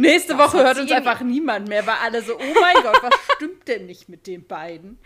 Nächste 0.00 0.38
Woche 0.38 0.64
hört 0.64 0.78
uns 0.78 0.90
einfach 0.90 1.20
niemand 1.20 1.68
mehr, 1.68 1.86
weil 1.86 1.96
alle 2.02 2.22
so, 2.22 2.34
oh 2.34 2.54
mein 2.58 2.82
Gott, 2.82 3.02
was 3.02 3.12
stimmt 3.34 3.68
denn 3.68 3.84
nicht 3.84 4.08
mit 4.08 4.26
den 4.26 4.46
beiden? 4.46 4.98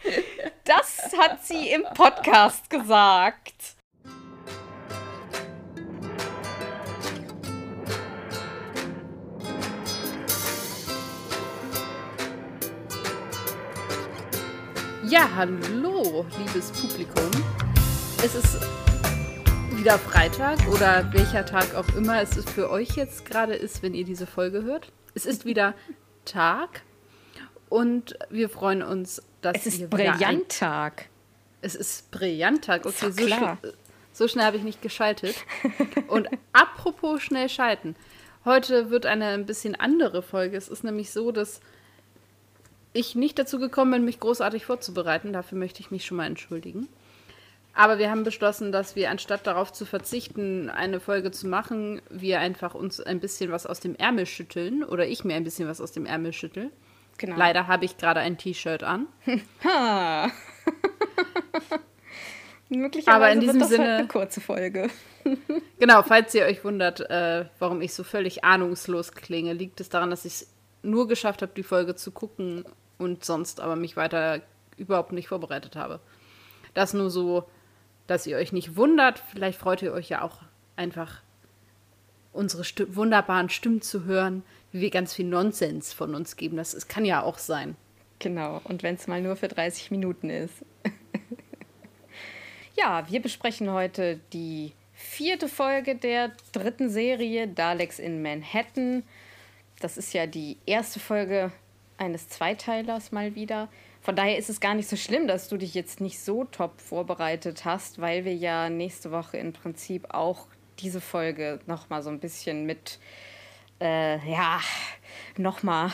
Das 0.62 1.10
hat 1.18 1.44
sie 1.44 1.70
im 1.70 1.82
Podcast 1.94 2.70
gesagt. 2.70 3.74
Ja, 15.08 15.28
hallo, 15.34 16.24
liebes 16.38 16.70
Publikum. 16.70 17.30
Es 18.24 18.36
ist 18.36 18.58
wieder 19.84 19.98
Freitag 19.98 20.66
oder 20.68 21.12
welcher 21.12 21.44
Tag 21.44 21.74
auch 21.74 21.86
immer 21.94 22.22
es 22.22 22.42
für 22.46 22.70
euch 22.70 22.96
jetzt 22.96 23.26
gerade 23.26 23.52
ist, 23.52 23.82
wenn 23.82 23.92
ihr 23.92 24.06
diese 24.06 24.26
Folge 24.26 24.62
hört. 24.62 24.90
Es 25.12 25.26
ist 25.26 25.44
wieder 25.44 25.74
Tag 26.24 26.80
und 27.68 28.16
wir 28.30 28.48
freuen 28.48 28.82
uns, 28.82 29.20
dass 29.42 29.58
es 29.58 29.66
ist 29.66 29.90
Brillanttag. 29.90 31.10
Es 31.60 31.74
ist 31.74 32.10
Brillanttag. 32.10 32.86
Okay, 32.86 33.10
so, 33.10 33.28
sch 33.28 33.74
so, 34.14 34.26
schnell 34.26 34.46
habe 34.46 34.56
ich 34.56 34.62
nicht 34.62 34.80
geschaltet. 34.80 35.36
und 36.08 36.30
apropos 36.54 37.20
schnell 37.20 37.50
schalten. 37.50 37.94
Heute 38.46 38.88
wird 38.88 39.04
eine 39.04 39.26
ein 39.26 39.44
bisschen 39.44 39.74
andere 39.74 40.22
Folge. 40.22 40.56
Es 40.56 40.70
ist 40.70 40.82
nämlich 40.82 41.10
so, 41.10 41.30
dass 41.30 41.60
ich 42.94 43.16
nicht 43.16 43.38
dazu 43.38 43.58
gekommen 43.58 43.90
bin, 43.90 44.04
mich 44.06 44.18
großartig 44.18 44.64
vorzubereiten. 44.64 45.34
Dafür 45.34 45.58
möchte 45.58 45.80
ich 45.80 45.90
mich 45.90 46.06
schon 46.06 46.16
mal 46.16 46.26
entschuldigen. 46.26 46.88
Aber 47.74 47.98
wir 47.98 48.10
haben 48.10 48.22
beschlossen, 48.22 48.70
dass 48.70 48.94
wir 48.94 49.10
anstatt 49.10 49.46
darauf 49.46 49.72
zu 49.72 49.84
verzichten, 49.84 50.70
eine 50.70 51.00
Folge 51.00 51.32
zu 51.32 51.48
machen, 51.48 52.00
wir 52.08 52.38
einfach 52.38 52.74
uns 52.74 53.00
ein 53.00 53.18
bisschen 53.18 53.50
was 53.50 53.66
aus 53.66 53.80
dem 53.80 53.96
Ärmel 53.96 54.26
schütteln 54.26 54.84
oder 54.84 55.06
ich 55.06 55.24
mir 55.24 55.34
ein 55.34 55.44
bisschen 55.44 55.68
was 55.68 55.80
aus 55.80 55.90
dem 55.90 56.06
Ärmel 56.06 56.32
schüttel. 56.32 56.70
Genau. 57.18 57.36
Leider 57.36 57.66
habe 57.66 57.84
ich 57.84 57.96
gerade 57.96 58.20
ein 58.20 58.38
T-Shirt 58.38 58.82
an. 58.82 59.06
Ha. 59.64 60.30
Möglicherweise 62.68 63.16
Aber 63.16 63.30
in 63.30 63.40
diesem 63.40 63.54
wird 63.54 63.62
das 63.62 63.70
Sinne 63.70 63.84
halt 63.84 63.98
eine 63.98 64.08
kurze 64.08 64.40
Folge. 64.40 64.88
genau, 65.78 66.02
falls 66.02 66.34
ihr 66.34 66.44
euch 66.44 66.64
wundert, 66.64 67.00
äh, 67.10 67.44
warum 67.58 67.82
ich 67.82 67.92
so 67.92 68.04
völlig 68.04 68.42
ahnungslos 68.44 69.12
klinge, 69.12 69.52
liegt 69.52 69.80
es 69.80 69.88
daran, 69.88 70.10
dass 70.10 70.24
ich 70.24 70.32
es 70.32 70.54
nur 70.82 71.06
geschafft 71.06 71.42
habe, 71.42 71.52
die 71.54 71.62
Folge 71.62 71.94
zu 71.94 72.10
gucken 72.10 72.64
und 72.98 73.24
sonst 73.24 73.60
aber 73.60 73.76
mich 73.76 73.96
weiter 73.96 74.40
überhaupt 74.76 75.12
nicht 75.12 75.28
vorbereitet 75.28 75.76
habe. 75.76 76.00
Das 76.72 76.94
nur 76.94 77.10
so 77.10 77.48
dass 78.06 78.26
ihr 78.26 78.36
euch 78.36 78.52
nicht 78.52 78.76
wundert. 78.76 79.22
Vielleicht 79.30 79.58
freut 79.58 79.82
ihr 79.82 79.92
euch 79.92 80.08
ja 80.08 80.22
auch 80.22 80.38
einfach, 80.76 81.22
unsere 82.32 82.64
Sti 82.64 82.96
wunderbaren 82.96 83.48
Stimmen 83.48 83.80
zu 83.80 84.04
hören, 84.04 84.42
wie 84.72 84.80
wir 84.80 84.90
ganz 84.90 85.14
viel 85.14 85.26
Nonsens 85.26 85.92
von 85.92 86.14
uns 86.14 86.36
geben. 86.36 86.56
Das, 86.56 86.72
das 86.72 86.88
kann 86.88 87.04
ja 87.04 87.22
auch 87.22 87.38
sein. 87.38 87.76
Genau, 88.18 88.60
und 88.64 88.82
wenn 88.82 88.96
es 88.96 89.06
mal 89.06 89.22
nur 89.22 89.36
für 89.36 89.48
30 89.48 89.90
Minuten 89.90 90.30
ist. 90.30 90.64
ja, 92.76 93.08
wir 93.08 93.20
besprechen 93.20 93.70
heute 93.70 94.20
die 94.32 94.72
vierte 94.92 95.48
Folge 95.48 95.94
der 95.94 96.32
dritten 96.52 96.88
Serie 96.88 97.48
Daleks 97.48 97.98
in 97.98 98.22
Manhattan. 98.22 99.02
Das 99.80 99.96
ist 99.96 100.14
ja 100.14 100.26
die 100.26 100.56
erste 100.66 101.00
Folge 101.00 101.52
eines 101.98 102.28
Zweiteilers 102.28 103.12
mal 103.12 103.34
wieder. 103.34 103.68
Von 104.04 104.16
daher 104.16 104.36
ist 104.36 104.50
es 104.50 104.60
gar 104.60 104.74
nicht 104.74 104.86
so 104.86 104.96
schlimm, 104.96 105.26
dass 105.26 105.48
du 105.48 105.56
dich 105.56 105.72
jetzt 105.72 106.02
nicht 106.02 106.20
so 106.20 106.44
top 106.44 106.78
vorbereitet 106.78 107.64
hast, 107.64 108.02
weil 108.02 108.26
wir 108.26 108.34
ja 108.34 108.68
nächste 108.68 109.10
Woche 109.10 109.38
im 109.38 109.54
Prinzip 109.54 110.12
auch 110.12 110.46
diese 110.78 111.00
Folge 111.00 111.58
nochmal 111.66 112.02
so 112.02 112.10
ein 112.10 112.20
bisschen 112.20 112.66
mit, 112.66 112.98
äh, 113.80 114.18
ja, 114.30 114.60
nochmal, 115.38 115.90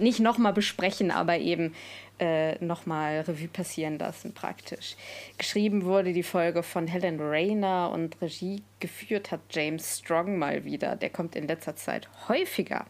nicht 0.00 0.18
nochmal 0.18 0.54
besprechen, 0.54 1.12
aber 1.12 1.38
eben 1.38 1.72
äh, 2.18 2.56
nochmal 2.64 3.20
Revue 3.20 3.46
passieren 3.46 3.96
lassen 3.96 4.34
praktisch. 4.34 4.96
Geschrieben 5.38 5.84
wurde 5.84 6.12
die 6.12 6.24
Folge 6.24 6.64
von 6.64 6.88
Helen 6.88 7.20
Rayner 7.20 7.92
und 7.92 8.20
Regie 8.20 8.64
geführt 8.80 9.30
hat 9.30 9.40
James 9.50 10.00
Strong 10.00 10.36
mal 10.36 10.64
wieder. 10.64 10.96
Der 10.96 11.10
kommt 11.10 11.36
in 11.36 11.46
letzter 11.46 11.76
Zeit 11.76 12.08
häufiger. 12.26 12.86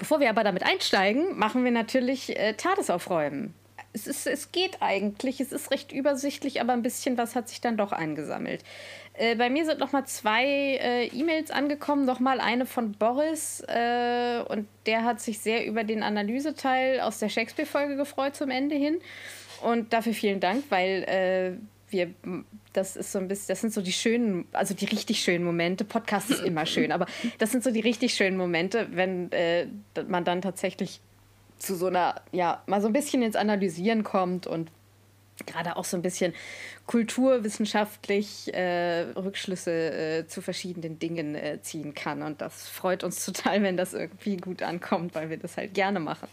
Bevor 0.00 0.18
wir 0.18 0.30
aber 0.30 0.44
damit 0.44 0.64
einsteigen, 0.64 1.38
machen 1.38 1.62
wir 1.62 1.70
natürlich 1.70 2.34
äh, 2.36 2.54
Tagesaufräumen. 2.54 3.52
Es, 3.92 4.06
ist, 4.06 4.26
es 4.26 4.50
geht 4.50 4.78
eigentlich, 4.80 5.40
es 5.40 5.52
ist 5.52 5.70
recht 5.70 5.92
übersichtlich, 5.92 6.62
aber 6.62 6.72
ein 6.72 6.82
bisschen 6.82 7.18
was 7.18 7.36
hat 7.36 7.50
sich 7.50 7.60
dann 7.60 7.76
doch 7.76 7.92
eingesammelt. 7.92 8.64
Äh, 9.12 9.34
bei 9.36 9.50
mir 9.50 9.66
sind 9.66 9.78
noch 9.78 9.92
mal 9.92 10.06
zwei 10.06 10.46
äh, 10.46 11.08
E-Mails 11.08 11.50
angekommen, 11.50 12.06
noch 12.06 12.18
mal 12.18 12.40
eine 12.40 12.64
von 12.64 12.92
Boris 12.92 13.62
äh, 13.68 14.40
und 14.48 14.66
der 14.86 15.04
hat 15.04 15.20
sich 15.20 15.40
sehr 15.40 15.66
über 15.66 15.84
den 15.84 16.02
Analyseteil 16.02 17.00
aus 17.00 17.18
der 17.18 17.28
Shakespeare-Folge 17.28 17.96
gefreut 17.96 18.34
zum 18.34 18.48
Ende 18.48 18.76
hin. 18.76 19.00
Und 19.60 19.92
dafür 19.92 20.14
vielen 20.14 20.40
Dank, 20.40 20.64
weil 20.70 21.04
äh, 21.04 21.52
wir, 21.92 22.14
das 22.72 22.96
ist 22.96 23.12
so 23.12 23.18
ein 23.18 23.28
bisschen, 23.28 23.48
das 23.48 23.60
sind 23.60 23.72
so 23.72 23.82
die 23.82 23.92
schönen, 23.92 24.46
also 24.52 24.74
die 24.74 24.84
richtig 24.84 25.20
schönen 25.22 25.44
Momente. 25.44 25.84
Podcast 25.84 26.30
ist 26.30 26.42
immer 26.42 26.66
schön, 26.66 26.92
aber 26.92 27.06
das 27.38 27.50
sind 27.50 27.64
so 27.64 27.70
die 27.70 27.80
richtig 27.80 28.14
schönen 28.14 28.36
Momente, 28.36 28.88
wenn 28.92 29.30
äh, 29.32 29.66
man 30.08 30.24
dann 30.24 30.42
tatsächlich 30.42 31.00
zu 31.58 31.74
so 31.74 31.86
einer, 31.86 32.22
ja, 32.32 32.62
mal 32.66 32.80
so 32.80 32.86
ein 32.86 32.92
bisschen 32.92 33.22
ins 33.22 33.36
Analysieren 33.36 34.02
kommt 34.02 34.46
und 34.46 34.70
gerade 35.46 35.76
auch 35.76 35.84
so 35.84 35.96
ein 35.96 36.02
bisschen 36.02 36.34
kulturwissenschaftlich 36.90 38.52
äh, 38.52 39.02
Rückschlüsse 39.14 39.70
äh, 39.70 40.26
zu 40.26 40.42
verschiedenen 40.42 40.98
Dingen 40.98 41.36
äh, 41.36 41.62
ziehen 41.62 41.94
kann. 41.94 42.20
Und 42.22 42.40
das 42.40 42.68
freut 42.68 43.04
uns 43.04 43.24
total, 43.32 43.62
wenn 43.62 43.76
das 43.76 43.94
irgendwie 43.94 44.36
gut 44.36 44.60
ankommt, 44.64 45.14
weil 45.14 45.30
wir 45.30 45.36
das 45.36 45.56
halt 45.56 45.72
gerne 45.72 46.00
machen. 46.00 46.26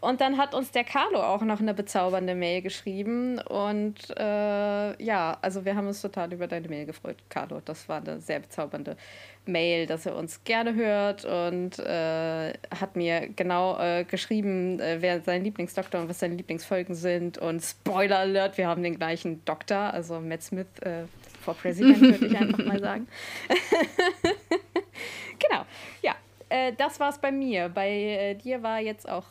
Und 0.00 0.22
dann 0.22 0.38
hat 0.38 0.54
uns 0.54 0.70
der 0.70 0.84
Carlo 0.84 1.22
auch 1.22 1.42
noch 1.42 1.60
eine 1.60 1.74
bezaubernde 1.74 2.34
Mail 2.34 2.62
geschrieben. 2.62 3.38
Und 3.38 3.96
äh, 4.16 5.02
ja, 5.04 5.36
also 5.42 5.66
wir 5.66 5.76
haben 5.76 5.88
uns 5.88 6.00
total 6.00 6.32
über 6.32 6.46
deine 6.46 6.68
Mail 6.68 6.86
gefreut, 6.86 7.18
Carlo. 7.28 7.60
Das 7.62 7.86
war 7.90 7.98
eine 7.98 8.18
sehr 8.18 8.40
bezaubernde 8.40 8.96
Mail, 9.44 9.86
dass 9.86 10.06
er 10.06 10.14
uns 10.14 10.44
gerne 10.44 10.74
hört 10.74 11.24
und 11.24 11.78
äh, 11.78 12.52
hat 12.74 12.96
mir 12.96 13.28
genau 13.28 13.78
äh, 13.78 14.04
geschrieben, 14.04 14.78
wer 14.78 15.22
sein 15.22 15.42
Lieblingsdoktor 15.42 16.02
und 16.02 16.08
was 16.08 16.18
seine 16.18 16.34
Lieblingsfolgen 16.34 16.94
sind. 16.94 17.38
Und 17.38 17.62
Spoiler 17.62 18.18
Alert, 18.18 18.58
wir 18.58 18.68
haben 18.68 18.82
den 18.82 18.96
gleichen 18.96 19.44
Doktor, 19.44 19.94
also 19.98 20.20
Matt 20.20 20.42
Smith 20.42 20.66
äh, 20.80 21.04
for 21.40 21.54
President, 21.54 22.00
würde 22.00 22.26
ich 22.26 22.36
einfach 22.36 22.64
mal 22.64 22.80
sagen. 22.80 23.08
genau, 25.38 25.64
ja. 26.02 26.14
Äh, 26.48 26.72
das 26.72 26.98
war's 26.98 27.20
bei 27.20 27.30
mir. 27.30 27.68
Bei 27.68 27.90
äh, 27.90 28.34
dir 28.34 28.62
war 28.62 28.80
jetzt 28.80 29.08
auch 29.08 29.26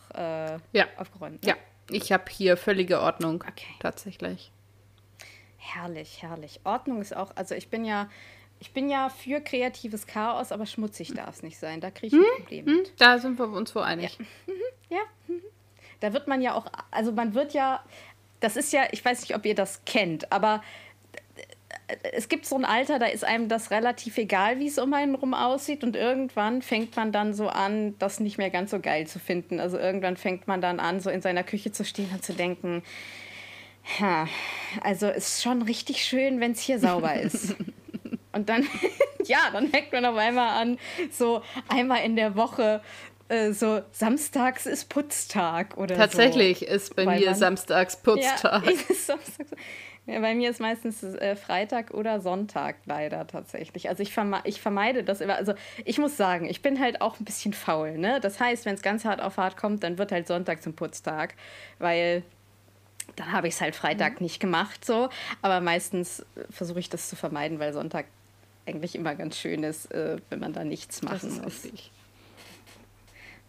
ja. 0.74 0.86
aufgeräumt. 0.98 1.44
Ne? 1.44 1.50
Ja, 1.50 1.56
ich 1.90 2.12
habe 2.12 2.26
hier 2.30 2.58
völlige 2.58 3.02
Ordnung. 3.02 3.44
Okay. 3.48 3.74
Tatsächlich. 3.80 4.52
Herrlich, 5.58 6.22
herrlich. 6.22 6.60
Ordnung 6.64 7.02
ist 7.02 7.16
auch, 7.16 7.32
also 7.36 7.56
ich 7.56 7.70
bin 7.70 7.86
ja 7.86 8.10
ich 8.60 8.74
bin 8.74 8.90
ja 8.90 9.10
für 9.10 9.40
kreatives 9.40 10.08
Chaos, 10.08 10.52
aber 10.52 10.66
schmutzig 10.66 11.14
darf 11.14 11.36
es 11.36 11.44
nicht 11.44 11.60
sein. 11.60 11.80
Da 11.80 11.92
kriege 11.92 12.08
ich 12.08 12.14
ein 12.14 12.26
hm? 12.26 12.44
Problem 12.44 12.66
hm? 12.66 12.76
mit. 12.78 12.94
Da 12.98 13.20
sind 13.20 13.38
wir 13.38 13.48
uns 13.50 13.76
wohl 13.76 13.84
einig. 13.84 14.18
Ja. 14.90 14.98
ja. 14.98 15.36
Da 16.00 16.14
wird 16.14 16.28
man 16.28 16.42
ja 16.42 16.54
auch, 16.54 16.66
also 16.92 17.12
man 17.12 17.34
wird 17.34 17.54
ja, 17.54 17.84
das 18.40 18.56
ist 18.56 18.74
ja, 18.74 18.84
ich 18.92 19.04
weiß 19.04 19.22
nicht, 19.22 19.36
ob 19.36 19.46
ihr 19.46 19.56
das 19.56 19.84
kennt, 19.86 20.32
aber 20.32 20.62
es 22.12 22.28
gibt 22.28 22.46
so 22.46 22.56
ein 22.56 22.66
Alter, 22.66 23.00
da 23.00 23.06
ist 23.06 23.24
einem 23.24 23.48
das 23.48 23.72
relativ 23.72 24.18
egal, 24.18 24.60
wie 24.60 24.68
es 24.68 24.78
um 24.78 24.94
einen 24.94 25.16
rum 25.16 25.34
aussieht. 25.34 25.84
Und 25.84 25.96
irgendwann 25.96 26.62
fängt 26.62 26.96
man 26.96 27.12
dann 27.12 27.34
so 27.34 27.48
an, 27.48 27.96
das 27.98 28.20
nicht 28.20 28.38
mehr 28.38 28.50
ganz 28.50 28.72
so 28.72 28.80
geil 28.80 29.08
zu 29.08 29.20
finden. 29.20 29.60
Also 29.60 29.78
irgendwann 29.78 30.18
fängt 30.18 30.48
man 30.48 30.60
dann 30.60 30.80
an, 30.80 31.00
so 31.00 31.10
in 31.10 31.22
seiner 31.22 31.44
Küche 31.44 31.72
zu 31.72 31.86
stehen 31.86 32.10
und 32.12 32.24
zu 32.24 32.34
denken, 32.34 32.84
ja, 34.00 34.28
also 34.82 35.08
ist 35.08 35.42
schon 35.42 35.62
richtig 35.62 36.04
schön, 36.04 36.42
wenn 36.42 36.52
es 36.52 36.60
hier 36.60 36.80
sauber 36.80 37.16
ist. 37.16 37.56
Und 38.34 38.50
dann, 38.50 38.68
ja, 39.26 39.50
dann 39.52 39.70
fängt 39.70 39.92
man 39.92 40.06
auf 40.06 40.16
einmal 40.16 40.62
an, 40.62 40.78
so 41.10 41.42
einmal 41.70 42.04
in 42.04 42.16
der 42.16 42.36
Woche 42.36 42.82
äh, 43.30 43.52
so 43.52 43.82
samstags 43.92 44.66
ist 44.66 44.90
Putztag 44.90 45.78
oder 45.78 45.96
Tatsächlich 45.96 46.60
so. 46.60 46.66
ist 46.66 46.96
bei 46.96 47.06
Weil 47.06 47.20
mir 47.20 47.36
samstags 47.36 47.98
Putztag. 47.98 48.64
Ja, 48.66 48.96
samstags, 48.96 49.52
ja, 50.08 50.22
bei 50.22 50.34
mir 50.36 50.50
ist 50.50 50.62
meistens 50.62 51.04
äh, 51.04 51.36
Freitag 51.36 51.92
oder 51.92 52.22
Sonntag 52.22 52.78
leider 52.86 53.28
tatsächlich. 53.28 53.90
Also 53.90 54.02
ich, 54.02 54.14
verme 54.14 54.40
ich 54.46 54.62
vermeide 54.62 55.04
das 55.04 55.20
immer. 55.20 55.36
Also 55.36 55.54
ich 55.84 55.98
muss 55.98 56.16
sagen, 56.16 56.46
ich 56.46 56.62
bin 56.62 56.80
halt 56.80 57.02
auch 57.02 57.20
ein 57.20 57.26
bisschen 57.26 57.52
faul. 57.52 57.98
Ne? 57.98 58.22
Das 58.22 58.40
heißt, 58.40 58.66
wenn 58.66 58.76
es 58.76 58.82
ganz 58.82 59.04
hart 59.04 59.22
auf 59.22 59.36
hart 59.36 59.58
kommt, 59.58 59.84
dann 59.84 59.98
wird 59.98 60.14
halt 60.14 60.26
Sonntag 60.28 60.64
zum 60.64 60.74
Putztag, 60.74 61.36
weil 61.80 62.24
dann 63.18 63.34
habe 63.34 63.50
ich 63.50 63.56
es 63.56 63.62
halt 63.62 63.76
Freitag 63.76 64.22
mhm. 64.22 64.26
nicht 64.26 64.40
gemacht 64.40 64.86
so. 64.86 65.10
Aber 65.42 65.60
meistens 65.60 66.26
versuche 66.50 66.80
ich 66.80 66.90
das 66.90 67.10
zu 67.10 67.18
vermeiden, 67.18 67.60
weil 67.60 67.74
Sonntag 67.74 68.06
eigentlich 68.66 68.96
immer 68.96 69.14
ganz 69.16 69.38
schön 69.38 69.64
ist, 69.64 69.92
äh, 69.92 70.18
wenn 70.30 70.40
man 70.40 70.54
da 70.54 70.64
nichts 70.64 71.02
machen 71.02 71.42
muss. 71.42 71.66
Richtig. 71.66 71.92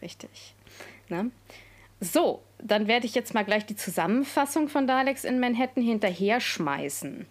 Richtig. 0.02 0.54
Ne? 1.08 1.30
So, 2.00 2.42
dann 2.62 2.86
werde 2.86 3.06
ich 3.06 3.14
jetzt 3.14 3.34
mal 3.34 3.44
gleich 3.44 3.66
die 3.66 3.76
Zusammenfassung 3.76 4.68
von 4.68 4.86
Daleks 4.86 5.24
in 5.24 5.40
Manhattan 5.40 5.82
hinterher 5.82 6.40
schmeißen. 6.40 7.26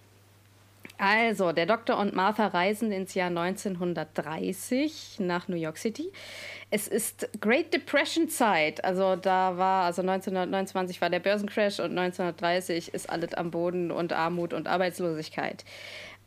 Also, 0.99 1.51
der 1.51 1.67
Doktor 1.67 1.99
und 1.99 2.15
Martha 2.15 2.47
reisen 2.47 2.91
ins 2.91 3.13
Jahr 3.13 3.27
1930 3.27 5.17
nach 5.19 5.47
New 5.47 5.55
York 5.55 5.77
City. 5.77 6.11
Es 6.71 6.87
ist 6.87 7.29
Great 7.39 7.71
Depression 7.71 8.29
Zeit. 8.29 8.83
Also 8.83 9.15
da 9.15 9.57
war, 9.57 9.85
also 9.85 10.01
1929 10.01 10.99
war 10.99 11.11
der 11.11 11.19
Börsencrash 11.19 11.79
und 11.79 11.97
1930 11.97 12.93
ist 12.95 13.09
alles 13.11 13.35
am 13.35 13.51
Boden 13.51 13.91
und 13.91 14.11
Armut 14.11 14.53
und 14.53 14.67
Arbeitslosigkeit. 14.67 15.63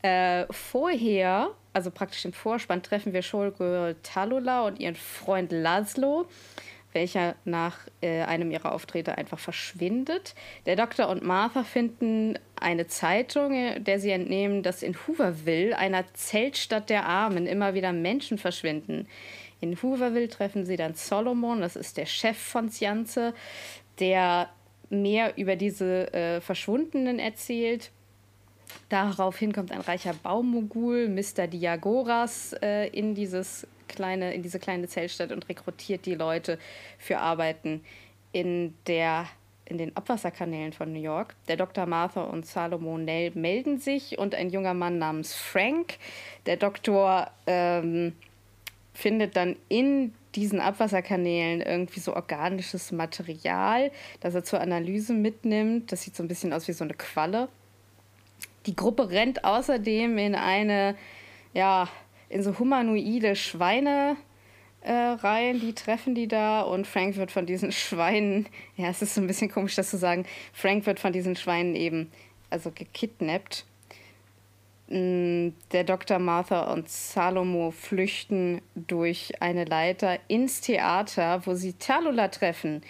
Äh, 0.02 0.46
vorher, 0.50 1.50
also 1.72 1.90
praktisch 1.90 2.24
im 2.24 2.32
Vorspann, 2.32 2.82
treffen 2.82 3.12
wir 3.12 3.22
Showgirl 3.22 3.96
Talula 4.02 4.66
und 4.66 4.80
ihren 4.80 4.96
Freund 4.96 5.52
Laszlo 5.52 6.26
welcher 6.92 7.36
nach 7.44 7.78
äh, 8.00 8.22
einem 8.22 8.50
ihrer 8.50 8.72
Auftritte 8.72 9.16
einfach 9.16 9.38
verschwindet. 9.38 10.34
Der 10.66 10.76
Doktor 10.76 11.08
und 11.08 11.22
Martha 11.22 11.62
finden 11.62 12.38
eine 12.60 12.86
Zeitung, 12.86 13.52
äh, 13.52 13.80
der 13.80 14.00
sie 14.00 14.10
entnehmen, 14.10 14.62
dass 14.62 14.82
in 14.82 14.94
Hooverville, 14.94 15.76
einer 15.76 16.04
Zeltstadt 16.14 16.90
der 16.90 17.06
Armen, 17.06 17.46
immer 17.46 17.74
wieder 17.74 17.92
Menschen 17.92 18.38
verschwinden. 18.38 19.06
In 19.60 19.80
Hooverville 19.80 20.28
treffen 20.28 20.64
sie 20.64 20.76
dann 20.76 20.94
Solomon, 20.94 21.60
das 21.60 21.76
ist 21.76 21.96
der 21.96 22.06
Chef 22.06 22.38
von 22.38 22.70
Science, 22.70 23.20
der 23.98 24.48
mehr 24.88 25.36
über 25.36 25.54
diese 25.56 26.12
äh, 26.12 26.40
Verschwundenen 26.40 27.18
erzählt. 27.18 27.92
Daraufhin 28.88 29.52
kommt 29.52 29.72
ein 29.72 29.80
reicher 29.80 30.14
Baumogul, 30.14 31.08
Mr. 31.08 31.46
Diagoras, 31.46 32.54
äh, 32.62 32.88
in 32.88 33.14
dieses 33.14 33.66
kleine, 33.88 34.34
in 34.34 34.42
diese 34.42 34.58
kleine 34.58 34.88
Zeltstadt 34.88 35.32
und 35.32 35.48
rekrutiert 35.48 36.06
die 36.06 36.14
Leute 36.14 36.58
für 36.98 37.18
Arbeiten 37.18 37.82
in 38.32 38.74
der 38.86 39.26
in 39.70 39.78
den 39.78 39.96
Abwasserkanälen 39.96 40.72
von 40.72 40.92
New 40.92 41.00
York. 41.00 41.36
Der 41.46 41.56
Dr. 41.56 41.86
Martha 41.86 42.22
und 42.22 42.44
Salomon 42.44 43.04
Nell 43.04 43.30
melden 43.34 43.78
sich 43.78 44.18
und 44.18 44.34
ein 44.34 44.50
junger 44.50 44.74
Mann 44.74 44.98
namens 44.98 45.32
Frank. 45.32 45.98
Der 46.46 46.56
Doktor 46.56 47.30
ähm, 47.46 48.14
findet 48.92 49.36
dann 49.36 49.54
in 49.68 50.12
diesen 50.34 50.60
Abwasserkanälen 50.60 51.60
irgendwie 51.60 52.00
so 52.00 52.14
organisches 52.14 52.90
Material, 52.90 53.92
das 54.20 54.34
er 54.34 54.42
zur 54.42 54.60
Analyse 54.60 55.12
mitnimmt. 55.12 55.92
Das 55.92 56.02
sieht 56.02 56.16
so 56.16 56.24
ein 56.24 56.28
bisschen 56.28 56.52
aus 56.52 56.66
wie 56.66 56.72
so 56.72 56.84
eine 56.84 56.94
Qualle. 56.94 57.48
Die 58.66 58.76
Gruppe 58.76 59.10
rennt 59.10 59.44
außerdem 59.44 60.18
in 60.18 60.34
eine 60.34 60.96
ja, 61.52 61.88
in 62.28 62.42
so 62.42 62.58
humanoide 62.58 63.36
Schweine 63.36 64.16
äh, 64.82 64.92
rein, 64.92 65.60
die 65.60 65.74
treffen 65.74 66.14
die 66.14 66.28
da 66.28 66.62
und 66.62 66.86
Frank 66.86 67.16
wird 67.16 67.30
von 67.30 67.46
diesen 67.46 67.72
Schweinen, 67.72 68.48
ja, 68.76 68.88
es 68.88 69.02
ist 69.02 69.14
so 69.14 69.20
ein 69.20 69.26
bisschen 69.26 69.50
komisch, 69.50 69.74
das 69.74 69.90
zu 69.90 69.98
sagen, 69.98 70.24
Frank 70.52 70.86
wird 70.86 71.00
von 71.00 71.12
diesen 71.12 71.36
Schweinen 71.36 71.74
eben, 71.74 72.10
also 72.48 72.70
gekidnappt. 72.70 73.66
Mm, 74.88 75.50
der 75.72 75.84
Dr. 75.84 76.18
Martha 76.18 76.72
und 76.72 76.88
Salomo 76.88 77.70
flüchten 77.70 78.62
durch 78.74 79.40
eine 79.40 79.64
Leiter 79.64 80.18
ins 80.28 80.62
Theater, 80.62 81.42
wo 81.46 81.54
sie 81.54 81.74
Talula 81.74 82.28
treffen 82.28 82.82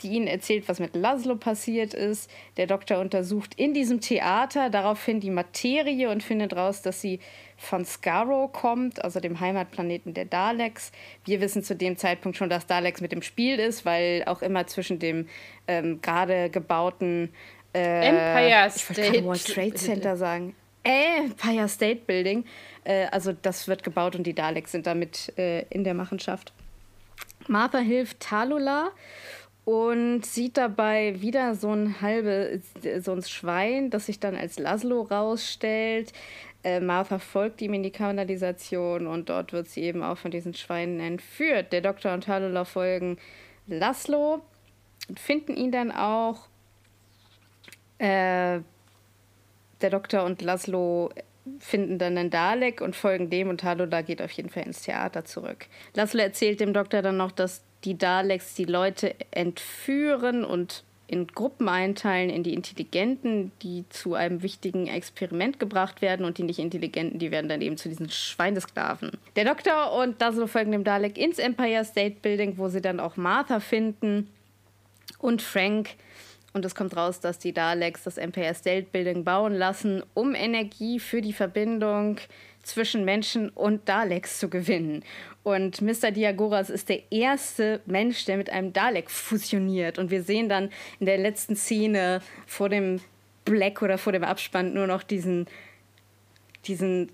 die 0.00 0.08
ihnen 0.08 0.26
erzählt, 0.26 0.68
was 0.68 0.80
mit 0.80 0.96
Laszlo 0.96 1.36
passiert 1.36 1.94
ist. 1.94 2.30
Der 2.56 2.66
Doktor 2.66 2.98
untersucht 2.98 3.54
in 3.56 3.74
diesem 3.74 4.00
Theater 4.00 4.70
daraufhin 4.70 5.20
die 5.20 5.30
Materie 5.30 6.10
und 6.10 6.22
findet 6.22 6.56
raus, 6.56 6.82
dass 6.82 7.00
sie 7.00 7.20
von 7.56 7.84
Skaro 7.84 8.48
kommt, 8.48 9.02
also 9.04 9.20
dem 9.20 9.38
Heimatplaneten 9.40 10.12
der 10.12 10.24
Daleks. 10.24 10.90
Wir 11.24 11.40
wissen 11.40 11.62
zu 11.62 11.76
dem 11.76 11.96
Zeitpunkt 11.96 12.36
schon, 12.36 12.50
dass 12.50 12.66
Daleks 12.66 13.00
mit 13.00 13.12
dem 13.12 13.22
Spiel 13.22 13.58
ist, 13.58 13.84
weil 13.84 14.24
auch 14.26 14.42
immer 14.42 14.66
zwischen 14.66 14.98
dem 14.98 15.28
ähm, 15.68 16.00
gerade 16.02 16.50
gebauten 16.50 17.32
äh, 17.72 18.08
Empire 18.08 18.70
State. 18.70 19.16
Ich 19.18 19.24
World 19.24 19.46
Trade 19.46 19.74
Center 19.74 20.16
sagen. 20.16 20.54
Empire 20.82 21.68
State 21.68 22.02
Building. 22.06 22.44
Äh, 22.82 23.06
also 23.06 23.32
das 23.32 23.68
wird 23.68 23.82
gebaut 23.82 24.16
und 24.16 24.24
die 24.24 24.34
Daleks 24.34 24.72
sind 24.72 24.86
damit 24.86 25.32
äh, 25.38 25.62
in 25.70 25.84
der 25.84 25.94
Machenschaft. 25.94 26.52
Martha 27.46 27.78
hilft 27.78 28.20
Talula 28.20 28.90
und 29.64 30.26
sieht 30.26 30.56
dabei 30.56 31.20
wieder 31.20 31.54
so 31.54 31.72
ein 31.72 32.00
halbe, 32.00 32.60
so 33.00 33.12
ein 33.12 33.22
Schwein, 33.22 33.90
das 33.90 34.06
sich 34.06 34.20
dann 34.20 34.36
als 34.36 34.58
Laszlo 34.58 35.02
rausstellt. 35.02 36.12
Äh, 36.62 36.80
Martha 36.80 37.18
folgt 37.18 37.62
ihm 37.62 37.74
in 37.74 37.82
die 37.82 37.90
Kanalisation 37.90 39.06
und 39.06 39.28
dort 39.28 39.52
wird 39.52 39.68
sie 39.68 39.82
eben 39.82 40.02
auch 40.02 40.18
von 40.18 40.30
diesen 40.30 40.54
Schweinen 40.54 41.00
entführt. 41.00 41.72
Der 41.72 41.80
Doktor 41.80 42.12
und 42.12 42.24
Talula 42.24 42.64
folgen 42.64 43.18
Laszlo 43.66 44.42
und 45.08 45.18
finden 45.18 45.56
ihn 45.56 45.72
dann 45.72 45.90
auch. 45.90 46.48
Äh, 47.98 48.60
der 49.80 49.90
Doktor 49.90 50.24
und 50.24 50.40
Laszlo 50.42 51.10
finden 51.58 51.98
dann 51.98 52.16
einen 52.16 52.30
Dalek 52.30 52.80
und 52.80 52.96
folgen 52.96 53.28
dem 53.28 53.48
und 53.50 53.60
Talula 53.60 54.02
geht 54.02 54.22
auf 54.22 54.30
jeden 54.32 54.48
Fall 54.48 54.62
ins 54.64 54.82
Theater 54.82 55.24
zurück. 55.24 55.66
Laszlo 55.94 56.20
erzählt 56.20 56.60
dem 56.60 56.72
Doktor 56.72 57.02
dann 57.02 57.18
noch, 57.18 57.32
dass 57.32 57.62
die 57.84 57.98
Daleks 57.98 58.54
die 58.54 58.64
Leute 58.64 59.14
entführen 59.30 60.44
und 60.44 60.84
in 61.06 61.26
Gruppen 61.26 61.68
einteilen, 61.68 62.30
in 62.30 62.42
die 62.42 62.54
Intelligenten, 62.54 63.52
die 63.62 63.84
zu 63.90 64.14
einem 64.14 64.42
wichtigen 64.42 64.86
Experiment 64.86 65.60
gebracht 65.60 66.00
werden 66.00 66.24
und 66.24 66.38
die 66.38 66.42
nicht 66.42 66.58
Intelligenten, 66.58 67.18
die 67.18 67.30
werden 67.30 67.48
dann 67.48 67.60
eben 67.60 67.76
zu 67.76 67.88
diesen 67.88 68.08
Schweinesklaven. 68.08 69.12
Der 69.36 69.44
Doktor 69.44 69.92
und 69.92 70.20
Dazzle 70.20 70.48
folgen 70.48 70.72
dem 70.72 70.82
Dalek 70.82 71.18
ins 71.18 71.38
Empire 71.38 71.84
State 71.84 72.16
Building, 72.22 72.56
wo 72.56 72.68
sie 72.68 72.80
dann 72.80 73.00
auch 73.00 73.16
Martha 73.16 73.60
finden 73.60 74.30
und 75.18 75.42
Frank. 75.42 75.90
Und 76.54 76.64
es 76.64 76.74
kommt 76.74 76.96
raus, 76.96 77.20
dass 77.20 77.38
die 77.38 77.52
Daleks 77.52 78.04
das 78.04 78.16
Empire 78.16 78.54
State 78.54 78.86
Building 78.90 79.24
bauen 79.24 79.54
lassen, 79.54 80.02
um 80.14 80.34
Energie 80.34 81.00
für 81.00 81.20
die 81.20 81.32
Verbindung 81.32 82.18
zwischen 82.64 83.04
Menschen 83.04 83.50
und 83.50 83.88
Daleks 83.88 84.38
zu 84.38 84.48
gewinnen. 84.48 85.04
Und 85.42 85.82
Mr. 85.82 86.10
Diagoras 86.10 86.70
ist 86.70 86.88
der 86.88 87.12
erste 87.12 87.80
Mensch, 87.86 88.24
der 88.24 88.38
mit 88.38 88.50
einem 88.50 88.72
Dalek 88.72 89.10
fusioniert. 89.10 89.98
Und 89.98 90.10
wir 90.10 90.22
sehen 90.22 90.48
dann 90.48 90.70
in 91.00 91.06
der 91.06 91.18
letzten 91.18 91.54
Szene 91.54 92.22
vor 92.46 92.68
dem 92.70 93.00
Black 93.44 93.82
oder 93.82 93.98
vor 93.98 94.12
dem 94.12 94.24
Abspann 94.24 94.72
nur 94.72 94.86
noch 94.86 95.02
diesen, 95.02 95.46
diesen 96.66 97.12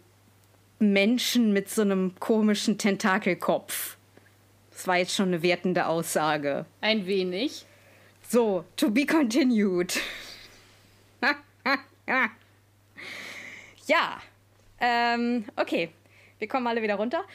Menschen 0.79 1.53
mit 1.53 1.69
so 1.69 1.83
einem 1.83 2.15
komischen 2.21 2.79
Tentakelkopf. 2.79 3.97
Das 4.71 4.87
war 4.87 4.97
jetzt 4.97 5.15
schon 5.15 5.29
eine 5.29 5.43
wertende 5.43 5.87
Aussage. 5.87 6.65
Ein 6.81 7.07
wenig. 7.07 7.67
So, 8.29 8.65
to 8.77 8.91
be 8.91 9.05
continued. 9.05 10.01
ja, 13.87 14.23
ähm, 14.81 15.45
okay. 15.57 15.91
Wir 16.39 16.49
kommen 16.49 16.67
alle 16.67 16.83
wieder 16.83 16.95
runter. 16.95 17.23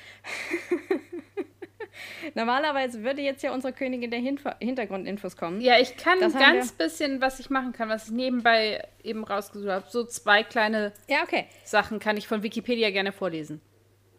Normalerweise 2.33 3.03
würde 3.03 3.21
jetzt 3.21 3.43
ja 3.43 3.53
unsere 3.53 3.71
Königin 3.71 4.11
der 4.11 4.19
Hinf 4.19 4.43
Hintergrundinfos 4.59 5.37
kommen. 5.37 5.61
Ja, 5.61 5.79
ich 5.79 5.95
kann 5.95 6.19
das 6.19 6.33
ganz 6.33 6.71
bisschen, 6.71 7.21
was 7.21 7.39
ich 7.39 7.49
machen 7.49 7.71
kann, 7.71 7.87
was 7.87 8.07
ich 8.07 8.11
nebenbei 8.11 8.85
eben 9.03 9.23
rausgesucht 9.23 9.69
habe. 9.69 9.85
So 9.89 10.03
zwei 10.05 10.43
kleine 10.43 10.91
ja, 11.07 11.23
okay. 11.23 11.45
Sachen 11.63 11.99
kann 11.99 12.17
ich 12.17 12.27
von 12.27 12.43
Wikipedia 12.43 12.89
gerne 12.89 13.11
vorlesen. 13.11 13.61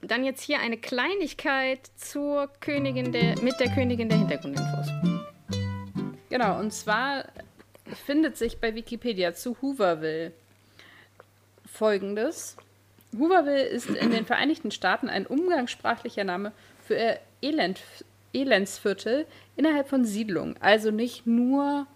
Dann 0.03 0.25
jetzt 0.25 0.43
hier 0.43 0.61
eine 0.61 0.77
Kleinigkeit 0.77 1.81
zur 1.97 2.49
Königin 2.61 3.13
der, 3.13 3.41
mit 3.43 3.59
der 3.59 3.71
Königin 3.71 4.09
der 4.09 4.19
Hintergrundinfos. 4.19 4.89
Genau, 6.29 6.61
und 6.61 6.73
zwar 6.73 7.25
findet 8.05 8.37
sich 8.37 8.59
bei 8.59 8.75
Wikipedia 8.75 9.35
zu 9.35 9.57
Hooverville 9.63 10.33
folgendes. 11.67 12.57
Hooverville 13.19 13.65
ist 13.65 13.89
in 13.89 14.11
den 14.11 14.27
Vereinigten 14.27 14.71
Staaten 14.71 15.09
ein 15.09 15.27
umgangssprachlicher 15.27 16.25
Name 16.25 16.53
für 16.85 17.19
Elend, 17.43 17.81
Elendsviertel 18.33 19.27
innerhalb 19.57 19.89
von 19.89 20.05
Siedlungen. 20.05 20.57
Also 20.61 20.91
nicht 20.91 21.27
nur 21.27 21.87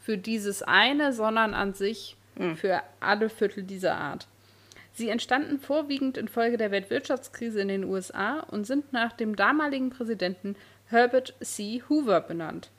für 0.00 0.18
dieses 0.18 0.62
eine, 0.62 1.12
sondern 1.12 1.54
an 1.54 1.74
sich 1.74 2.16
hm. 2.36 2.56
für 2.56 2.82
alle 3.00 3.28
Viertel 3.28 3.62
dieser 3.62 3.96
Art. 3.96 4.26
Sie 4.92 5.08
entstanden 5.08 5.58
vorwiegend 5.58 6.16
infolge 6.16 6.56
der 6.56 6.70
Weltwirtschaftskrise 6.70 7.60
in 7.60 7.68
den 7.68 7.84
USA 7.84 8.40
und 8.40 8.64
sind 8.64 8.92
nach 8.92 9.12
dem 9.12 9.34
damaligen 9.34 9.90
Präsidenten 9.90 10.54
Herbert 10.86 11.34
C. 11.40 11.82
Hoover 11.88 12.20
benannt. 12.20 12.70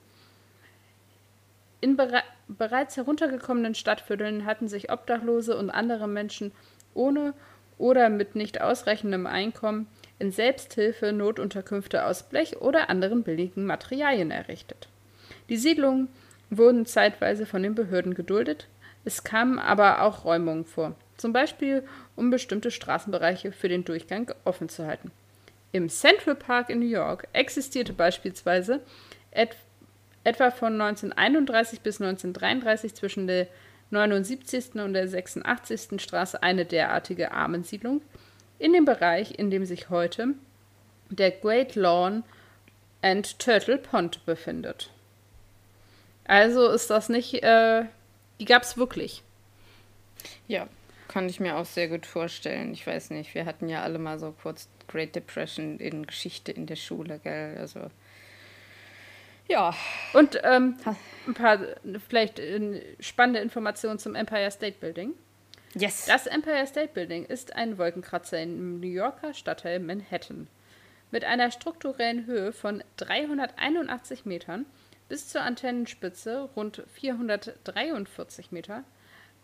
In 1.81 1.97
bere 1.97 2.23
bereits 2.47 2.95
heruntergekommenen 2.95 3.75
Stadtvierteln 3.75 4.45
hatten 4.45 4.67
sich 4.67 4.91
Obdachlose 4.91 5.57
und 5.57 5.69
andere 5.69 6.07
Menschen 6.07 6.51
ohne 6.93 7.33
oder 7.77 8.09
mit 8.09 8.35
nicht 8.35 8.61
ausreichendem 8.61 9.27
Einkommen 9.27 9.87
in 10.19 10.31
Selbsthilfe 10.31 11.11
Notunterkünfte 11.11 12.05
aus 12.05 12.23
Blech 12.23 12.61
oder 12.61 12.89
anderen 12.89 13.23
billigen 13.23 13.65
Materialien 13.65 14.31
errichtet. 14.31 14.87
Die 15.49 15.57
Siedlungen 15.57 16.07
wurden 16.49 16.85
zeitweise 16.85 17.45
von 17.45 17.63
den 17.63 17.75
Behörden 17.75 18.13
geduldet, 18.13 18.67
es 19.03 19.23
kamen 19.23 19.59
aber 19.59 20.01
auch 20.01 20.25
Räumungen 20.25 20.65
vor, 20.65 20.95
zum 21.17 21.31
Beispiel 21.31 21.83
um 22.15 22.31
bestimmte 22.31 22.71
Straßenbereiche 22.71 23.51
für 23.51 23.69
den 23.69 23.85
Durchgang 23.85 24.31
offen 24.45 24.67
zu 24.67 24.87
halten. 24.87 25.11
Im 25.71 25.89
Central 25.89 26.35
Park 26.35 26.69
in 26.69 26.79
New 26.79 26.87
York 26.87 27.27
existierte 27.33 27.93
beispielsweise 27.93 28.81
et 29.31 29.55
etwa 30.23 30.49
von 30.49 30.81
1931 30.81 31.81
bis 31.81 32.01
1933 32.01 32.95
zwischen 32.95 33.27
der 33.27 33.47
79. 33.91 34.75
und 34.75 34.93
der 34.93 35.07
86. 35.07 36.01
Straße 36.01 36.41
eine 36.41 36.65
derartige 36.65 37.31
Armensiedlung 37.31 38.01
in 38.59 38.73
dem 38.73 38.85
Bereich, 38.85 39.37
in 39.37 39.49
dem 39.51 39.65
sich 39.65 39.89
heute 39.89 40.29
der 41.09 41.31
Great 41.31 41.75
Lawn 41.75 42.23
and 43.01 43.37
Turtle 43.39 43.77
Pond 43.77 44.25
befindet. 44.25 44.89
Also 46.25 46.69
ist 46.69 46.89
das 46.89 47.09
nicht, 47.09 47.43
äh, 47.43 47.83
die 48.39 48.45
gab 48.45 48.63
es 48.63 48.77
wirklich. 48.77 49.21
Ja, 50.47 50.67
kann 51.07 51.29
ich 51.29 51.39
mir 51.39 51.55
auch 51.55 51.65
sehr 51.65 51.87
gut 51.87 52.05
vorstellen. 52.05 52.73
Ich 52.73 52.85
weiß 52.85 53.11
nicht, 53.11 53.35
wir 53.35 53.45
hatten 53.45 53.69
ja 53.69 53.83
alle 53.83 53.99
mal 53.99 54.17
so 54.17 54.33
kurz 54.41 54.67
Great 54.87 55.15
Depression 55.15 55.79
in 55.79 56.07
Geschichte 56.07 56.51
in 56.51 56.65
der 56.65 56.75
Schule, 56.75 57.19
gell? 57.23 57.57
Also 57.59 57.91
ja. 59.47 59.73
Und 60.13 60.39
ähm, 60.43 60.77
ein 61.27 61.33
paar 61.33 61.59
vielleicht 62.07 62.39
äh, 62.39 62.81
spannende 62.99 63.39
Informationen 63.39 63.99
zum 63.99 64.15
Empire 64.15 64.51
State 64.51 64.77
Building. 64.79 65.13
Yes. 65.73 66.05
Das 66.05 66.25
Empire 66.27 66.65
State 66.67 66.93
Building 66.93 67.25
ist 67.25 67.55
ein 67.55 67.77
Wolkenkratzer 67.77 68.41
im 68.41 68.79
New 68.79 68.87
Yorker 68.87 69.33
Stadtteil 69.33 69.79
Manhattan. 69.79 70.47
Mit 71.11 71.25
einer 71.25 71.51
strukturellen 71.51 72.25
Höhe 72.25 72.53
von 72.53 72.83
381 72.97 74.25
Metern 74.25 74.65
bis 75.07 75.27
zur 75.27 75.41
Antennenspitze 75.41 76.49
rund 76.55 76.83
443 76.93 78.51
Meter 78.51 78.83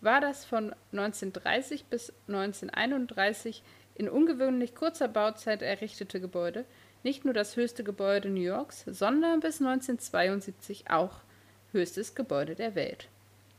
war 0.02 0.20
das 0.20 0.46
von 0.46 0.74
1930 0.92 1.86
bis 1.86 2.14
1931 2.28 3.62
in 3.96 4.10
ungewöhnlich 4.10 4.74
kurzer 4.74 5.08
Bauzeit 5.08 5.62
errichtete 5.62 6.20
Gebäude 6.20 6.66
nicht 7.04 7.26
nur 7.26 7.34
das 7.34 7.56
höchste 7.56 7.84
Gebäude 7.84 8.30
New 8.30 8.42
Yorks, 8.42 8.84
sondern 8.88 9.40
bis 9.40 9.60
1972 9.60 10.90
auch 10.90 11.22
höchstes 11.72 12.16
Gebäude 12.16 12.56
der 12.56 12.76
Welt. 12.76 13.08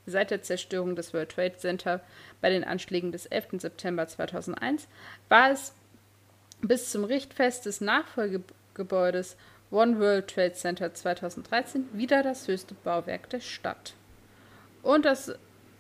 Seit 0.07 0.31
der 0.31 0.43
Zerstörung 0.43 0.97
des 0.97 1.15
World 1.15 1.31
Trade 1.31 1.57
Center 1.57 2.01
bei 2.41 2.51
den 2.51 2.65
Anschlägen 2.65 3.13
des 3.13 3.27
11. 3.27 3.61
September 3.61 4.07
2001 4.07 4.89
war 5.29 5.51
es 5.51 5.75
bis 6.61 6.91
zum 6.91 7.05
Richtfest 7.05 7.67
des 7.67 7.81
Nachfolgegebäudes 7.81 9.37
One 9.71 9.99
World 9.99 10.29
Trade 10.29 10.53
Center 10.53 10.93
2013 10.93 11.89
wieder 11.93 12.23
das 12.23 12.47
höchste 12.47 12.75
Bauwerk 12.75 13.31
der 13.31 13.41
Stadt. 13.41 13.95
Und 14.83 15.05
das 15.05 15.33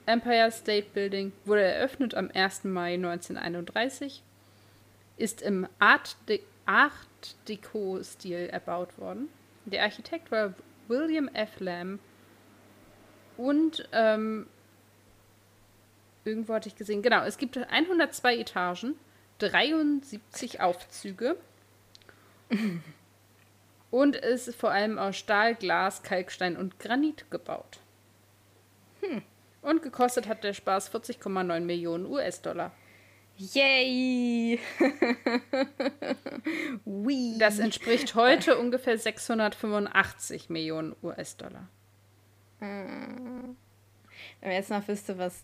Empire 0.07 0.51
State 0.51 0.89
Building 0.95 1.33
wurde 1.45 1.63
eröffnet 1.63 2.15
am 2.15 2.31
1. 2.33 2.65
Mai 2.65 2.95
1931, 2.95 4.23
ist 5.17 5.43
im 5.43 5.69
Art, 5.79 6.17
De 6.29 6.41
Art 6.65 6.93
Deco-Stil 7.49 8.49
erbaut 8.51 8.99
worden. 8.99 9.29
Der 9.65 9.83
Architekt 9.83 10.31
war 10.31 10.55
William 10.89 11.29
F. 11.29 11.61
Lamb 11.61 12.01
und 13.37 13.89
ähm, 13.93 14.47
irgendwo 16.25 16.55
hatte 16.55 16.69
ich 16.69 16.77
gesehen, 16.77 17.03
genau, 17.03 17.25
es 17.25 17.39
gibt 17.39 17.57
102 17.57 18.39
Etagen, 18.39 18.95
73 19.39 20.61
Aufzüge 20.61 21.37
und 23.91 24.17
ist 24.17 24.55
vor 24.55 24.71
allem 24.71 24.99
aus 24.99 25.17
Stahl, 25.17 25.55
Glas, 25.55 26.03
Kalkstein 26.03 26.57
und 26.57 26.79
Granit 26.79 27.31
gebaut. 27.31 27.81
Hm. 29.01 29.23
Und 29.63 29.83
gekostet 29.83 30.27
hat 30.29 30.45
der 30.45 30.55
Spaß 30.55 30.93
40,9 30.93 31.61
Millionen 31.61 32.07
US-Dollar. 32.07 32.73
Yay! 33.55 34.61
das 37.39 37.59
entspricht 37.59 38.15
heute 38.15 38.59
ungefähr 38.59 38.97
685 38.97 40.49
Millionen 40.49 40.95
US-Dollar. 41.03 41.69
Wenn 42.61 43.57
man 44.41 44.53
jetzt 44.53 44.71
noch 44.71 44.87
wüsste, 44.87 45.19
was 45.19 45.43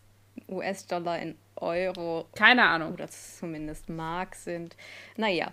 US-Dollar 0.49 1.19
in 1.19 1.37
Euro. 1.57 2.29
Keine 2.37 2.65
Ahnung. 2.65 2.95
Oder 2.95 3.09
zumindest 3.09 3.89
Mark 3.89 4.37
sind. 4.37 4.77
Naja. 5.17 5.53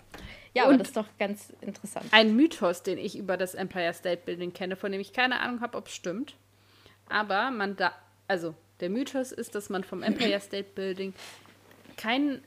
Ja, 0.53 0.63
Und 0.63 0.69
aber 0.69 0.77
das 0.77 0.89
ist 0.89 0.97
doch 0.97 1.07
ganz 1.17 1.51
interessant. 1.61 2.05
Ein 2.11 2.35
Mythos, 2.35 2.83
den 2.83 2.99
ich 2.99 3.17
über 3.17 3.37
das 3.37 3.55
Empire 3.55 3.93
State 3.93 4.21
Building 4.25 4.53
kenne, 4.53 4.75
von 4.75 4.91
dem 4.91 5.01
ich 5.01 5.13
keine 5.13 5.39
Ahnung 5.39 5.61
habe, 5.61 5.77
ob 5.77 5.87
es 5.87 5.95
stimmt. 5.95 6.35
Aber 7.09 7.49
man 7.49 7.75
da. 7.75 7.93
Also, 8.27 8.53
der 8.79 8.89
Mythos 8.89 9.31
ist, 9.31 9.55
dass 9.55 9.69
man 9.69 9.83
vom 9.83 10.03
Empire 10.03 10.39
State 10.39 10.69
Building 10.75 11.13
kein 11.97 12.41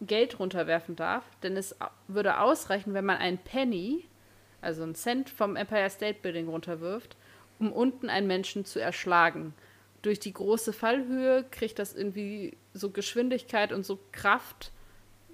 Geld 0.00 0.38
runterwerfen 0.38 0.96
darf, 0.96 1.24
denn 1.42 1.56
es 1.56 1.76
würde 2.08 2.40
ausreichen, 2.40 2.94
wenn 2.94 3.04
man 3.04 3.18
einen 3.18 3.38
Penny, 3.38 4.06
also 4.60 4.82
einen 4.82 4.94
Cent 4.94 5.28
vom 5.28 5.56
Empire 5.56 5.90
State 5.90 6.20
Building 6.22 6.48
runterwirft, 6.48 7.16
um 7.58 7.72
unten 7.72 8.08
einen 8.08 8.26
Menschen 8.26 8.64
zu 8.64 8.80
erschlagen. 8.80 9.54
Durch 10.02 10.18
die 10.18 10.32
große 10.32 10.72
Fallhöhe 10.72 11.44
kriegt 11.50 11.78
das 11.78 11.94
irgendwie 11.94 12.56
so 12.72 12.90
Geschwindigkeit 12.90 13.72
und 13.72 13.84
so 13.84 13.98
Kraft. 14.12 14.72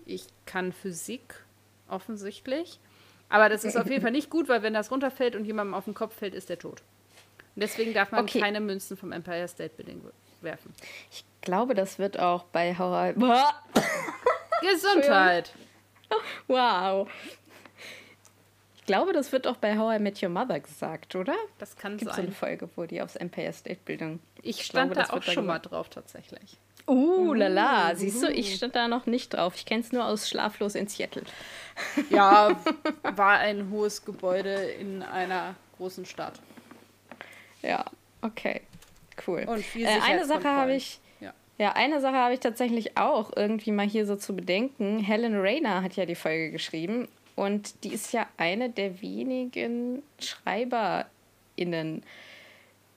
Ich 0.05 0.27
kann 0.45 0.73
Physik 0.73 1.45
offensichtlich. 1.89 2.81
Aber 3.29 3.49
das 3.49 3.65
ist 3.65 3.77
auf 3.77 3.89
jeden 3.89 4.03
Fall 4.03 4.13
nicht 4.13 4.31
gut, 4.31 4.49
weil 4.49 4.63
wenn 4.63 4.75
das 4.75 4.91
runterfällt 4.91 5.37
und 5.37 5.45
jemandem 5.45 5.75
auf 5.75 5.85
den 5.85 5.95
Kopf 5.95 6.17
fällt, 6.17 6.35
ist 6.35 6.49
der 6.49 6.59
tot. 6.59 6.83
Und 7.55 7.63
deswegen 7.63 7.95
darf 7.95 8.13
man 8.13 8.25
okay. 8.25 8.41
keine 8.41 8.61
Münzen 8.61 8.97
vom 8.97 9.13
Empire 9.13 9.47
State 9.49 9.75
Building 9.77 10.03
werfen. 10.47 10.73
Ich 11.11 11.25
glaube, 11.43 11.75
das 11.75 11.99
wird 11.99 12.19
auch 12.19 12.45
bei 12.45 12.77
Horror. 12.79 13.13
Gesundheit. 14.63 15.53
Wow. 16.47 17.09
Ich 18.77 18.87
glaube, 18.87 19.13
das 19.13 19.33
wird 19.33 19.47
auch 19.47 19.57
bei 19.57 19.77
How 19.77 19.97
I 19.97 19.99
Met 19.99 20.23
Your 20.23 20.29
Mother 20.29 20.61
gesagt, 20.61 21.15
oder? 21.15 21.35
Das 21.59 21.77
kann 21.77 21.99
Gibt's 21.99 22.15
sein. 22.15 22.27
Gibt 22.27 22.39
so 22.39 22.47
eine 22.47 22.57
Folge, 22.59 22.71
wo 22.77 22.85
die 22.85 23.03
aufs 23.03 23.17
Empire 23.17 23.53
State 23.53 23.81
Bildung. 23.85 24.21
Ich 24.43 24.65
stand 24.65 24.93
glaube, 24.93 25.09
da 25.09 25.15
auch 25.15 25.23
schon 25.23 25.47
mal 25.47 25.59
drauf 25.59 25.89
tatsächlich. 25.89 26.57
Uh, 26.87 27.35
lala. 27.35 27.91
Uh, 27.91 27.97
Siehst 27.97 28.23
du, 28.23 28.31
ich 28.31 28.55
stand 28.55 28.77
da 28.77 28.87
noch 28.87 29.07
nicht 29.07 29.35
drauf. 29.35 29.55
Ich 29.57 29.67
kenne 29.67 29.81
es 29.81 29.91
nur 29.91 30.05
aus 30.05 30.29
Schlaflos 30.29 30.77
in 30.77 30.87
Seattle. 30.87 31.25
Ja, 32.11 32.57
war 33.03 33.39
ein 33.39 33.71
hohes 33.71 34.05
Gebäude 34.05 34.55
in 34.55 35.03
einer 35.03 35.57
großen 35.79 36.07
Stadt. 36.07 36.41
Ja, 37.63 37.85
okay. 38.23 38.63
Cool. 39.27 39.45
Und 39.47 39.65
viel 39.65 39.87
äh, 39.87 39.99
eine 40.03 40.25
Sache 40.25 40.49
habe 40.49 40.75
ich. 40.75 41.01
Ja. 41.21 41.33
ja, 41.59 41.73
eine 41.73 42.01
Sache 42.01 42.17
habe 42.17 42.35
ich 42.35 42.41
tatsächlich 42.41 42.97
auch 42.97 43.33
irgendwie 43.35 43.73
mal 43.73 43.87
hier 43.87 44.07
so 44.07 44.17
zu 44.17 44.35
bedenken. 44.35 45.01
Helen 45.01 45.41
Rayner 45.41 45.83
hat 45.83 45.97
ja 45.97 46.07
die 46.07 46.15
Folge 46.15 46.51
geschrieben 46.51 47.09
und 47.35 47.85
die 47.85 47.93
ist 47.93 48.13
ja 48.13 48.27
eine 48.37 48.71
der 48.71 49.03
wenigen 49.03 50.03
SchreiberInnen 50.21 52.03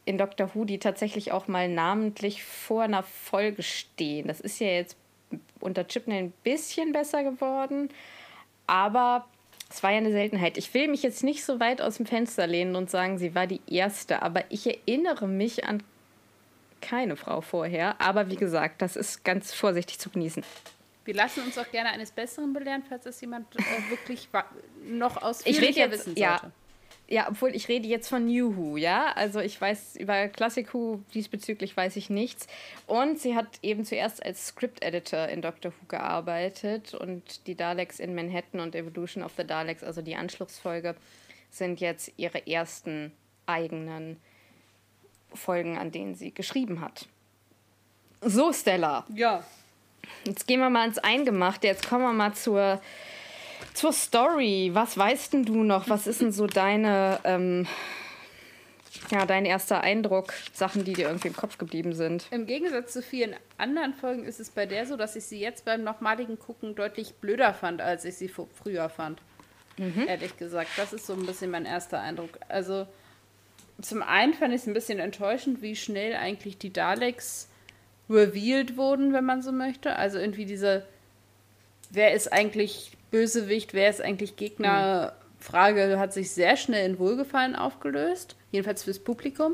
in 0.06 0.18
Doctor 0.18 0.56
Who, 0.56 0.66
die 0.66 0.80
tatsächlich 0.80 1.32
auch 1.32 1.48
mal 1.48 1.70
namentlich 1.70 2.44
vor 2.44 2.84
einer 2.84 3.04
Folge 3.04 3.62
stehen. 3.62 4.28
Das 4.28 4.40
ist 4.40 4.60
ja 4.60 4.68
jetzt 4.68 4.98
unter 5.60 5.88
Chipney 5.88 6.16
ein 6.16 6.34
bisschen 6.44 6.94
besser 6.94 7.24
geworden, 7.24 7.90
aber 8.66 9.28
es 9.70 9.84
war 9.84 9.92
ja 9.92 9.98
eine 9.98 10.12
Seltenheit. 10.12 10.58
Ich 10.58 10.74
will 10.74 10.88
mich 10.88 11.04
jetzt 11.04 11.24
nicht 11.24 11.46
so 11.46 11.60
weit 11.60 11.82
aus 11.82 11.98
dem 11.98 12.08
Fenster 12.08 12.48
lehnen 12.48 12.76
und 12.76 12.90
sagen, 12.90 13.20
sie 13.20 13.36
war 13.36 13.46
die 13.46 13.62
erste, 13.68 14.24
aber 14.24 14.44
ich 14.50 14.66
erinnere 14.66 15.28
mich 15.28 15.66
an 15.66 15.84
keine 16.82 17.16
Frau 17.16 17.42
vorher. 17.42 18.00
Aber 18.02 18.30
wie 18.30 18.36
gesagt, 18.36 18.82
das 18.82 18.96
ist 18.96 19.24
ganz 19.24 19.54
vorsichtig 19.54 20.00
zu 20.00 20.10
genießen. 20.10 20.44
Wir 21.06 21.16
lassen 21.16 21.44
uns 21.44 21.58
auch 21.58 21.70
gerne 21.72 21.90
eines 21.90 22.12
Besseren 22.12 22.54
belehren, 22.54 22.84
falls 22.88 23.06
das 23.06 23.20
jemand 23.22 23.56
äh, 23.56 23.90
wirklich 23.90 24.30
noch 24.88 25.22
ausführlicher 25.22 25.90
wissen 25.92 26.16
sollte. 26.16 26.20
Ja, 26.20 26.52
ja, 27.12 27.28
obwohl 27.28 27.56
ich 27.56 27.68
rede 27.68 27.88
jetzt 27.88 28.08
von 28.08 28.26
New 28.26 28.56
Who, 28.56 28.78
ja. 28.78 29.12
Also 29.14 29.40
ich 29.40 29.60
weiß 29.60 29.96
über 29.96 30.28
Classic 30.28 30.72
Who 30.72 31.00
diesbezüglich 31.16 31.76
weiß 31.76 31.96
ich 31.96 32.12
nichts. 32.12 32.46
Und 32.86 33.18
sie 33.18 33.36
hat 33.36 33.48
eben 33.64 33.84
zuerst 33.84 34.24
als 34.24 34.46
Script 34.48 34.84
Editor 34.84 35.28
in 35.28 35.42
Doctor 35.42 35.72
Who 35.72 35.88
gearbeitet 35.88 36.94
und 36.94 37.48
die 37.48 37.56
Daleks 37.56 38.00
in 38.00 38.14
Manhattan 38.14 38.62
und 38.62 38.76
Evolution 38.76 39.24
of 39.24 39.32
the 39.38 39.44
Daleks, 39.44 39.84
also 39.84 40.04
die 40.04 40.16
Anschlussfolge, 40.16 40.96
sind 41.50 41.80
jetzt 41.80 42.12
ihre 42.18 42.46
ersten 42.46 43.12
eigenen 43.48 44.18
Folgen, 45.34 45.78
an 45.78 45.92
denen 45.92 46.16
sie 46.16 46.34
geschrieben 46.34 46.82
hat. 46.82 47.08
So, 48.22 48.52
Stella. 48.52 49.06
Ja. 49.14 49.44
Jetzt 50.26 50.48
gehen 50.48 50.60
wir 50.60 50.70
mal 50.70 50.88
ins 50.88 50.98
Eingemachte. 50.98 51.68
Jetzt 51.68 51.88
kommen 51.88 52.04
wir 52.04 52.14
mal 52.14 52.34
zur, 52.34 52.82
zur 53.74 53.94
Story. 53.94 54.72
Was 54.74 54.98
weißt 54.98 55.34
denn 55.34 55.46
du 55.46 55.64
noch? 55.64 55.90
Was 55.90 56.08
ist 56.08 56.22
denn 56.22 56.32
so 56.32 56.48
deine, 56.48 57.20
ähm, 57.24 57.68
ja, 59.12 59.26
dein 59.26 59.46
erster 59.46 59.82
Eindruck? 59.82 60.34
Sachen, 60.54 60.84
die 60.84 60.94
dir 60.94 61.08
irgendwie 61.08 61.30
im 61.30 61.36
Kopf 61.36 61.58
geblieben 61.58 61.94
sind? 61.94 62.28
Im 62.32 62.46
Gegensatz 62.46 62.92
zu 62.94 63.02
vielen 63.02 63.36
anderen 63.58 63.94
Folgen 63.94 64.26
ist 64.26 64.40
es 64.40 64.50
bei 64.50 64.66
der 64.66 64.86
so, 64.86 64.98
dass 64.98 65.16
ich 65.16 65.24
sie 65.24 65.40
jetzt 65.40 65.64
beim 65.64 65.84
nochmaligen 65.84 66.38
Gucken 66.40 66.76
deutlich 66.76 67.14
blöder 67.16 67.54
fand, 67.54 67.82
als 67.82 68.04
ich 68.04 68.18
sie 68.18 68.30
früher 68.30 68.90
fand. 68.90 69.22
Mhm. 69.78 70.08
Ehrlich 70.08 70.36
gesagt. 70.38 70.72
Das 70.76 70.92
ist 70.92 71.06
so 71.06 71.14
ein 71.14 71.26
bisschen 71.26 71.52
mein 71.52 71.66
erster 71.66 72.02
Eindruck. 72.02 72.38
Also, 72.50 72.86
zum 73.82 74.04
einen 74.04 74.34
fand 74.34 74.54
ich 74.54 74.62
es 74.62 74.68
ein 74.68 74.74
bisschen 74.74 75.00
enttäuschend, 75.00 75.62
wie 75.62 75.76
schnell 75.76 76.16
eigentlich 76.16 76.58
die 76.58 76.74
Daleks 76.74 77.48
revealed 78.10 78.78
wurden, 78.78 79.14
wenn 79.14 79.26
man 79.26 79.42
so 79.42 79.52
möchte. 79.52 79.96
Also 79.96 80.20
irgendwie 80.20 80.46
diese, 80.46 80.86
wer 81.90 82.14
ist 82.14 82.32
eigentlich 82.32 82.98
Bösewicht, 83.12 83.74
wer 83.74 83.90
ist 83.90 84.02
eigentlich 84.02 84.36
Gegner, 84.36 85.14
mhm. 85.14 85.44
Frage 85.44 86.00
hat 86.00 86.14
sich 86.14 86.32
sehr 86.32 86.58
schnell 86.58 86.90
in 86.90 87.00
Wohlgefallen 87.00 87.56
aufgelöst. 87.56 88.36
Jedenfalls 88.52 88.84
fürs 88.84 89.00
Publikum. 89.00 89.54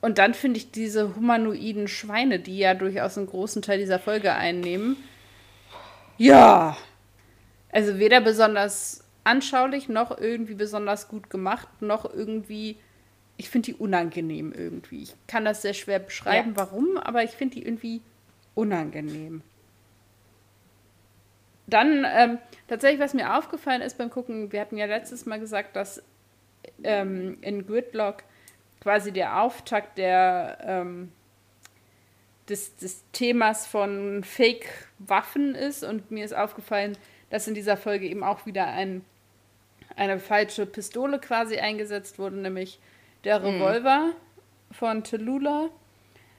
und 0.00 0.18
dann 0.18 0.32
finde 0.34 0.58
ich 0.58 0.70
diese 0.70 1.14
humanoiden 1.16 1.88
Schweine, 1.88 2.38
die 2.38 2.58
ja 2.58 2.74
durchaus 2.74 3.18
einen 3.18 3.26
großen 3.26 3.60
Teil 3.60 3.78
dieser 3.78 3.98
Folge 3.98 4.32
einnehmen, 4.32 4.96
ja, 6.16 6.76
also 7.72 7.98
weder 7.98 8.20
besonders 8.20 9.04
anschaulich 9.30 9.88
noch 9.88 10.16
irgendwie 10.18 10.54
besonders 10.54 11.08
gut 11.08 11.30
gemacht, 11.30 11.68
noch 11.80 12.12
irgendwie, 12.12 12.76
ich 13.36 13.48
finde 13.48 13.72
die 13.72 13.74
unangenehm 13.74 14.52
irgendwie. 14.52 15.02
Ich 15.04 15.14
kann 15.28 15.44
das 15.44 15.62
sehr 15.62 15.74
schwer 15.74 16.00
beschreiben, 16.00 16.50
ja. 16.50 16.56
warum, 16.56 16.96
aber 16.96 17.22
ich 17.22 17.30
finde 17.30 17.56
die 17.56 17.64
irgendwie 17.64 18.02
unangenehm. 18.54 19.42
Dann 21.66 22.04
ähm, 22.12 22.38
tatsächlich, 22.66 23.00
was 23.00 23.14
mir 23.14 23.38
aufgefallen 23.38 23.80
ist 23.80 23.96
beim 23.96 24.10
Gucken, 24.10 24.50
wir 24.50 24.60
hatten 24.60 24.76
ja 24.76 24.86
letztes 24.86 25.24
Mal 25.24 25.38
gesagt, 25.38 25.76
dass 25.76 26.02
ähm, 26.82 27.38
in 27.42 27.66
Gridlock 27.66 28.24
quasi 28.80 29.12
der 29.12 29.40
Auftakt 29.40 29.96
der, 29.96 30.58
ähm, 30.62 31.12
des, 32.48 32.74
des 32.76 33.04
Themas 33.12 33.68
von 33.68 34.24
Fake-Waffen 34.24 35.54
ist 35.54 35.84
und 35.84 36.10
mir 36.10 36.24
ist 36.24 36.34
aufgefallen, 36.34 36.98
dass 37.30 37.46
in 37.46 37.54
dieser 37.54 37.76
Folge 37.76 38.06
eben 38.06 38.24
auch 38.24 38.46
wieder 38.46 38.66
ein, 38.66 39.04
eine 39.96 40.18
falsche 40.18 40.66
Pistole 40.66 41.18
quasi 41.18 41.58
eingesetzt 41.58 42.18
wurde, 42.18 42.36
nämlich 42.36 42.78
der 43.24 43.40
mhm. 43.40 43.46
Revolver 43.46 44.06
mhm. 44.06 44.74
von 44.74 45.04
Tallulah. 45.04 45.68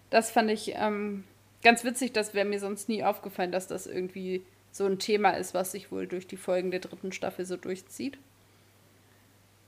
Das 0.10 0.32
fand 0.32 0.52
ich 0.52 0.74
ähm, 0.76 1.24
ganz 1.64 1.84
witzig, 1.84 2.14
das 2.14 2.34
wäre 2.34 2.46
mir 2.46 2.60
sonst 2.60 2.90
nie 2.90 3.04
aufgefallen, 3.04 3.52
dass 3.52 3.68
das 3.68 3.88
irgendwie 3.88 4.44
so 4.72 4.86
ein 4.86 5.00
Thema 5.00 5.32
ist, 5.32 5.54
was 5.54 5.72
sich 5.72 5.92
wohl 5.92 6.08
durch 6.08 6.28
die 6.28 6.38
Folgen 6.38 6.72
der 6.72 6.80
dritten 6.80 7.12
Staffel 7.12 7.46
so 7.46 7.58
durchzieht. 7.58 8.18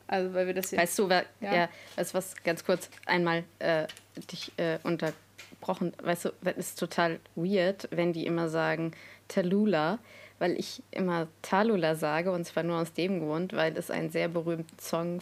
Also, 0.07 0.33
weil 0.33 0.47
wir 0.47 0.53
das 0.53 0.71
jetzt. 0.71 0.81
Weißt 0.81 0.99
du, 0.99 1.09
wer, 1.09 1.25
ja, 1.39 1.55
ja 1.55 1.69
weißt 1.95 2.13
was, 2.13 2.35
ganz 2.43 2.63
kurz 2.65 2.89
einmal 3.05 3.43
äh, 3.59 3.87
dich 4.31 4.51
äh, 4.57 4.79
unterbrochen. 4.83 5.93
Weißt 6.01 6.25
du, 6.25 6.33
das 6.41 6.57
ist 6.57 6.79
total 6.79 7.19
weird, 7.35 7.87
wenn 7.91 8.13
die 8.13 8.25
immer 8.25 8.49
sagen 8.49 8.93
Talula, 9.27 9.99
weil 10.43 10.59
ich 10.59 10.83
immer 10.91 11.29
Talula 11.41 11.95
sage 11.95 12.29
und 12.29 12.43
zwar 12.43 12.63
nur 12.63 12.81
aus 12.81 12.91
dem 12.91 13.21
Grund, 13.21 13.53
weil 13.53 13.77
es 13.77 13.89
ein 13.89 14.09
sehr 14.09 14.27
berühmter 14.27 14.75
Song, 14.77 15.21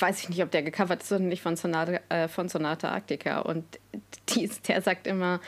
weiß 0.00 0.22
ich 0.22 0.30
nicht, 0.30 0.42
ob 0.42 0.50
der 0.50 0.64
gecovert 0.64 1.00
ist 1.00 1.12
oder 1.12 1.22
nicht, 1.22 1.42
von 1.42 1.54
Sonata, 1.54 2.00
äh, 2.08 2.26
von 2.26 2.48
Sonata 2.48 2.88
Arctica 2.88 3.38
und 3.42 3.64
die, 4.30 4.50
der 4.66 4.82
sagt 4.82 5.06
immer 5.06 5.38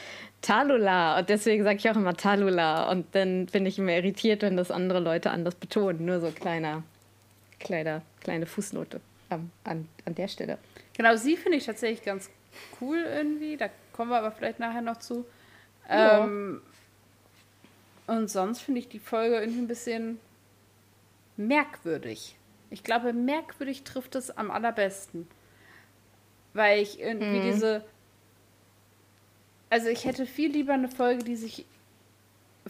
Talula. 0.42 1.18
Und 1.18 1.28
deswegen 1.28 1.64
sage 1.64 1.78
ich 1.78 1.90
auch 1.90 1.96
immer 1.96 2.16
Talula. 2.16 2.88
Und 2.88 3.12
dann 3.16 3.46
bin 3.46 3.66
ich 3.66 3.80
immer 3.80 3.90
irritiert, 3.90 4.42
wenn 4.42 4.56
das 4.56 4.70
andere 4.70 5.00
Leute 5.00 5.32
anders 5.32 5.56
betonen. 5.56 6.04
Nur 6.04 6.20
so 6.20 6.30
kleiner, 6.30 6.84
kleiner, 7.58 8.02
kleine 8.20 8.46
Fußnote 8.46 9.00
ähm, 9.32 9.50
an, 9.64 9.88
an 10.04 10.14
der 10.14 10.28
Stelle. 10.28 10.58
Genau, 10.96 11.16
sie 11.16 11.36
finde 11.36 11.58
ich 11.58 11.66
tatsächlich 11.66 12.04
ganz 12.04 12.30
cool 12.80 13.04
irgendwie. 13.12 13.56
Da 13.56 13.70
kommen 13.92 14.12
wir 14.12 14.18
aber 14.18 14.30
vielleicht 14.30 14.60
nachher 14.60 14.82
noch 14.82 14.98
zu. 14.98 15.26
Ähm, 15.88 16.62
und 18.10 18.28
sonst 18.28 18.60
finde 18.60 18.80
ich 18.80 18.88
die 18.88 18.98
Folge 18.98 19.36
irgendwie 19.36 19.60
ein 19.60 19.68
bisschen 19.68 20.20
merkwürdig. 21.36 22.36
Ich 22.70 22.84
glaube, 22.84 23.12
merkwürdig 23.12 23.82
trifft 23.84 24.14
es 24.14 24.30
am 24.30 24.50
allerbesten. 24.50 25.26
Weil 26.52 26.80
ich 26.80 27.00
irgendwie 27.00 27.38
mhm. 27.38 27.52
diese 27.52 27.84
also 29.70 29.88
ich 29.88 30.04
hätte 30.04 30.26
viel 30.26 30.50
lieber 30.50 30.74
eine 30.74 30.88
Folge, 30.88 31.24
die 31.24 31.36
sich 31.36 31.64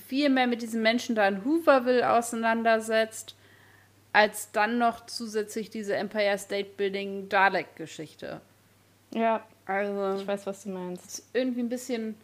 viel 0.06 0.28
mehr 0.28 0.46
mit 0.46 0.62
diesen 0.62 0.82
Menschen 0.82 1.16
da 1.16 1.26
in 1.26 1.44
Hooverville 1.44 2.08
auseinandersetzt, 2.08 3.34
als 4.12 4.52
dann 4.52 4.78
noch 4.78 5.06
zusätzlich 5.06 5.70
diese 5.70 5.96
Empire 5.96 6.36
State 6.38 6.70
Building 6.76 7.28
Dalek-Geschichte. 7.28 8.40
Ja, 9.12 9.44
also 9.64 10.20
ich 10.20 10.26
weiß, 10.26 10.46
was 10.46 10.64
du 10.64 10.68
meinst. 10.70 11.06
Ist 11.06 11.24
irgendwie 11.32 11.60
ein 11.60 11.68
bisschen 11.68 12.16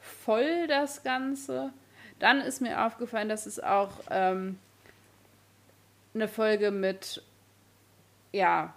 voll 0.00 0.66
das 0.66 1.02
Ganze. 1.02 1.72
Dann 2.18 2.40
ist 2.40 2.60
mir 2.60 2.84
aufgefallen, 2.84 3.28
dass 3.28 3.46
es 3.46 3.60
auch 3.60 3.90
ähm, 4.10 4.58
eine 6.14 6.28
Folge 6.28 6.70
mit 6.70 7.22
ja 8.32 8.74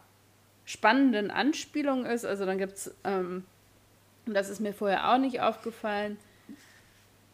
spannenden 0.66 1.32
Anspielungen 1.32 2.06
ist. 2.06 2.26
Also 2.26 2.46
dann 2.46 2.58
gibt 2.58 2.74
es 2.74 2.96
ähm, 3.04 3.46
das 4.25 4.50
ist 4.50 4.60
mir 4.60 4.74
vorher 4.74 5.12
auch 5.12 5.18
nicht 5.18 5.42
aufgefallen, 5.42 6.18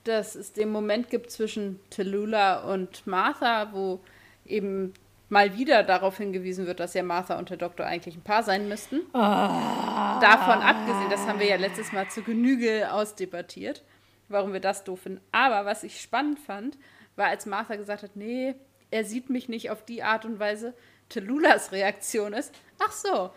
dass 0.04 0.36
es 0.36 0.54
den 0.54 0.72
Moment 0.72 1.10
gibt 1.10 1.32
zwischen 1.32 1.80
Tallulah 1.90 2.64
und 2.72 3.06
Martha, 3.06 3.74
wo 3.74 4.00
eben 4.46 4.94
mal 5.30 5.58
wieder 5.58 5.84
darauf 5.84 6.18
hingewiesen 6.18 6.66
wird, 6.66 6.80
dass 6.80 6.94
ja 6.94 7.04
Martha 7.04 7.38
und 7.38 7.50
der 7.50 7.58
Doktor 7.58 7.86
eigentlich 7.86 8.16
ein 8.16 8.22
Paar 8.22 8.44
sein 8.44 8.70
müssten. 8.70 9.02
Oh. 9.14 9.18
Davon 9.18 10.62
abgesehen, 10.62 11.10
das 11.10 11.28
haben 11.28 11.40
wir 11.40 11.48
ja 11.48 11.58
letztes 11.58 11.92
Mal 11.92 12.10
zu 12.10 12.22
Genüge 12.22 12.92
ausdebattiert, 12.94 13.84
warum 14.30 14.54
wir 14.54 14.60
das 14.60 14.84
doof 14.84 15.02
finden. 15.02 15.22
Aber 15.32 15.66
was 15.66 15.84
ich 15.84 16.02
spannend 16.02 16.40
fand, 16.40 16.78
war, 17.16 17.28
als 17.28 17.46
Martha 17.46 17.76
gesagt 17.76 18.04
hat, 18.04 18.16
nee, 18.16 18.56
er 18.92 19.04
sieht 19.04 19.30
mich 19.30 19.50
nicht 19.50 19.70
auf 19.70 19.84
die 19.84 20.04
Art 20.04 20.26
und 20.26 20.40
Weise. 20.40 20.74
Tallulas 21.10 21.72
Reaktion 21.72 22.34
ist, 22.34 22.54
ach 22.80 22.92
so, 22.92 23.32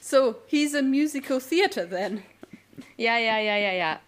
so 0.00 0.36
he's 0.46 0.74
a 0.74 0.82
musical 0.82 1.40
theater 1.40 1.88
then. 1.88 2.22
Ja, 2.96 3.18
ja, 3.18 3.38
ja, 3.38 3.56
ja, 3.56 3.72
ja. 3.72 4.00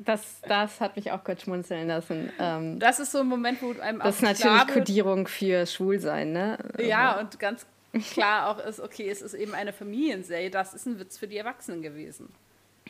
Das, 0.00 0.40
das 0.46 0.80
hat 0.80 0.96
mich 0.96 1.12
auch 1.12 1.22
kurz 1.22 1.42
schmunzeln 1.42 1.88
lassen. 1.88 2.30
Ähm, 2.38 2.78
das 2.78 2.98
ist 2.98 3.12
so 3.12 3.20
ein 3.20 3.26
Moment, 3.26 3.62
wo 3.62 3.70
einem 3.80 4.00
auch 4.00 4.06
Das 4.06 4.16
ist 4.16 4.22
natürlich 4.22 4.66
Kodierung 4.66 5.28
für 5.28 5.64
Schwulsein, 5.66 6.32
ne? 6.32 6.58
Ja, 6.78 7.12
also. 7.12 7.20
und 7.20 7.38
ganz 7.38 7.66
klar 8.12 8.48
auch 8.48 8.64
ist, 8.64 8.80
okay, 8.80 9.08
es 9.08 9.22
ist 9.22 9.34
eben 9.34 9.54
eine 9.54 9.72
Familienserie, 9.72 10.50
das 10.50 10.74
ist 10.74 10.86
ein 10.86 10.98
Witz 10.98 11.16
für 11.16 11.28
die 11.28 11.36
Erwachsenen 11.36 11.80
gewesen. 11.80 12.28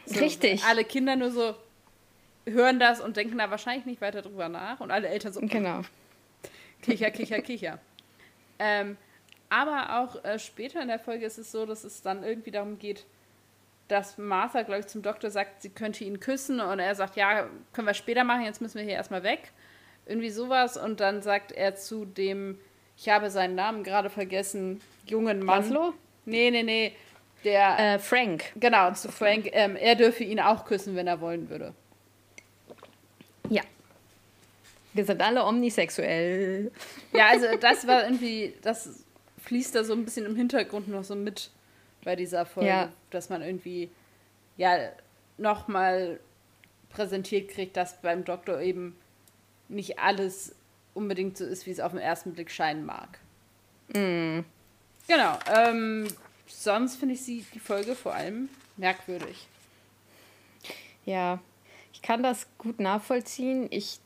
So, 0.06 0.20
Richtig. 0.20 0.64
Alle 0.64 0.84
Kinder 0.84 1.16
nur 1.16 1.30
so 1.30 1.54
hören 2.46 2.78
das 2.78 3.00
und 3.00 3.16
denken 3.16 3.38
da 3.38 3.50
wahrscheinlich 3.50 3.86
nicht 3.86 4.00
weiter 4.00 4.22
drüber 4.22 4.48
nach 4.48 4.80
und 4.80 4.90
alle 4.90 5.08
Eltern 5.08 5.32
so. 5.32 5.40
Genau. 5.40 5.82
Kicher, 6.82 7.10
kicher, 7.10 7.40
kicher. 7.40 7.78
ähm, 8.58 8.96
aber 9.48 10.00
auch 10.00 10.24
äh, 10.24 10.38
später 10.38 10.82
in 10.82 10.88
der 10.88 10.98
Folge 10.98 11.24
ist 11.24 11.38
es 11.38 11.52
so, 11.52 11.64
dass 11.64 11.84
es 11.84 12.02
dann 12.02 12.24
irgendwie 12.24 12.50
darum 12.50 12.78
geht, 12.78 13.06
dass 13.88 14.18
Martha, 14.18 14.62
glaube 14.62 14.80
ich, 14.80 14.86
zum 14.86 15.02
Doktor 15.02 15.30
sagt, 15.30 15.62
sie 15.62 15.68
könnte 15.70 16.04
ihn 16.04 16.20
küssen 16.20 16.60
und 16.60 16.78
er 16.78 16.94
sagt, 16.94 17.16
ja, 17.16 17.46
können 17.72 17.86
wir 17.86 17.94
später 17.94 18.24
machen, 18.24 18.44
jetzt 18.44 18.60
müssen 18.60 18.78
wir 18.78 18.84
hier 18.84 18.94
erstmal 18.94 19.22
weg. 19.22 19.52
Irgendwie 20.06 20.30
sowas. 20.30 20.76
Und 20.76 21.00
dann 21.00 21.22
sagt 21.22 21.52
er 21.52 21.76
zu 21.76 22.04
dem, 22.04 22.58
ich 22.96 23.08
habe 23.08 23.30
seinen 23.30 23.54
Namen 23.54 23.84
gerade 23.84 24.10
vergessen, 24.10 24.80
jungen 25.06 25.44
Mann. 25.44 25.62
Laszlo? 25.62 25.94
Nee, 26.24 26.50
nee, 26.50 26.62
nee. 26.62 26.96
Der. 27.44 27.78
Äh, 27.78 27.98
Frank. 27.98 28.52
Genau, 28.56 28.92
zu 28.92 29.10
Frank. 29.10 29.48
Ähm, 29.52 29.76
er 29.76 29.94
dürfe 29.94 30.24
ihn 30.24 30.40
auch 30.40 30.64
küssen, 30.64 30.96
wenn 30.96 31.06
er 31.06 31.20
wollen 31.20 31.50
würde. 31.50 31.74
Ja. 33.50 33.62
Wir 34.94 35.04
sind 35.04 35.20
alle 35.20 35.44
omnisexuell. 35.44 36.70
Ja, 37.12 37.28
also 37.28 37.46
das 37.60 37.86
war 37.86 38.04
irgendwie, 38.04 38.54
das 38.62 39.04
fließt 39.42 39.74
da 39.74 39.84
so 39.84 39.92
ein 39.92 40.04
bisschen 40.04 40.24
im 40.24 40.36
Hintergrund 40.36 40.88
noch 40.88 41.04
so 41.04 41.14
mit 41.14 41.50
bei 42.04 42.16
dieser 42.16 42.46
Folge, 42.46 42.68
ja. 42.68 42.92
dass 43.10 43.28
man 43.28 43.42
irgendwie 43.42 43.90
ja 44.56 44.76
nochmal 45.36 46.20
präsentiert 46.90 47.50
kriegt, 47.50 47.76
dass 47.76 48.00
beim 48.00 48.24
Doktor 48.24 48.60
eben 48.60 48.96
nicht 49.68 49.98
alles 49.98 50.54
unbedingt 50.94 51.36
so 51.36 51.44
ist, 51.44 51.66
wie 51.66 51.70
es 51.70 51.80
auf 51.80 51.92
den 51.92 52.00
ersten 52.00 52.32
Blick 52.34 52.50
scheinen 52.50 52.86
mag. 52.86 53.18
Mm. 53.88 54.40
Genau. 55.08 55.38
Ähm, 55.52 56.06
sonst 56.46 56.96
finde 56.96 57.14
ich 57.14 57.22
sie 57.22 57.44
die 57.52 57.58
Folge 57.58 57.94
vor 57.94 58.14
allem 58.14 58.48
merkwürdig. 58.76 59.48
Ja, 61.04 61.40
ich 61.92 62.00
kann 62.00 62.22
das 62.22 62.46
gut 62.58 62.80
nachvollziehen. 62.80 63.66
Ich, 63.70 63.98
ich 63.98 64.00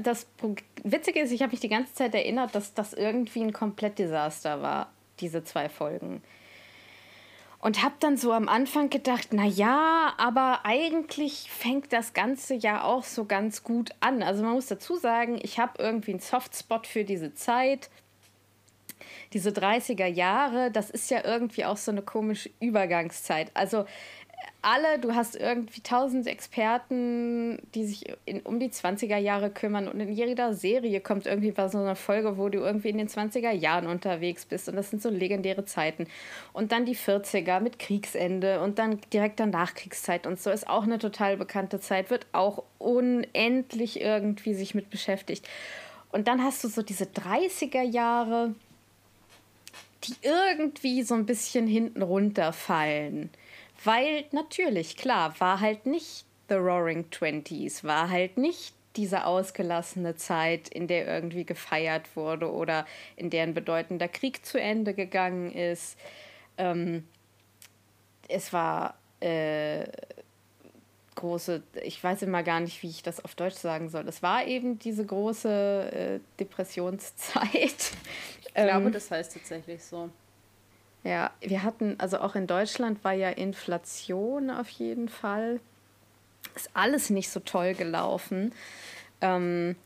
das 0.00 0.26
Witzige 0.84 1.20
ist, 1.20 1.32
ich 1.32 1.42
habe 1.42 1.52
mich 1.52 1.60
die 1.60 1.68
ganze 1.68 1.94
Zeit 1.94 2.14
erinnert, 2.14 2.54
dass 2.54 2.74
das 2.74 2.92
irgendwie 2.92 3.42
ein 3.42 3.52
komplett 3.52 3.98
Desaster 3.98 4.62
war, 4.62 4.92
diese 5.20 5.42
zwei 5.42 5.68
Folgen. 5.68 6.22
Und 7.58 7.82
habe 7.82 7.94
dann 8.00 8.16
so 8.16 8.32
am 8.32 8.48
Anfang 8.48 8.88
gedacht, 8.88 9.28
na 9.32 9.44
ja, 9.44 10.14
aber 10.16 10.60
eigentlich 10.64 11.50
fängt 11.50 11.92
das 11.92 12.14
Ganze 12.14 12.54
ja 12.54 12.84
auch 12.84 13.04
so 13.04 13.26
ganz 13.26 13.62
gut 13.62 13.90
an. 14.00 14.22
Also 14.22 14.42
man 14.42 14.54
muss 14.54 14.66
dazu 14.66 14.96
sagen, 14.96 15.38
ich 15.42 15.58
habe 15.58 15.72
irgendwie 15.82 16.12
einen 16.12 16.20
Softspot 16.20 16.86
für 16.86 17.04
diese 17.04 17.34
Zeit. 17.34 17.90
Diese 19.34 19.50
30er 19.50 20.06
Jahre, 20.06 20.70
das 20.70 20.88
ist 20.88 21.10
ja 21.10 21.22
irgendwie 21.24 21.64
auch 21.66 21.76
so 21.76 21.90
eine 21.90 22.02
komische 22.02 22.50
Übergangszeit. 22.60 23.50
Also 23.54 23.84
alle, 24.62 24.98
du 24.98 25.14
hast 25.14 25.36
irgendwie 25.36 25.80
tausend 25.80 26.26
Experten, 26.26 27.58
die 27.74 27.86
sich 27.86 28.12
in, 28.26 28.40
um 28.40 28.60
die 28.60 28.68
20er 28.68 29.16
Jahre 29.16 29.50
kümmern. 29.50 29.88
Und 29.88 30.00
in 30.00 30.12
jeder 30.12 30.52
Serie 30.52 31.00
kommt 31.00 31.26
irgendwie 31.26 31.54
so 31.68 31.78
eine 31.78 31.96
Folge, 31.96 32.36
wo 32.36 32.48
du 32.48 32.58
irgendwie 32.58 32.90
in 32.90 32.98
den 32.98 33.08
20er 33.08 33.52
Jahren 33.52 33.86
unterwegs 33.86 34.44
bist. 34.44 34.68
Und 34.68 34.76
das 34.76 34.90
sind 34.90 35.00
so 35.00 35.08
legendäre 35.08 35.64
Zeiten. 35.64 36.06
Und 36.52 36.72
dann 36.72 36.84
die 36.84 36.96
40er 36.96 37.60
mit 37.60 37.78
Kriegsende 37.78 38.60
und 38.60 38.78
dann 38.78 39.00
direkt 39.12 39.40
danach 39.40 39.74
Kriegszeit 39.74 40.26
und 40.26 40.38
so. 40.38 40.50
Ist 40.50 40.68
auch 40.68 40.82
eine 40.82 40.98
total 40.98 41.38
bekannte 41.38 41.80
Zeit, 41.80 42.10
wird 42.10 42.26
auch 42.32 42.64
unendlich 42.78 44.00
irgendwie 44.00 44.52
sich 44.52 44.74
mit 44.74 44.90
beschäftigt. 44.90 45.48
Und 46.12 46.28
dann 46.28 46.42
hast 46.42 46.62
du 46.64 46.68
so 46.68 46.82
diese 46.82 47.04
30er 47.04 47.82
Jahre, 47.82 48.54
die 50.04 50.14
irgendwie 50.22 51.02
so 51.02 51.14
ein 51.14 51.24
bisschen 51.24 51.66
hinten 51.66 52.02
runterfallen 52.02 53.30
Weil 53.84 54.24
natürlich, 54.32 54.96
klar, 54.96 55.38
war 55.40 55.60
halt 55.60 55.86
nicht 55.86 56.24
The 56.48 56.56
Roaring 56.56 57.10
Twenties, 57.10 57.84
war 57.84 58.10
halt 58.10 58.36
nicht 58.36 58.74
diese 58.96 59.24
ausgelassene 59.24 60.16
Zeit, 60.16 60.68
in 60.68 60.88
der 60.88 61.06
irgendwie 61.06 61.44
gefeiert 61.44 62.16
wurde 62.16 62.50
oder 62.52 62.86
in 63.16 63.30
der 63.30 63.44
ein 63.44 63.54
bedeutender 63.54 64.08
Krieg 64.08 64.44
zu 64.44 64.60
Ende 64.60 64.94
gegangen 64.94 65.52
ist. 65.52 65.96
Ähm, 66.58 67.06
es 68.28 68.52
war 68.52 68.94
äh, 69.20 69.84
große, 71.14 71.62
ich 71.82 72.02
weiß 72.02 72.22
immer 72.22 72.42
gar 72.42 72.60
nicht, 72.60 72.82
wie 72.82 72.90
ich 72.90 73.02
das 73.02 73.24
auf 73.24 73.34
Deutsch 73.34 73.56
sagen 73.56 73.88
soll. 73.88 74.08
Es 74.08 74.22
war 74.22 74.46
eben 74.46 74.78
diese 74.78 75.06
große 75.06 75.92
äh, 75.92 76.20
Depressionszeit. 76.38 77.92
Ich 78.42 78.54
glaube, 78.54 78.86
ähm, 78.86 78.92
das 78.92 79.10
heißt 79.10 79.34
tatsächlich 79.34 79.84
so. 79.84 80.10
Ja, 81.02 81.30
wir 81.40 81.62
hatten, 81.62 81.98
also 81.98 82.18
auch 82.18 82.34
in 82.34 82.46
Deutschland 82.46 83.02
war 83.04 83.14
ja 83.14 83.30
Inflation 83.30 84.50
auf 84.50 84.68
jeden 84.68 85.08
Fall. 85.08 85.60
Ist 86.54 86.70
alles 86.74 87.10
nicht 87.10 87.30
so 87.30 87.40
toll 87.40 87.74
gelaufen. 87.74 88.52
Ähm, 89.20 89.76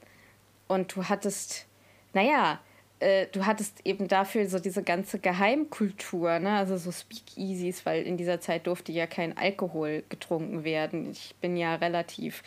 und 0.67 0.97
du 0.97 1.05
hattest, 1.05 1.67
naja, 2.15 2.59
äh, 3.01 3.27
du 3.33 3.47
hattest 3.47 3.85
eben 3.85 4.09
dafür 4.09 4.49
so 4.49 4.59
diese 4.59 4.83
ganze 4.83 5.19
Geheimkultur, 5.19 6.39
ne? 6.39 6.57
also 6.57 6.77
so 6.77 6.91
Speakeasies, 6.91 7.87
weil 7.87 8.05
in 8.05 8.17
dieser 8.17 8.41
Zeit 8.41 8.67
durfte 8.67 8.93
ja 8.93 9.07
kein 9.07 9.37
Alkohol 9.37 10.03
getrunken 10.09 10.65
werden. 10.65 11.11
Ich 11.11 11.35
bin 11.41 11.57
ja 11.57 11.75
relativ 11.77 12.43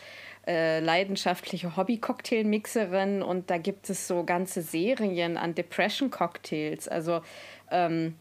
äh, 0.48 0.80
leidenschaftliche 0.80 1.78
Hobby-Cocktail-Mixerin 1.78 3.22
und 3.22 3.50
da 3.50 3.58
gibt 3.58 3.90
es 3.90 4.08
so 4.08 4.24
ganze 4.24 4.62
Serien 4.62 5.38
an 5.38 5.54
Depression-Cocktails, 5.56 6.88
also 6.88 7.22
ähm, 7.70 8.16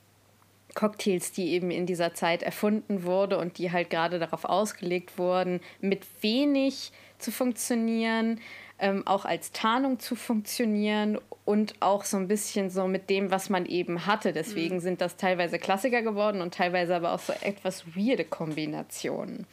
Cocktails, 0.77 1.33
die 1.33 1.49
eben 1.51 1.73
in 1.73 1.87
dieser 1.87 2.15
Zeit 2.15 2.45
erfunden 2.45 3.03
wurde 3.03 3.39
und 3.39 3.59
die 3.59 3.73
halt 3.73 3.91
gerade 3.91 4.21
darauf 4.21 4.45
ausgelegt 4.45 5.19
wurden, 5.19 5.61
mit 5.81 6.07
wenig 6.21 6.93
zu 7.19 7.33
funktionieren, 7.33 8.41
ähm, 8.79 9.05
auch 9.07 9.25
als 9.25 9.51
Tarnung 9.51 9.99
zu 9.99 10.15
funktionieren 10.15 11.19
und 11.45 11.75
auch 11.81 12.05
so 12.05 12.19
ein 12.19 12.29
bisschen 12.29 12.71
so 12.71 12.87
mit 12.87 13.09
dem, 13.09 13.31
was 13.31 13.49
man 13.49 13.67
eben 13.67 14.07
hatte. 14.07 14.33
Deswegen 14.33 14.77
mhm. 14.77 14.81
sind 14.81 15.01
das 15.01 15.17
teilweise 15.17 15.59
Klassiker 15.59 16.03
geworden 16.03 16.41
und 16.43 16.55
teilweise 16.55 16.95
aber 16.95 17.13
auch 17.13 17.21
so 17.21 17.33
etwas 17.41 17.97
weirde 17.97 18.25
Kombinationen. 18.25 19.47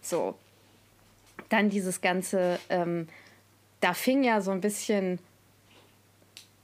So. 0.00 0.34
Dann 1.50 1.68
dieses 1.68 2.00
ganze, 2.00 2.58
ähm, 2.70 3.08
da 3.80 3.92
fing 3.92 4.24
ja 4.24 4.40
so 4.40 4.52
ein 4.52 4.62
bisschen, 4.62 5.18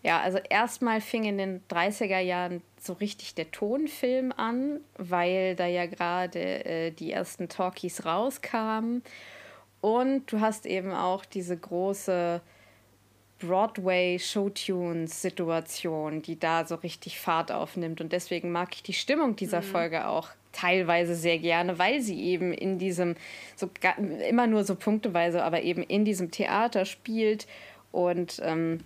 ja, 0.02 0.18
also 0.20 0.38
erstmal 0.38 1.02
fing 1.02 1.24
in 1.24 1.36
den 1.36 1.62
30er 1.68 2.20
Jahren 2.20 2.62
so 2.80 2.94
richtig 2.94 3.34
der 3.34 3.50
Tonfilm 3.50 4.32
an, 4.36 4.80
weil 4.96 5.56
da 5.56 5.66
ja 5.66 5.86
gerade 5.86 6.64
äh, 6.64 6.90
die 6.90 7.12
ersten 7.12 7.48
Talkies 7.48 8.04
rauskamen. 8.04 9.02
Und 9.80 10.32
du 10.32 10.40
hast 10.40 10.66
eben 10.66 10.92
auch 10.92 11.24
diese 11.24 11.56
große 11.56 12.40
Broadway-Showtunes-Situation, 13.38 16.22
die 16.22 16.36
da 16.38 16.64
so 16.64 16.76
richtig 16.76 17.20
Fahrt 17.20 17.52
aufnimmt. 17.52 18.00
Und 18.00 18.12
deswegen 18.12 18.50
mag 18.50 18.74
ich 18.74 18.82
die 18.82 18.92
Stimmung 18.92 19.36
dieser 19.36 19.60
mhm. 19.60 19.66
Folge 19.66 20.08
auch 20.08 20.30
teilweise 20.52 21.14
sehr 21.14 21.38
gerne, 21.38 21.78
weil 21.78 22.00
sie 22.00 22.20
eben 22.20 22.52
in 22.52 22.78
diesem, 22.78 23.14
so 23.54 23.70
immer 24.28 24.48
nur 24.48 24.64
so 24.64 24.74
punkteweise, 24.74 25.44
aber 25.44 25.62
eben 25.62 25.82
in 25.82 26.04
diesem 26.04 26.30
Theater 26.30 26.84
spielt. 26.84 27.46
Und 27.92 28.40
ähm, 28.42 28.80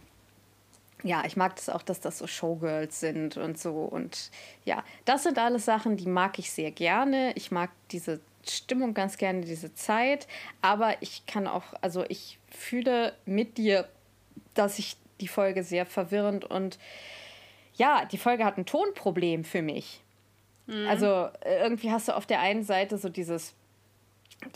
ja, 1.02 1.24
ich 1.26 1.36
mag 1.36 1.56
das 1.56 1.68
auch, 1.68 1.82
dass 1.82 2.00
das 2.00 2.18
so 2.18 2.26
Showgirls 2.26 3.00
sind 3.00 3.36
und 3.36 3.58
so. 3.58 3.72
Und 3.72 4.30
ja, 4.64 4.84
das 5.04 5.24
sind 5.24 5.38
alles 5.38 5.64
Sachen, 5.64 5.96
die 5.96 6.06
mag 6.06 6.38
ich 6.38 6.50
sehr 6.50 6.70
gerne. 6.70 7.32
Ich 7.34 7.50
mag 7.50 7.70
diese 7.90 8.20
Stimmung 8.46 8.94
ganz 8.94 9.16
gerne, 9.16 9.42
diese 9.42 9.74
Zeit. 9.74 10.26
Aber 10.60 10.94
ich 11.00 11.26
kann 11.26 11.46
auch, 11.46 11.64
also 11.80 12.04
ich 12.08 12.38
fühle 12.50 13.14
mit 13.24 13.58
dir, 13.58 13.88
dass 14.54 14.78
ich 14.78 14.96
die 15.20 15.28
Folge 15.28 15.62
sehr 15.62 15.86
verwirrend 15.86 16.44
und 16.44 16.78
ja, 17.74 18.04
die 18.04 18.18
Folge 18.18 18.44
hat 18.44 18.58
ein 18.58 18.66
Tonproblem 18.66 19.44
für 19.44 19.62
mich. 19.62 20.00
Mhm. 20.66 20.86
Also 20.88 21.28
äh, 21.40 21.62
irgendwie 21.62 21.90
hast 21.90 22.08
du 22.08 22.16
auf 22.16 22.26
der 22.26 22.40
einen 22.40 22.64
Seite 22.64 22.98
so 22.98 23.08
dieses 23.08 23.54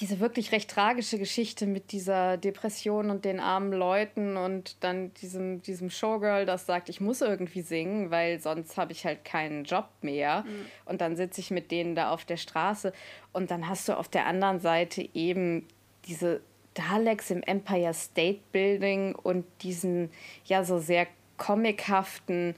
diese 0.01 0.21
wirklich 0.21 0.53
recht 0.53 0.71
tragische 0.71 1.19
Geschichte 1.19 1.67
mit 1.67 1.93
dieser 1.93 2.37
Depression 2.37 3.11
und 3.11 3.25
den 3.25 3.41
armen 3.41 3.73
Leuten 3.73 4.37
und 4.37 4.77
dann 4.83 5.13
diesem, 5.15 5.63
diesem 5.63 5.91
Showgirl, 5.91 6.45
das 6.47 6.67
sagt, 6.67 6.89
ich 6.89 7.01
muss 7.01 7.21
irgendwie 7.21 7.63
singen, 7.63 8.11
weil 8.11 8.41
sonst 8.41 8.77
habe 8.77 8.93
ich 8.93 9.05
halt 9.05 9.25
keinen 9.25 9.65
Job 9.65 9.89
mehr. 10.03 10.43
Mhm. 10.43 10.67
Und 10.85 11.01
dann 11.01 11.17
sitze 11.17 11.41
ich 11.41 11.51
mit 11.51 11.71
denen 11.71 11.95
da 11.95 12.11
auf 12.11 12.25
der 12.25 12.37
Straße. 12.37 12.93
Und 13.33 13.51
dann 13.51 13.69
hast 13.69 13.89
du 13.89 13.97
auf 13.97 14.09
der 14.09 14.27
anderen 14.27 14.61
Seite 14.61 15.09
eben 15.15 15.67
diese 16.07 16.41
Daleks 16.75 17.31
im 17.31 17.43
Empire 17.43 17.95
State 17.95 18.41
Building 18.53 19.15
und 19.15 19.47
diesen 19.63 20.11
ja 20.45 20.63
so 20.65 20.79
sehr 20.79 21.07
comichaften, 21.39 22.55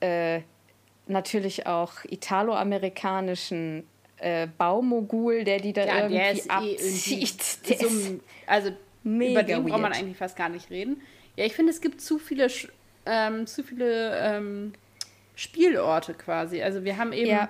äh, 0.00 0.40
natürlich 1.06 1.66
auch 1.66 2.04
italoamerikanischen 2.04 3.84
äh, 4.20 4.48
Baumogul, 4.58 5.44
der 5.44 5.60
die 5.60 5.72
da 5.72 5.84
ja, 5.84 5.96
irgendwie 5.98 6.16
der 6.16 6.32
ist 6.32 6.50
abzieht. 6.50 7.58
Eh 7.68 7.72
irgendwie 7.80 8.14
so, 8.14 8.20
also 8.46 8.70
über 9.04 9.42
den 9.42 9.64
braucht 9.64 9.80
man 9.80 9.92
eigentlich 9.92 10.16
fast 10.16 10.36
gar 10.36 10.48
nicht 10.48 10.70
reden. 10.70 11.00
Ja, 11.36 11.44
ich 11.44 11.54
finde, 11.54 11.70
es 11.70 11.80
gibt 11.80 12.00
zu 12.00 12.18
viele, 12.18 12.48
ähm, 13.06 13.46
zu 13.46 13.62
viele 13.62 14.18
ähm, 14.18 14.72
Spielorte 15.36 16.14
quasi. 16.14 16.62
Also 16.62 16.84
wir 16.84 16.96
haben 16.96 17.12
eben 17.12 17.30
ja. 17.30 17.48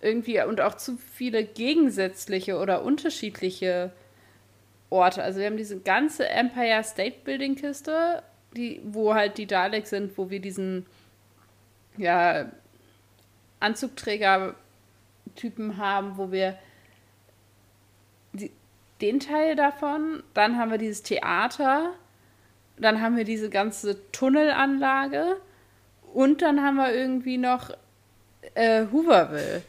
irgendwie 0.00 0.42
und 0.42 0.60
auch 0.60 0.74
zu 0.74 0.96
viele 0.96 1.44
gegensätzliche 1.44 2.58
oder 2.58 2.82
unterschiedliche 2.82 3.92
Orte. 4.90 5.22
Also 5.22 5.38
wir 5.38 5.46
haben 5.46 5.56
diese 5.56 5.78
ganze 5.78 6.28
Empire 6.28 6.82
State 6.82 7.18
Building 7.24 7.54
Kiste, 7.54 8.22
die, 8.56 8.80
wo 8.84 9.14
halt 9.14 9.38
die 9.38 9.46
Daleks 9.46 9.90
sind, 9.90 10.18
wo 10.18 10.30
wir 10.30 10.40
diesen 10.40 10.86
ja, 11.96 12.50
Anzugträger 13.60 14.56
Typen 15.34 15.76
haben, 15.76 16.16
wo 16.16 16.32
wir 16.32 16.58
die, 18.32 18.50
den 19.00 19.20
Teil 19.20 19.56
davon, 19.56 20.22
dann 20.34 20.58
haben 20.58 20.70
wir 20.70 20.78
dieses 20.78 21.02
Theater, 21.02 21.94
dann 22.76 23.00
haben 23.00 23.16
wir 23.16 23.24
diese 23.24 23.50
ganze 23.50 24.10
Tunnelanlage 24.12 25.36
und 26.12 26.42
dann 26.42 26.62
haben 26.62 26.76
wir 26.76 26.94
irgendwie 26.94 27.38
noch 27.38 27.70
äh, 28.54 28.86
Hooverville. 28.92 29.62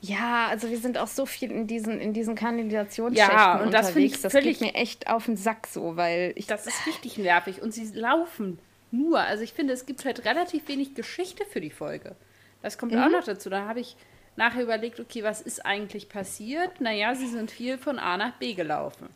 Ja, 0.00 0.46
also 0.48 0.70
wir 0.70 0.78
sind 0.78 0.96
auch 0.96 1.08
so 1.08 1.26
viel 1.26 1.50
in 1.50 1.66
diesen, 1.66 2.00
in 2.00 2.12
diesen 2.12 2.36
Kanalisationsschächten 2.36 3.36
ja, 3.36 3.60
und 3.60 3.74
das 3.74 3.88
unterwegs. 3.88 4.16
Ich 4.16 4.22
das 4.22 4.32
geht 4.32 4.60
mir 4.60 4.74
echt 4.74 5.08
auf 5.08 5.24
den 5.24 5.36
Sack 5.36 5.66
so, 5.66 5.96
weil 5.96 6.32
ich... 6.36 6.46
Das 6.46 6.66
ist 6.66 6.86
richtig 6.86 7.18
nervig 7.18 7.62
und 7.62 7.74
sie 7.74 7.84
laufen 7.98 8.60
nur. 8.92 9.18
Also 9.18 9.42
ich 9.42 9.52
finde, 9.52 9.72
es 9.72 9.86
gibt 9.86 10.04
halt 10.04 10.24
relativ 10.24 10.68
wenig 10.68 10.94
Geschichte 10.94 11.44
für 11.44 11.60
die 11.60 11.70
Folge. 11.70 12.14
Das 12.62 12.78
kommt 12.78 12.92
mhm. 12.92 13.02
auch 13.02 13.10
noch 13.10 13.24
dazu. 13.24 13.50
Da 13.50 13.66
habe 13.66 13.80
ich 13.80 13.96
nachher 14.38 14.62
überlegt, 14.62 14.98
okay, 15.00 15.22
was 15.22 15.42
ist 15.42 15.66
eigentlich 15.66 16.08
passiert? 16.08 16.80
Naja, 16.80 17.14
sie 17.14 17.26
sind 17.26 17.50
viel 17.50 17.76
von 17.76 17.98
A 17.98 18.16
nach 18.16 18.32
B 18.34 18.54
gelaufen. 18.54 19.08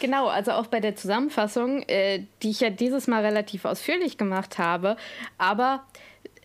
Genau, 0.00 0.28
also 0.28 0.52
auch 0.52 0.66
bei 0.66 0.80
der 0.80 0.96
Zusammenfassung, 0.96 1.82
äh, 1.82 2.22
die 2.42 2.50
ich 2.50 2.60
ja 2.60 2.70
dieses 2.70 3.06
Mal 3.06 3.24
relativ 3.24 3.66
ausführlich 3.66 4.16
gemacht 4.16 4.56
habe, 4.56 4.96
aber 5.36 5.84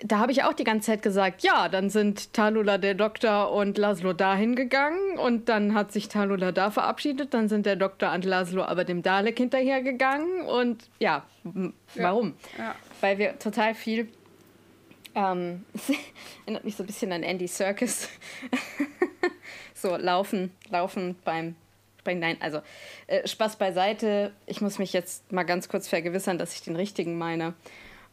da 0.03 0.17
habe 0.17 0.31
ich 0.31 0.43
auch 0.43 0.53
die 0.53 0.63
ganze 0.63 0.87
Zeit 0.87 1.01
gesagt, 1.01 1.43
ja, 1.43 1.69
dann 1.69 1.89
sind 1.89 2.33
Talula 2.33 2.77
der 2.77 2.95
Doktor 2.95 3.51
und 3.53 3.77
Laszlo 3.77 4.11
dahin 4.11 4.55
gegangen 4.55 5.17
und 5.17 5.47
dann 5.47 5.73
hat 5.73 5.91
sich 5.91 6.09
Talula 6.09 6.51
da 6.51 6.71
verabschiedet, 6.71 7.33
dann 7.33 7.47
sind 7.47 7.65
der 7.65 7.75
Doktor 7.75 8.11
und 8.11 8.25
Laszlo 8.25 8.63
aber 8.63 8.83
dem 8.83 9.03
Dalek 9.03 9.37
hinterhergegangen 9.37 10.41
und 10.41 10.83
ja, 10.99 11.23
warum? 11.95 12.33
Ja, 12.57 12.63
ja. 12.63 12.75
Weil 13.01 13.17
wir 13.19 13.39
total 13.39 13.75
viel 13.75 14.09
ähm, 15.15 15.65
erinnert 16.45 16.63
mich 16.63 16.75
so 16.75 16.83
ein 16.83 16.87
bisschen 16.87 17.11
an 17.11 17.23
Andy 17.23 17.47
Circus. 17.47 18.09
so, 19.73 19.95
laufen, 19.95 20.51
laufen 20.69 21.15
beim 21.23 21.55
Springen. 21.99 22.19
Nein, 22.19 22.37
also 22.41 22.61
äh, 23.07 23.25
Spaß 23.25 23.55
beiseite. 23.55 24.33
Ich 24.45 24.59
muss 24.59 24.77
mich 24.77 24.91
jetzt 24.91 25.31
mal 25.31 25.43
ganz 25.43 25.69
kurz 25.69 25.87
vergewissern, 25.87 26.37
dass 26.37 26.53
ich 26.53 26.61
den 26.61 26.75
richtigen 26.75 27.17
meine. 27.17 27.53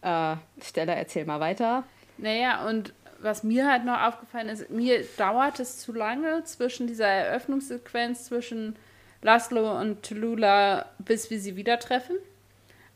Äh, 0.03 0.37
Stella, 0.63 0.93
erzähl 0.95 1.25
mal 1.25 1.41
weiter. 1.41 1.83
Naja, 2.17 2.67
und 2.69 2.93
was 3.19 3.43
mir 3.43 3.69
halt 3.71 3.85
noch 3.85 4.01
aufgefallen 4.01 4.49
ist, 4.49 4.71
mir 4.71 5.05
dauert 5.17 5.59
es 5.61 5.79
zu 5.79 5.93
lange 5.93 6.45
zwischen 6.45 6.87
dieser 6.87 7.09
Eröffnungssequenz 7.09 8.27
zwischen 8.27 8.77
Laszlo 9.23 9.79
und 9.79 10.03
Tallulah, 10.03 10.87
bis 10.99 11.31
wir 11.31 11.41
sie 11.41 11.57
wieder 11.57 11.79
treffen. 11.79 12.17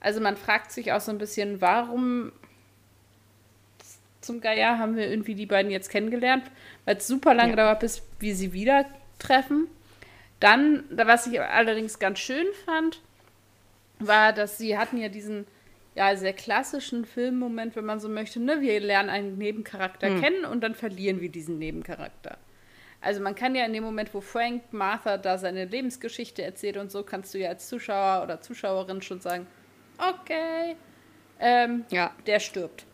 Also 0.00 0.20
man 0.20 0.36
fragt 0.36 0.70
sich 0.70 0.92
auch 0.92 1.00
so 1.00 1.10
ein 1.10 1.18
bisschen, 1.18 1.60
warum 1.60 2.32
zum 4.24 4.40
Geier 4.40 4.78
haben 4.78 4.96
wir 4.96 5.08
irgendwie 5.08 5.34
die 5.34 5.46
beiden 5.46 5.70
jetzt 5.70 5.90
kennengelernt, 5.90 6.44
weil 6.84 6.96
es 6.96 7.06
super 7.06 7.34
lange 7.34 7.50
ja. 7.50 7.56
dauert, 7.56 7.80
bis 7.80 8.02
wir 8.18 8.34
sie 8.34 8.52
wieder 8.52 8.86
treffen. 9.18 9.68
Dann, 10.40 10.84
was 10.90 11.26
ich 11.26 11.40
allerdings 11.40 11.98
ganz 11.98 12.18
schön 12.18 12.46
fand, 12.64 13.00
war, 13.98 14.32
dass 14.32 14.58
sie 14.58 14.76
hatten 14.76 14.98
ja 14.98 15.08
diesen 15.08 15.46
ja, 15.94 16.16
sehr 16.16 16.32
klassischen 16.32 17.04
Filmmoment, 17.04 17.76
wenn 17.76 17.84
man 17.84 18.00
so 18.00 18.08
möchte. 18.08 18.40
Ne? 18.40 18.60
Wir 18.60 18.80
lernen 18.80 19.10
einen 19.10 19.38
Nebencharakter 19.38 20.10
mhm. 20.10 20.20
kennen 20.20 20.44
und 20.44 20.60
dann 20.62 20.74
verlieren 20.74 21.20
wir 21.20 21.28
diesen 21.28 21.58
Nebencharakter. 21.58 22.36
Also 23.00 23.20
man 23.20 23.34
kann 23.34 23.54
ja 23.54 23.64
in 23.64 23.72
dem 23.72 23.84
Moment, 23.84 24.12
wo 24.14 24.20
Frank 24.20 24.72
Martha 24.72 25.18
da 25.18 25.38
seine 25.38 25.66
Lebensgeschichte 25.66 26.42
erzählt 26.42 26.78
und 26.78 26.90
so, 26.90 27.02
kannst 27.02 27.34
du 27.34 27.38
ja 27.38 27.50
als 27.50 27.68
Zuschauer 27.68 28.22
oder 28.24 28.40
Zuschauerin 28.40 29.02
schon 29.02 29.20
sagen, 29.20 29.46
okay, 29.98 30.74
ähm, 31.38 31.84
ja. 31.90 32.12
der 32.26 32.40
stirbt. 32.40 32.86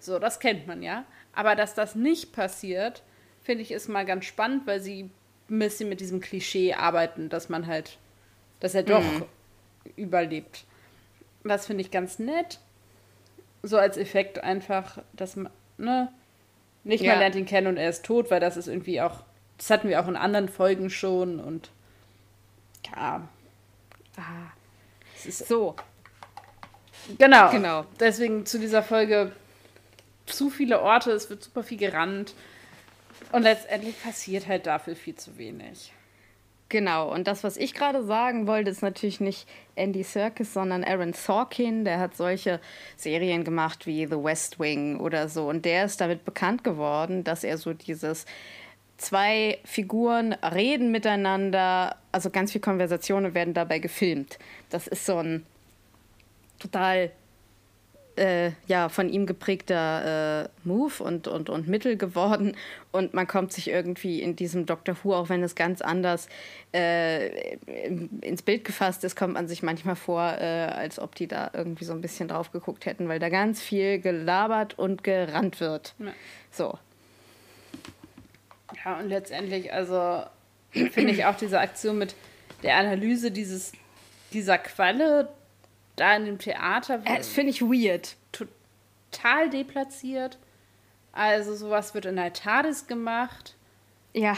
So, 0.00 0.18
das 0.18 0.40
kennt 0.40 0.66
man 0.66 0.82
ja. 0.82 1.04
Aber 1.32 1.54
dass 1.54 1.74
das 1.74 1.94
nicht 1.94 2.32
passiert, 2.32 3.02
finde 3.42 3.62
ich, 3.62 3.70
ist 3.70 3.88
mal 3.88 4.04
ganz 4.04 4.24
spannend, 4.24 4.66
weil 4.66 4.80
sie 4.80 5.10
ein 5.48 5.58
bisschen 5.58 5.88
mit 5.88 6.00
diesem 6.00 6.20
Klischee 6.20 6.74
arbeiten, 6.74 7.28
dass 7.28 7.48
man 7.48 7.66
halt, 7.66 7.98
dass 8.58 8.74
er 8.74 8.82
doch 8.82 9.02
mhm. 9.02 9.24
überlebt. 9.96 10.64
Das 11.44 11.66
finde 11.66 11.82
ich 11.82 11.90
ganz 11.90 12.18
nett. 12.18 12.58
So 13.62 13.78
als 13.78 13.96
Effekt 13.96 14.42
einfach, 14.42 14.98
dass 15.12 15.36
man, 15.36 15.52
ne, 15.78 16.12
nicht 16.82 17.04
ja. 17.04 17.12
man 17.12 17.20
lernt 17.20 17.36
ihn 17.36 17.46
kennen 17.46 17.66
und 17.66 17.76
er 17.76 17.90
ist 17.90 18.04
tot, 18.04 18.30
weil 18.30 18.40
das 18.40 18.56
ist 18.56 18.66
irgendwie 18.66 19.00
auch 19.00 19.22
das 19.60 19.68
hatten 19.68 19.90
wir 19.90 20.00
auch 20.00 20.08
in 20.08 20.16
anderen 20.16 20.48
Folgen 20.48 20.88
schon 20.88 21.38
und 21.38 21.70
ja. 22.96 23.28
Ah. 24.16 24.52
Es 25.14 25.26
ist 25.26 25.48
so. 25.48 25.76
Genau. 27.18 27.50
Genau. 27.50 27.84
Deswegen 28.00 28.46
zu 28.46 28.58
dieser 28.58 28.82
Folge 28.82 29.32
zu 30.32 30.50
viele 30.50 30.80
Orte, 30.80 31.12
es 31.12 31.30
wird 31.30 31.42
super 31.42 31.62
viel 31.62 31.78
gerannt. 31.78 32.34
Und 33.32 33.42
letztendlich 33.42 34.00
passiert 34.02 34.48
halt 34.48 34.66
dafür 34.66 34.96
viel 34.96 35.14
zu 35.14 35.38
wenig. 35.38 35.92
Genau, 36.68 37.12
und 37.12 37.26
das, 37.26 37.42
was 37.42 37.56
ich 37.56 37.74
gerade 37.74 38.04
sagen 38.04 38.46
wollte, 38.46 38.70
ist 38.70 38.82
natürlich 38.82 39.18
nicht 39.18 39.48
Andy 39.74 40.04
Serkis, 40.04 40.52
sondern 40.54 40.84
Aaron 40.84 41.12
Sorkin. 41.12 41.84
Der 41.84 41.98
hat 41.98 42.16
solche 42.16 42.60
Serien 42.96 43.42
gemacht 43.42 43.88
wie 43.88 44.06
The 44.06 44.22
West 44.22 44.60
Wing 44.60 45.00
oder 45.00 45.28
so. 45.28 45.48
Und 45.48 45.64
der 45.64 45.84
ist 45.84 46.00
damit 46.00 46.24
bekannt 46.24 46.62
geworden, 46.62 47.24
dass 47.24 47.42
er 47.42 47.58
so 47.58 47.72
dieses 47.72 48.24
zwei 48.98 49.58
Figuren 49.64 50.34
reden 50.34 50.92
miteinander, 50.92 51.96
also 52.12 52.30
ganz 52.30 52.52
viele 52.52 52.62
Konversationen 52.62 53.34
werden 53.34 53.52
dabei 53.52 53.80
gefilmt. 53.80 54.38
Das 54.68 54.86
ist 54.86 55.06
so 55.06 55.16
ein 55.16 55.44
total 56.60 57.10
äh, 58.20 58.52
ja, 58.66 58.90
von 58.90 59.08
ihm 59.08 59.24
geprägter 59.24 60.44
äh, 60.44 60.48
Move 60.62 61.02
und, 61.02 61.26
und, 61.26 61.48
und 61.48 61.68
Mittel 61.68 61.96
geworden. 61.96 62.54
Und 62.92 63.14
man 63.14 63.26
kommt 63.26 63.52
sich 63.52 63.70
irgendwie 63.70 64.20
in 64.20 64.36
diesem 64.36 64.66
Doctor 64.66 64.94
Who, 65.02 65.14
auch 65.14 65.30
wenn 65.30 65.42
es 65.42 65.54
ganz 65.54 65.80
anders 65.80 66.28
äh, 66.74 67.56
ins 68.20 68.42
Bild 68.42 68.64
gefasst 68.64 69.04
ist, 69.04 69.16
kommt 69.16 69.34
man 69.34 69.48
sich 69.48 69.62
manchmal 69.62 69.96
vor, 69.96 70.22
äh, 70.38 70.66
als 70.66 70.98
ob 70.98 71.14
die 71.14 71.28
da 71.28 71.50
irgendwie 71.54 71.84
so 71.84 71.94
ein 71.94 72.02
bisschen 72.02 72.28
drauf 72.28 72.52
geguckt 72.52 72.84
hätten, 72.84 73.08
weil 73.08 73.18
da 73.18 73.30
ganz 73.30 73.62
viel 73.62 73.98
gelabert 73.98 74.78
und 74.78 75.02
gerannt 75.02 75.60
wird. 75.60 75.94
Ja. 75.98 76.12
So. 76.50 76.78
Ja, 78.84 78.98
und 78.98 79.08
letztendlich, 79.08 79.72
also 79.72 80.24
finde 80.70 81.12
ich 81.12 81.24
auch 81.24 81.36
diese 81.36 81.58
Aktion 81.58 81.96
mit 81.96 82.14
der 82.62 82.76
Analyse 82.76 83.30
dieses, 83.30 83.72
dieser 84.32 84.58
Qualle 84.58 85.30
da 85.96 86.16
in 86.16 86.24
dem 86.24 86.38
Theater. 86.38 86.98
Das 86.98 87.28
finde 87.28 87.50
ich 87.50 87.62
weird. 87.62 88.16
Total 88.32 89.50
deplatziert. 89.50 90.38
Also 91.12 91.54
sowas 91.54 91.94
wird 91.94 92.06
in 92.06 92.16
der 92.16 92.32
TARDIS 92.32 92.86
gemacht. 92.86 93.56
Ja. 94.14 94.36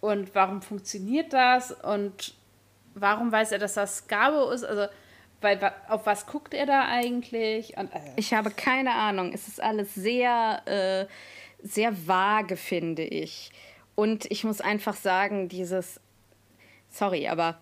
Und 0.00 0.34
warum 0.34 0.62
funktioniert 0.62 1.32
das? 1.32 1.72
Und 1.72 2.34
warum 2.94 3.32
weiß 3.32 3.52
er, 3.52 3.58
dass 3.58 3.74
das 3.74 3.98
Skabo 3.98 4.50
ist? 4.50 4.64
Also, 4.64 4.86
weil, 5.40 5.72
auf 5.88 6.06
was 6.06 6.26
guckt 6.26 6.54
er 6.54 6.66
da 6.66 6.86
eigentlich? 6.86 7.76
Und, 7.76 7.92
äh. 7.92 8.00
Ich 8.16 8.32
habe 8.32 8.50
keine 8.50 8.92
Ahnung. 8.92 9.32
Es 9.32 9.48
ist 9.48 9.62
alles 9.62 9.94
sehr 9.94 10.62
äh, 10.66 11.06
sehr 11.64 12.06
vage, 12.06 12.56
finde 12.56 13.02
ich. 13.02 13.50
Und 13.94 14.30
ich 14.30 14.44
muss 14.44 14.60
einfach 14.60 14.94
sagen, 14.94 15.48
dieses, 15.48 15.98
sorry, 16.90 17.26
aber 17.26 17.58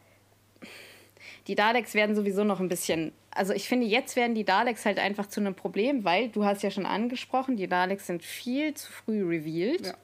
die 1.46 1.54
Daleks 1.54 1.94
werden 1.94 2.14
sowieso 2.14 2.44
noch 2.44 2.60
ein 2.60 2.68
bisschen, 2.68 3.12
also 3.30 3.52
ich 3.52 3.68
finde, 3.68 3.86
jetzt 3.86 4.16
werden 4.16 4.34
die 4.34 4.44
Daleks 4.44 4.86
halt 4.86 4.98
einfach 4.98 5.26
zu 5.26 5.40
einem 5.40 5.54
Problem, 5.54 6.04
weil 6.04 6.28
du 6.28 6.44
hast 6.44 6.62
ja 6.62 6.70
schon 6.70 6.86
angesprochen, 6.86 7.56
die 7.56 7.66
Daleks 7.66 8.06
sind 8.06 8.22
viel 8.22 8.74
zu 8.74 8.90
früh 8.90 9.22
revealed. 9.22 9.86
Ja. 9.86 9.94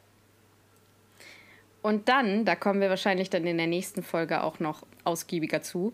Und 1.82 2.08
dann, 2.08 2.44
da 2.44 2.56
kommen 2.56 2.80
wir 2.80 2.90
wahrscheinlich 2.90 3.30
dann 3.30 3.46
in 3.46 3.56
der 3.56 3.68
nächsten 3.68 4.02
Folge 4.02 4.42
auch 4.42 4.58
noch 4.58 4.84
ausgiebiger 5.04 5.62
zu, 5.62 5.92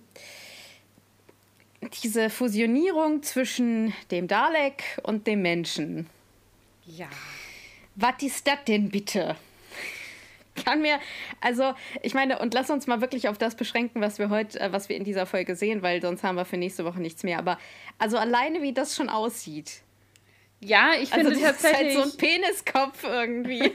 diese 2.03 2.31
Fusionierung 2.31 3.23
zwischen 3.23 3.93
dem 4.11 4.27
Dalek 4.27 4.83
und 5.03 5.27
dem 5.27 5.43
Menschen. 5.43 6.09
Ja. 6.87 7.09
Was 7.97 8.23
ist 8.23 8.47
das 8.47 8.65
denn 8.67 8.89
bitte? 8.89 9.37
Kann 10.55 10.83
mir, 10.83 11.01
also 11.41 11.75
ich 12.03 12.15
meine, 12.15 12.39
und 12.39 12.55
lass 12.55 12.71
uns 12.71 12.87
mal 12.87 13.01
wirklich 13.01 13.29
auf 13.29 13.39
das 13.39 13.57
beschränken, 13.57 14.01
was 14.01 14.19
wir 14.19 14.31
heute, 14.31 14.61
äh, 14.61 14.73
was 14.73 14.89
wir 14.89 14.97
in 14.97 15.05
dieser 15.05 15.27
Folge 15.27 15.57
sehen, 15.57 15.83
weil 15.83 16.01
sonst 16.01 16.23
haben 16.23 16.37
wir 16.37 16.45
für 16.45 16.57
nächste 16.57 16.85
Woche 16.85 17.01
nichts 17.01 17.25
mehr. 17.25 17.39
Aber 17.39 17.59
also 17.99 18.19
alleine, 18.19 18.63
wie 18.63 18.73
das 18.73 18.95
schon 18.95 19.09
aussieht. 19.09 19.83
Ja, 20.61 20.93
ich 21.01 21.11
finde 21.11 21.31
also, 21.31 21.41
das 21.41 21.51
tatsächlich. 21.61 21.89
Ist 21.89 21.97
halt 21.97 22.07
so 22.07 22.13
ein 22.13 22.17
Peniskopf 22.17 23.05
irgendwie. 23.05 23.75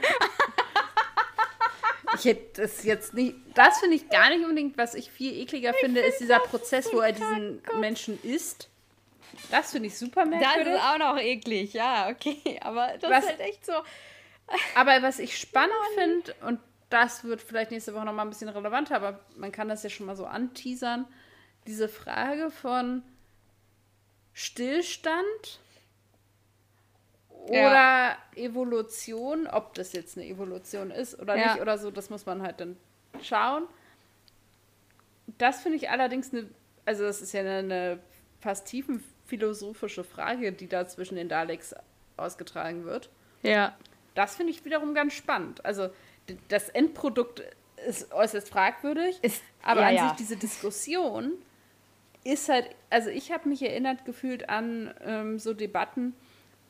ich 2.16 2.24
hätte 2.24 2.62
das 2.62 2.82
jetzt 2.84 3.14
nicht. 3.14 3.36
Das 3.54 3.78
finde 3.78 3.96
ich 3.96 4.08
gar 4.08 4.30
nicht 4.30 4.42
unbedingt, 4.42 4.76
was 4.78 4.94
ich 4.94 5.10
viel 5.10 5.38
ekliger 5.38 5.70
ich 5.70 5.76
finde, 5.76 6.00
ist 6.00 6.20
dieser 6.20 6.40
Prozess, 6.40 6.92
wo 6.92 7.00
er 7.00 7.12
diesen 7.12 7.62
Menschen 7.78 8.18
isst. 8.22 8.68
Das 9.50 9.72
finde 9.72 9.88
ich 9.88 9.98
super 9.98 10.24
merkwürdig. 10.24 10.72
Das 10.72 10.76
ist 10.76 10.88
auch 10.88 10.98
noch 10.98 11.18
eklig, 11.20 11.72
ja, 11.72 12.08
okay. 12.08 12.58
Aber 12.62 12.94
das 13.00 13.10
was, 13.10 13.24
ist 13.24 13.30
halt 13.30 13.40
echt 13.40 13.66
so. 13.66 13.72
Aber 14.74 15.02
was 15.02 15.18
ich 15.18 15.38
spannend 15.38 15.72
finde, 15.94 16.34
und 16.46 16.58
das 16.90 17.24
wird 17.24 17.40
vielleicht 17.40 17.70
nächste 17.70 17.94
Woche 17.94 18.04
nochmal 18.04 18.26
ein 18.26 18.30
bisschen 18.30 18.48
relevanter, 18.48 18.96
aber 18.96 19.20
man 19.36 19.52
kann 19.52 19.68
das 19.68 19.82
ja 19.82 19.90
schon 19.90 20.06
mal 20.06 20.16
so 20.16 20.26
anteasern, 20.26 21.06
diese 21.66 21.88
Frage 21.88 22.50
von 22.50 23.02
Stillstand 24.34 25.60
oder 27.28 27.72
ja. 27.72 28.18
Evolution, 28.34 29.46
ob 29.46 29.74
das 29.74 29.92
jetzt 29.92 30.18
eine 30.18 30.26
Evolution 30.26 30.90
ist 30.90 31.18
oder 31.18 31.36
ja. 31.36 31.52
nicht 31.52 31.62
oder 31.62 31.78
so, 31.78 31.90
das 31.90 32.10
muss 32.10 32.26
man 32.26 32.42
halt 32.42 32.60
dann 32.60 32.76
schauen. 33.22 33.64
Das 35.38 35.62
finde 35.62 35.78
ich 35.78 35.90
allerdings 35.90 36.32
eine, 36.32 36.48
also 36.84 37.04
das 37.04 37.22
ist 37.22 37.32
ja 37.32 37.40
eine, 37.40 37.58
eine 37.58 37.98
fast 38.40 38.66
tiefenphilosophische 38.66 40.04
Frage, 40.04 40.52
die 40.52 40.68
da 40.68 40.86
zwischen 40.88 41.14
den 41.14 41.28
Daleks 41.28 41.74
ausgetragen 42.16 42.84
wird. 42.84 43.10
Ja. 43.42 43.76
Das 44.14 44.36
finde 44.36 44.52
ich 44.52 44.64
wiederum 44.64 44.92
ganz 44.92 45.14
spannend. 45.14 45.64
Also 45.64 45.90
das 46.48 46.68
Endprodukt 46.68 47.42
ist 47.88 48.12
äußerst 48.12 48.48
fragwürdig, 48.48 49.18
ist, 49.22 49.42
aber 49.62 49.82
ja, 49.82 49.86
an 49.88 49.94
ja. 49.94 50.08
sich 50.08 50.18
diese 50.18 50.36
Diskussion 50.36 51.32
ist 52.24 52.48
halt, 52.48 52.68
also 52.90 53.08
ich 53.08 53.32
habe 53.32 53.48
mich 53.48 53.62
erinnert 53.62 54.04
gefühlt 54.04 54.48
an 54.48 54.92
ähm, 55.04 55.38
so 55.38 55.54
Debatten 55.54 56.14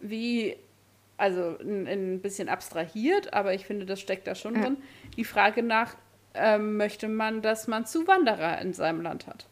wie, 0.01 0.57
also 1.17 1.59
ein, 1.61 1.87
ein, 1.87 2.21
bisschen 2.21 2.49
abstrahiert, 2.49 3.35
aber 3.35 3.55
ich 3.55 3.67
finde, 3.67 3.87
das 3.87 4.01
steckt 4.01 4.27
da 4.27 4.35
schon 4.35 4.55
ja. 4.55 4.63
drin, 4.63 4.77
die 5.17 5.25
Frage 5.25 5.63
nach, 5.63 5.97
ähm, 6.35 6.77
möchte 6.77 7.09
man, 7.09 7.43
dass 7.43 7.67
man 7.67 7.85
Zuwanderer 7.87 8.61
in 8.61 8.73
seinem 8.73 9.03
Land 9.03 9.27
hat? 9.27 9.47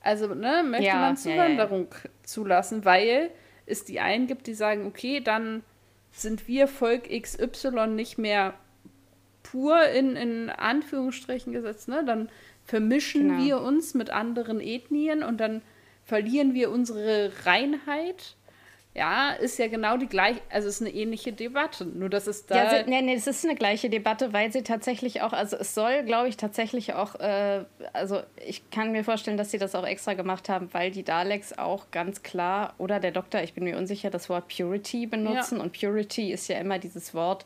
Also 0.00 0.34
ne, 0.34 0.62
möchte 0.64 0.94
man 0.94 1.16
Zuwanderung 1.16 1.88
zulassen, 2.24 2.84
weil 2.84 3.30
es 3.66 3.84
die 3.84 4.00
einen 4.00 4.26
gibt, 4.26 4.46
die 4.46 4.54
sagen, 4.54 4.86
okay, 4.86 5.20
dann 5.20 5.62
sind 6.12 6.46
wir 6.46 6.68
Volk 6.68 7.08
XY 7.08 7.86
nicht 7.88 8.18
mehr 8.18 8.54
pur 9.54 9.80
in, 9.90 10.16
in 10.16 10.50
Anführungsstrichen 10.50 11.52
gesetzt, 11.52 11.86
ne? 11.86 12.02
Dann 12.04 12.28
vermischen 12.64 13.28
genau. 13.28 13.44
wir 13.44 13.60
uns 13.60 13.94
mit 13.94 14.10
anderen 14.10 14.60
Ethnien 14.60 15.22
und 15.22 15.38
dann 15.38 15.62
verlieren 16.02 16.54
wir 16.54 16.72
unsere 16.72 17.30
Reinheit 17.44 18.34
ja, 18.96 19.32
ist 19.32 19.58
ja 19.58 19.66
genau 19.66 19.96
die 19.96 20.06
gleiche, 20.06 20.40
also 20.50 20.68
es 20.68 20.76
ist 20.76 20.86
eine 20.86 20.94
ähnliche 20.94 21.32
Debatte, 21.32 21.84
nur 21.84 22.08
dass 22.08 22.28
es 22.28 22.46
da. 22.46 22.54
Ja, 22.54 22.70
sie, 22.70 22.88
nee, 22.88 23.02
nee, 23.02 23.14
es 23.14 23.26
ist 23.26 23.44
eine 23.44 23.56
gleiche 23.56 23.90
Debatte, 23.90 24.32
weil 24.32 24.52
sie 24.52 24.62
tatsächlich 24.62 25.20
auch, 25.22 25.32
also 25.32 25.56
es 25.56 25.74
soll, 25.74 26.04
glaube 26.04 26.28
ich, 26.28 26.36
tatsächlich 26.36 26.94
auch, 26.94 27.16
äh, 27.16 27.64
also 27.92 28.20
ich 28.46 28.70
kann 28.70 28.92
mir 28.92 29.02
vorstellen, 29.02 29.36
dass 29.36 29.50
sie 29.50 29.58
das 29.58 29.74
auch 29.74 29.84
extra 29.84 30.14
gemacht 30.14 30.48
haben, 30.48 30.68
weil 30.72 30.92
die 30.92 31.02
Daleks 31.02 31.58
auch 31.58 31.90
ganz 31.90 32.22
klar, 32.22 32.74
oder 32.78 33.00
der 33.00 33.10
Doktor, 33.10 33.42
ich 33.42 33.52
bin 33.54 33.64
mir 33.64 33.76
unsicher, 33.76 34.10
das 34.10 34.28
Wort 34.28 34.46
Purity 34.46 35.06
benutzen. 35.06 35.56
Ja. 35.56 35.64
Und 35.64 35.76
Purity 35.76 36.32
ist 36.32 36.46
ja 36.46 36.60
immer 36.60 36.78
dieses 36.78 37.14
Wort, 37.14 37.44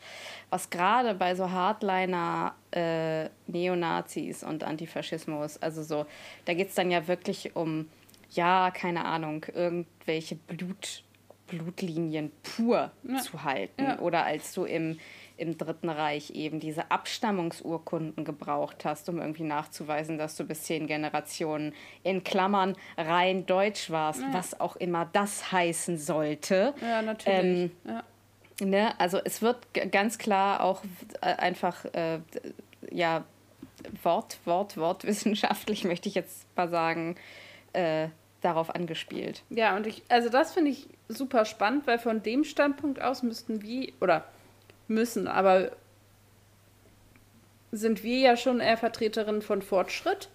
was 0.51 0.69
gerade 0.69 1.15
bei 1.15 1.33
so 1.33 1.49
Hardliner 1.49 2.53
äh, 2.69 3.27
Neonazis 3.47 4.43
und 4.43 4.63
Antifaschismus, 4.63 5.57
also 5.57 5.81
so, 5.81 6.05
da 6.45 6.53
geht 6.53 6.69
es 6.69 6.75
dann 6.75 6.91
ja 6.91 7.07
wirklich 7.07 7.55
um, 7.55 7.89
ja, 8.29 8.69
keine 8.69 9.05
Ahnung, 9.05 9.43
irgendwelche 9.51 10.35
Blut. 10.35 11.03
Blutlinien 11.49 12.31
pur 12.43 12.91
ja. 13.03 13.19
zu 13.19 13.43
halten. 13.43 13.83
Ja. 13.83 13.99
Oder 13.99 14.25
als 14.25 14.53
du 14.53 14.65
im, 14.65 14.99
im 15.37 15.57
Dritten 15.57 15.89
Reich 15.89 16.31
eben 16.31 16.59
diese 16.59 16.91
Abstammungsurkunden 16.91 18.25
gebraucht 18.25 18.85
hast, 18.85 19.09
um 19.09 19.19
irgendwie 19.19 19.43
nachzuweisen, 19.43 20.17
dass 20.17 20.35
du 20.35 20.43
bis 20.43 20.63
zehn 20.63 20.87
Generationen 20.87 21.73
in 22.03 22.23
Klammern 22.23 22.75
rein 22.97 23.45
deutsch 23.45 23.89
warst, 23.89 24.21
ja. 24.21 24.33
was 24.33 24.59
auch 24.59 24.75
immer 24.75 25.09
das 25.11 25.51
heißen 25.51 25.97
sollte. 25.97 26.73
Ja, 26.81 27.01
natürlich. 27.01 27.71
Ähm, 27.85 28.01
Ne? 28.61 28.99
Also 28.99 29.19
es 29.23 29.41
wird 29.41 29.57
ganz 29.91 30.17
klar 30.17 30.63
auch 30.63 30.83
äh, 31.21 31.33
einfach, 31.35 31.85
äh, 31.93 32.19
ja, 32.91 33.23
Wort, 34.03 34.39
Wort, 34.45 34.77
Wortwissenschaftlich 34.77 35.83
möchte 35.85 36.09
ich 36.09 36.15
jetzt 36.15 36.45
mal 36.55 36.69
sagen, 36.69 37.15
äh, 37.73 38.09
darauf 38.41 38.73
angespielt. 38.73 39.43
Ja, 39.49 39.75
und 39.75 39.87
ich, 39.87 40.03
also 40.07 40.29
das 40.29 40.53
finde 40.53 40.71
ich 40.71 40.87
super 41.07 41.45
spannend, 41.45 41.87
weil 41.87 41.99
von 41.99 42.23
dem 42.23 42.43
Standpunkt 42.43 43.01
aus 43.01 43.23
müssten 43.23 43.61
wir, 43.61 43.91
oder 43.99 44.25
müssen, 44.87 45.27
aber 45.27 45.71
sind 47.71 48.03
wir 48.03 48.17
ja 48.19 48.37
schon 48.37 48.59
eher 48.59 48.77
Vertreterin 48.77 49.41
von 49.41 49.61
Fortschritt. 49.61 50.29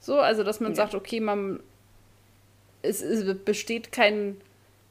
So, 0.00 0.18
also 0.18 0.44
dass 0.44 0.60
man 0.60 0.72
ja. 0.72 0.76
sagt, 0.76 0.94
okay, 0.94 1.20
man 1.20 1.60
es, 2.82 3.00
es 3.00 3.38
besteht 3.44 3.92
kein, 3.92 4.40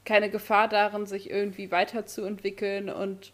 keine 0.05 0.29
Gefahr 0.29 0.67
darin, 0.67 1.05
sich 1.05 1.29
irgendwie 1.29 1.71
weiterzuentwickeln 1.71 2.89
und 2.89 3.31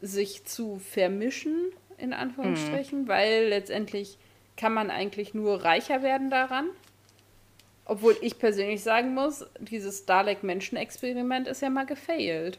sich 0.00 0.44
zu 0.44 0.78
vermischen, 0.78 1.72
in 1.98 2.12
Anführungsstrichen, 2.12 3.02
mhm. 3.02 3.08
weil 3.08 3.48
letztendlich 3.48 4.18
kann 4.56 4.74
man 4.74 4.90
eigentlich 4.90 5.34
nur 5.34 5.64
reicher 5.64 6.02
werden 6.02 6.30
daran. 6.30 6.66
Obwohl 7.86 8.16
ich 8.20 8.38
persönlich 8.38 8.82
sagen 8.82 9.14
muss, 9.14 9.46
dieses 9.60 10.04
Dalek-Menschen-Experiment 10.06 11.46
ist 11.46 11.62
ja 11.62 11.70
mal 11.70 11.86
gefailt. 11.86 12.58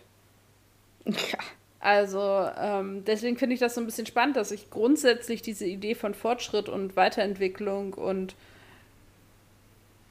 Ja. 1.06 1.40
Also 1.80 2.50
ähm, 2.60 3.04
deswegen 3.06 3.38
finde 3.38 3.54
ich 3.54 3.60
das 3.60 3.76
so 3.76 3.82
ein 3.82 3.86
bisschen 3.86 4.08
spannend, 4.08 4.36
dass 4.36 4.52
ich 4.52 4.70
grundsätzlich 4.70 5.42
diese 5.42 5.66
Idee 5.66 5.96
von 5.96 6.14
Fortschritt 6.14 6.70
und 6.70 6.96
Weiterentwicklung 6.96 7.94
und 7.94 8.36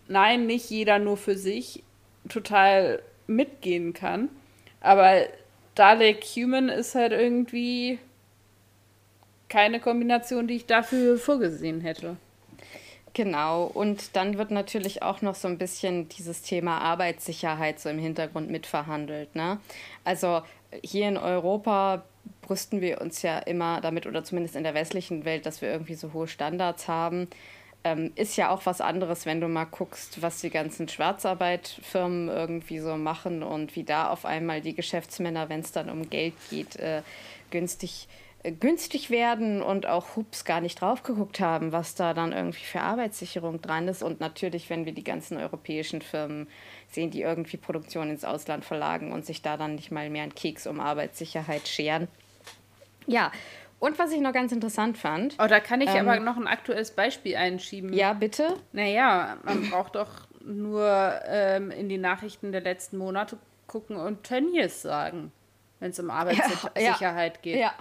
nein, 0.07 0.47
nicht 0.47 0.71
jeder 0.71 0.99
nur 0.99 1.17
für 1.17 1.37
sich 1.37 1.83
total 2.29 3.03
mitgehen 3.27 3.95
kann. 3.95 4.29
Aber 4.81 5.23
Dalek 5.75 6.25
Human 6.37 6.69
ist 6.69 6.95
halt 6.95 7.13
irgendwie 7.13 7.99
keine 9.49 9.81
Kombination, 9.81 10.47
die 10.47 10.57
ich 10.57 10.67
dafür 10.67 11.19
vorgesehen 11.19 11.81
hätte. 11.81 12.17
Genau, 13.17 13.65
und 13.65 14.15
dann 14.15 14.37
wird 14.37 14.51
natürlich 14.51 15.03
auch 15.03 15.23
noch 15.23 15.37
so 15.37 15.49
ein 15.49 15.57
bisschen 15.57 16.07
dieses 16.11 16.43
Thema 16.43 16.83
Arbeitssicherheit 16.83 17.81
so 17.81 17.89
im 17.89 17.99
Hintergrund 17.99 18.51
mitverhandelt. 18.51 19.35
Ne? 19.35 19.59
Also 20.05 20.43
hier 20.85 21.09
in 21.09 21.17
Europa 21.17 22.05
brüsten 22.43 22.83
wir 22.83 23.01
uns 23.01 23.23
ja 23.23 23.39
immer 23.39 23.81
damit, 23.81 24.07
oder 24.07 24.23
zumindest 24.23 24.55
in 24.55 24.65
der 24.65 24.75
westlichen 24.75 25.25
Welt, 25.25 25.47
dass 25.47 25.63
wir 25.63 25.71
irgendwie 25.71 25.95
so 25.95 26.13
hohe 26.13 26.29
Standards 26.29 26.89
haben. 26.89 27.29
Ähm, 27.85 28.13
ist 28.17 28.37
ja 28.37 28.51
auch 28.51 28.67
was 28.67 28.83
anderes, 28.83 29.25
wenn 29.25 29.41
du 29.41 29.49
mal 29.49 29.65
guckst, 29.65 30.21
was 30.21 30.43
die 30.43 30.51
ganzen 30.51 30.87
Schwarzarbeitfirmen 30.87 32.29
irgendwie 32.29 32.81
so 32.81 32.99
machen 32.99 33.43
und 33.43 33.77
wie 33.77 33.85
da 33.85 34.11
auf 34.11 34.27
einmal 34.27 34.61
die 34.61 34.75
Geschäftsmänner, 34.75 35.49
wenn 35.49 35.61
es 35.61 35.73
dann 35.73 35.89
um 35.89 36.11
Geld 36.11 36.35
geht, 36.51 36.77
äh, 36.77 37.01
günstig 37.51 38.09
äh, 38.11 38.26
günstig 38.43 39.11
werden 39.11 39.63
und 39.63 39.87
auch 39.87 40.17
Hups 40.17 40.45
gar 40.45 40.61
nicht 40.61 40.81
drauf 40.81 41.03
geguckt 41.03 41.41
haben, 41.41 41.73
was 41.73 41.95
da 41.95 42.15
dann 42.15 42.33
irgendwie 42.33 42.65
für 42.65 42.81
Arbeitssicherung 42.81 43.61
dran 43.61 43.89
ist. 43.89 44.03
Und 44.03 44.21
natürlich, 44.21 44.71
wenn 44.71 44.85
wir 44.85 44.93
die 44.93 45.05
ganzen 45.05 45.37
europäischen 45.37 46.01
Firmen 46.01 46.49
sehen, 46.89 47.11
die 47.11 47.23
irgendwie 47.23 47.57
Produktion 47.57 48.11
ins 48.11 48.25
Ausland 48.25 48.65
verlagen 48.65 49.13
und 49.13 49.27
sich 49.27 49.43
da 49.43 49.57
dann 49.57 49.75
nicht 49.75 49.91
mal 49.91 50.11
mehr 50.11 50.23
einen 50.23 50.35
Keks 50.35 50.67
um 50.67 50.81
Arbeitssicherheit 50.81 51.67
scheren. 51.67 52.09
Ja, 53.07 53.33
und 53.79 53.99
was 53.99 54.13
ich 54.13 54.21
noch 54.21 54.33
ganz 54.33 54.53
interessant 54.53 54.97
fand. 54.97 55.35
Oh, 55.39 55.47
da 55.47 55.61
kann 55.61 55.81
ich 55.81 55.91
ähm, 55.91 56.09
aber 56.09 56.19
noch 56.21 56.37
ein 56.37 56.47
aktuelles 56.47 56.93
Beispiel 56.93 57.37
einschieben. 57.37 57.93
Ja, 57.93 58.15
bitte? 58.15 58.57
Naja, 58.73 59.37
man 59.45 59.71
braucht 59.71 59.97
doch 59.97 60.27
nur 60.45 61.21
ähm, 61.27 61.71
in 61.71 61.89
die 61.89 61.99
Nachrichten 61.99 62.53
der 62.53 62.63
letzten 62.63 62.97
Monate 62.97 63.39
gucken 63.67 63.97
und 63.97 64.25
Tönnies 64.25 64.83
sagen, 64.83 65.33
wenn 65.81 65.91
es 65.91 65.99
um 65.99 66.11
Arbeitssicherheit 66.11 67.35
ja, 67.35 67.43
geht. 67.43 67.61
Ja. 67.61 67.75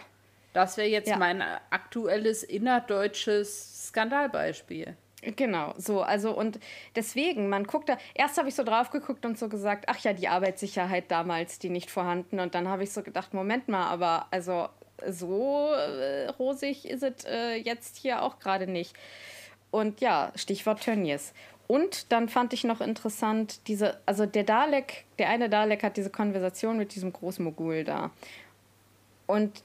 Das 0.55 0.77
wäre 0.77 0.87
jetzt 0.87 1.09
ja. 1.09 1.17
mein 1.17 1.43
aktuelles 1.69 2.41
innerdeutsches 2.41 3.87
Skandalbeispiel. 3.87 4.95
Genau, 5.21 5.73
so, 5.77 6.01
also 6.01 6.31
und 6.31 6.61
deswegen, 6.95 7.49
man 7.49 7.65
guckt 7.65 7.89
da, 7.89 7.97
erst 8.13 8.37
habe 8.37 8.47
ich 8.47 8.55
so 8.55 8.63
drauf 8.63 8.89
geguckt 8.89 9.25
und 9.25 9.37
so 9.37 9.49
gesagt, 9.49 9.85
ach 9.89 9.99
ja, 9.99 10.13
die 10.13 10.29
Arbeitssicherheit 10.29 11.11
damals, 11.11 11.59
die 11.59 11.69
nicht 11.69 11.91
vorhanden. 11.91 12.39
Und 12.39 12.55
dann 12.55 12.69
habe 12.69 12.83
ich 12.83 12.91
so 12.93 13.03
gedacht, 13.03 13.33
Moment 13.33 13.67
mal, 13.67 13.85
aber 13.87 14.27
also 14.31 14.69
so 15.05 15.73
äh, 15.73 16.27
rosig 16.29 16.85
ist 16.85 17.03
es 17.03 17.25
äh, 17.25 17.55
jetzt 17.55 17.97
hier 17.97 18.21
auch 18.21 18.39
gerade 18.39 18.65
nicht. 18.65 18.95
Und 19.71 19.99
ja, 19.99 20.31
Stichwort 20.35 20.83
Tönnies. 20.83 21.33
Und 21.67 22.13
dann 22.13 22.29
fand 22.29 22.53
ich 22.53 22.63
noch 22.63 22.79
interessant, 22.79 23.67
diese, 23.67 23.99
also 24.05 24.25
der 24.25 24.45
Dalek, 24.45 25.03
der 25.19 25.27
eine 25.27 25.49
Dalek 25.49 25.83
hat 25.83 25.97
diese 25.97 26.11
Konversation 26.11 26.77
mit 26.77 26.95
diesem 26.95 27.11
Großmogul 27.11 27.83
da. 27.83 28.11
Und 29.27 29.63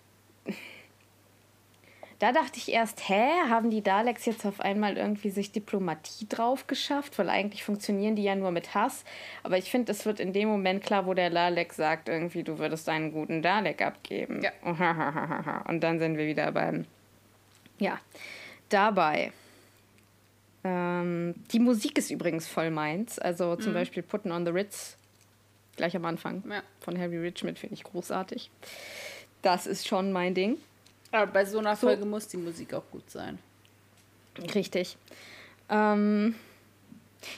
da 2.21 2.33
dachte 2.33 2.59
ich 2.59 2.71
erst, 2.71 3.09
hä, 3.09 3.31
haben 3.49 3.71
die 3.71 3.83
Daleks 3.83 4.27
jetzt 4.27 4.45
auf 4.45 4.61
einmal 4.61 4.99
irgendwie 4.99 5.31
sich 5.31 5.53
Diplomatie 5.53 6.29
drauf 6.29 6.67
geschafft? 6.67 7.19
Weil 7.19 7.31
eigentlich 7.31 7.65
funktionieren 7.65 8.15
die 8.15 8.23
ja 8.23 8.37
nur 8.37 8.51
mit 8.51 8.75
Hass. 8.75 9.05
Aber 9.43 9.57
ich 9.57 9.71
finde, 9.71 9.91
es 9.93 10.05
wird 10.05 10.21
in 10.21 10.35
dem 10.35 10.49
Moment 10.49 10.85
klar, 10.85 11.07
wo 11.07 11.15
der 11.15 11.31
Dalek 11.31 11.73
sagt, 11.73 12.11
irgendwie, 12.11 12.43
du 12.43 12.59
würdest 12.59 12.87
einen 12.91 13.11
guten 13.11 13.41
Dalek 13.41 13.81
abgeben. 13.81 14.43
Ja. 14.43 14.53
Und 15.67 15.81
dann 15.81 15.99
sind 15.99 16.19
wir 16.19 16.27
wieder 16.27 16.53
beim. 16.53 16.85
Ja, 17.79 17.99
dabei. 18.69 19.33
Ähm, 20.63 21.35
die 21.53 21.59
Musik 21.59 21.97
ist 21.97 22.11
übrigens 22.11 22.47
voll 22.47 22.71
meins. 22.71 23.19
Also 23.19 23.57
zum 23.57 23.73
mhm. 23.73 23.77
Beispiel 23.77 24.03
Putten 24.03 24.31
on 24.31 24.45
the 24.45 24.53
Ritz, 24.53 24.99
gleich 25.77 25.97
am 25.97 26.05
Anfang 26.05 26.45
ja. 26.51 26.63
von 26.81 26.99
Harry 26.99 27.17
Richmond, 27.17 27.59
finde 27.59 27.77
ich 27.77 27.83
großartig. 27.83 28.51
Das 29.41 29.67
ist 29.67 29.89
schon 29.89 30.13
mein 30.13 30.35
Ding. 30.35 30.59
Aber 31.13 31.27
bei 31.27 31.45
so 31.45 31.59
einer 31.59 31.77
so. 31.77 31.87
Folge 31.89 32.05
muss 32.05 32.29
die 32.29 32.37
Musik 32.37 32.75
auch 32.75 32.85
gut 32.91 33.11
sein. 33.11 33.39
Richtig. 34.55 34.97
Ähm, 35.69 36.35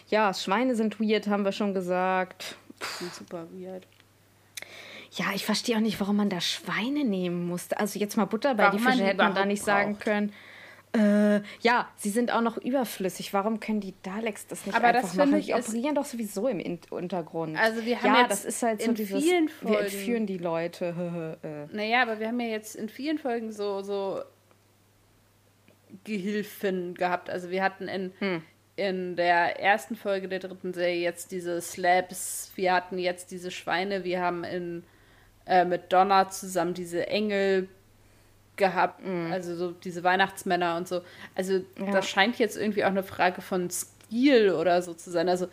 ja, 0.08 0.32
Schweine 0.34 0.74
sind 0.74 1.00
weird, 1.00 1.26
haben 1.26 1.44
wir 1.44 1.52
schon 1.52 1.74
gesagt. 1.74 2.56
Sind 2.98 3.14
super 3.14 3.46
weird. 3.52 3.86
Ja, 5.14 5.26
ich 5.34 5.44
verstehe 5.44 5.76
auch 5.76 5.80
nicht, 5.80 6.00
warum 6.00 6.16
man 6.16 6.30
da 6.30 6.40
Schweine 6.40 7.04
nehmen 7.04 7.46
musste. 7.46 7.78
Also 7.78 7.98
jetzt 7.98 8.16
mal 8.16 8.24
Butter 8.24 8.54
bei 8.54 8.64
warum 8.64 8.78
die 8.78 8.84
Fische 8.84 9.04
hätte 9.04 9.18
man 9.18 9.34
da 9.34 9.44
nicht 9.44 9.60
braucht. 9.60 9.66
sagen 9.66 9.98
können. 9.98 10.32
Äh, 10.94 11.40
ja, 11.60 11.88
sie 11.96 12.10
sind 12.10 12.30
auch 12.32 12.42
noch 12.42 12.58
überflüssig. 12.58 13.32
Warum 13.32 13.60
können 13.60 13.80
die 13.80 13.94
Daleks 14.02 14.46
das 14.46 14.66
nicht 14.66 14.76
Aber 14.76 14.88
einfach 14.88 15.02
das 15.02 15.14
machen? 15.14 15.40
Die 15.40 15.54
operieren 15.54 15.94
doch 15.94 16.04
sowieso 16.04 16.48
im 16.48 16.60
In 16.60 16.78
Untergrund. 16.90 17.56
Also 17.56 17.84
wir 17.86 18.02
haben 18.02 18.14
ja, 18.14 18.28
das 18.28 18.44
ist 18.44 18.62
halt 18.62 18.82
so 18.82 18.92
dieses, 18.92 19.22
vielen 19.22 19.48
Folgen, 19.48 19.74
wir 19.74 19.80
entführen 19.80 20.26
die 20.26 20.38
Leute. 20.38 20.92
Äh. 21.42 21.66
naja, 21.74 22.02
aber 22.02 22.20
wir 22.20 22.28
haben 22.28 22.40
ja 22.40 22.48
jetzt 22.48 22.76
in 22.76 22.88
vielen 22.88 23.18
Folgen 23.18 23.52
so, 23.52 23.82
so 23.82 24.22
Gehilfen 26.04 26.94
gehabt. 26.94 27.30
Also 27.30 27.50
wir 27.50 27.62
hatten 27.62 27.88
in, 27.88 28.12
hm. 28.18 28.42
in 28.76 29.16
der 29.16 29.60
ersten 29.60 29.96
Folge 29.96 30.28
der 30.28 30.40
dritten 30.40 30.72
Serie 30.72 31.00
jetzt 31.00 31.32
diese 31.32 31.60
Slabs, 31.60 32.52
wir 32.54 32.72
hatten 32.72 32.98
jetzt 32.98 33.30
diese 33.30 33.50
Schweine, 33.50 34.04
wir 34.04 34.20
haben 34.20 34.44
in 34.44 34.84
äh, 35.46 35.64
mit 35.64 35.92
Donna 35.92 36.28
zusammen 36.28 36.74
diese 36.74 37.06
Engel 37.08 37.68
gehabt, 38.62 39.04
mhm. 39.04 39.32
also 39.32 39.56
so 39.56 39.72
diese 39.72 40.04
Weihnachtsmänner 40.04 40.76
und 40.76 40.86
so. 40.86 41.00
Also 41.34 41.54
ja. 41.54 41.90
das 41.90 42.08
scheint 42.08 42.38
jetzt 42.38 42.56
irgendwie 42.56 42.84
auch 42.84 42.90
eine 42.90 43.02
Frage 43.02 43.42
von 43.42 43.68
Stil 43.70 44.52
oder 44.52 44.80
so 44.82 44.94
zu 44.94 45.10
sein. 45.10 45.28
Also 45.28 45.48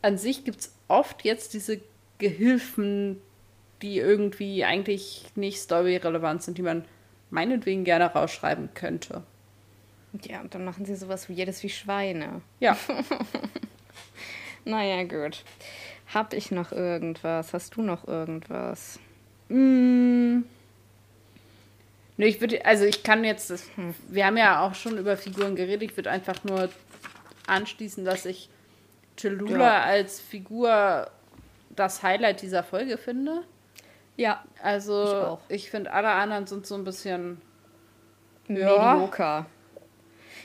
an 0.00 0.16
sich 0.16 0.44
gibt 0.44 0.60
es 0.60 0.74
oft 0.88 1.24
jetzt 1.24 1.52
diese 1.52 1.78
Gehilfen, 2.16 3.20
die 3.82 3.98
irgendwie 3.98 4.64
eigentlich 4.64 5.26
nicht 5.34 5.58
storyrelevant 5.58 6.42
sind, 6.42 6.56
die 6.56 6.62
man 6.62 6.86
meinetwegen 7.28 7.84
gerne 7.84 8.06
rausschreiben 8.06 8.70
könnte. 8.72 9.22
Ja, 10.22 10.40
und 10.40 10.54
dann 10.54 10.64
machen 10.64 10.86
sie 10.86 10.96
sowas 10.96 11.28
wie 11.28 11.34
jedes 11.34 11.62
wie 11.62 11.68
Schweine. 11.68 12.40
Ja. 12.60 12.78
naja, 14.64 15.02
gut. 15.04 15.44
Hab 16.14 16.32
ich 16.32 16.50
noch 16.50 16.72
irgendwas? 16.72 17.52
Hast 17.52 17.76
du 17.76 17.82
noch 17.82 18.08
irgendwas? 18.08 18.98
Mm. 19.50 20.44
Nö, 22.16 22.26
ich 22.26 22.40
würde, 22.40 22.64
also 22.64 22.84
ich 22.84 23.02
kann 23.02 23.24
jetzt, 23.24 23.50
das, 23.50 23.64
wir 24.08 24.26
haben 24.26 24.36
ja 24.36 24.64
auch 24.64 24.74
schon 24.74 24.98
über 24.98 25.16
Figuren 25.16 25.56
geredet, 25.56 25.90
ich 25.90 25.96
würde 25.96 26.10
einfach 26.10 26.44
nur 26.44 26.68
anschließen, 27.46 28.04
dass 28.04 28.24
ich 28.24 28.48
Cholula 29.20 29.58
ja. 29.58 29.82
als 29.82 30.20
Figur 30.20 31.10
das 31.70 32.02
Highlight 32.02 32.42
dieser 32.42 32.62
Folge 32.62 32.98
finde. 32.98 33.42
Ja. 34.16 34.44
Also 34.62 35.38
ich, 35.48 35.64
ich 35.64 35.70
finde, 35.70 35.92
alle 35.92 36.10
anderen 36.10 36.46
sind 36.46 36.66
so 36.66 36.76
ein 36.76 36.84
bisschen 36.84 37.40
medioker. 38.46 39.18
Ja. 39.18 39.46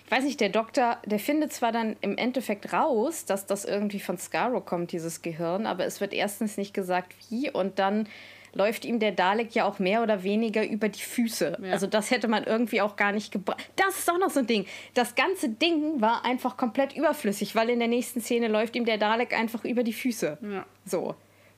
Ich 0.06 0.12
weiß 0.12 0.24
nicht, 0.24 0.40
der 0.40 0.50
Doktor, 0.50 0.98
der 1.06 1.20
findet 1.20 1.54
zwar 1.54 1.72
dann 1.72 1.96
im 2.02 2.18
Endeffekt 2.18 2.74
raus, 2.74 3.26
dass 3.26 3.46
das 3.46 3.64
irgendwie 3.64 4.00
von 4.00 4.18
Scarrow 4.18 4.66
kommt, 4.66 4.92
dieses 4.92 5.22
Gehirn, 5.22 5.68
aber 5.68 5.86
es 5.86 6.02
wird 6.02 6.14
erstens 6.14 6.58
nicht 6.58 6.74
gesagt, 6.74 7.14
wie, 7.30 7.52
und 7.52 7.78
dann 7.78 8.08
läuft 8.54 8.86
ihm 8.86 9.00
der 9.00 9.12
Dalek 9.12 9.54
ja 9.56 9.66
auch 9.66 9.80
mehr 9.80 10.02
oder 10.04 10.24
weniger 10.24 10.68
über 10.68 10.90
die 10.90 11.02
Füße. 11.02 11.58
Ja. 11.62 11.72
Also 11.72 11.88
das 11.88 12.12
hätte 12.12 12.28
man 12.28 12.44
irgendwie 12.44 12.82
auch 12.82 12.96
gar 12.96 13.12
nicht 13.12 13.32
gebraucht. 13.32 13.70
Das 13.76 14.00
ist 14.00 14.10
auch 14.10 14.18
noch 14.18 14.30
so 14.30 14.40
ein 14.40 14.48
Ding. 14.48 14.66
Das 14.94 15.16
ganze 15.16 15.50
Ding 15.50 16.02
war 16.02 16.26
einfach 16.26 16.58
komplett 16.58 16.96
überflüssig, 16.96 17.56
weil 17.56 17.70
in 17.70 17.80
der 17.80 17.88
nächsten 17.88 18.22
Szene 18.22 18.48
läuft 18.48 18.76
ihm 18.76 18.86
der 18.86 18.98
Dalek 18.98 19.38
einfach 19.38 19.64
über 19.66 19.84
die 19.84 19.94
Füße. 19.94 20.38
Ja. 20.42 20.66
So. 20.86 21.16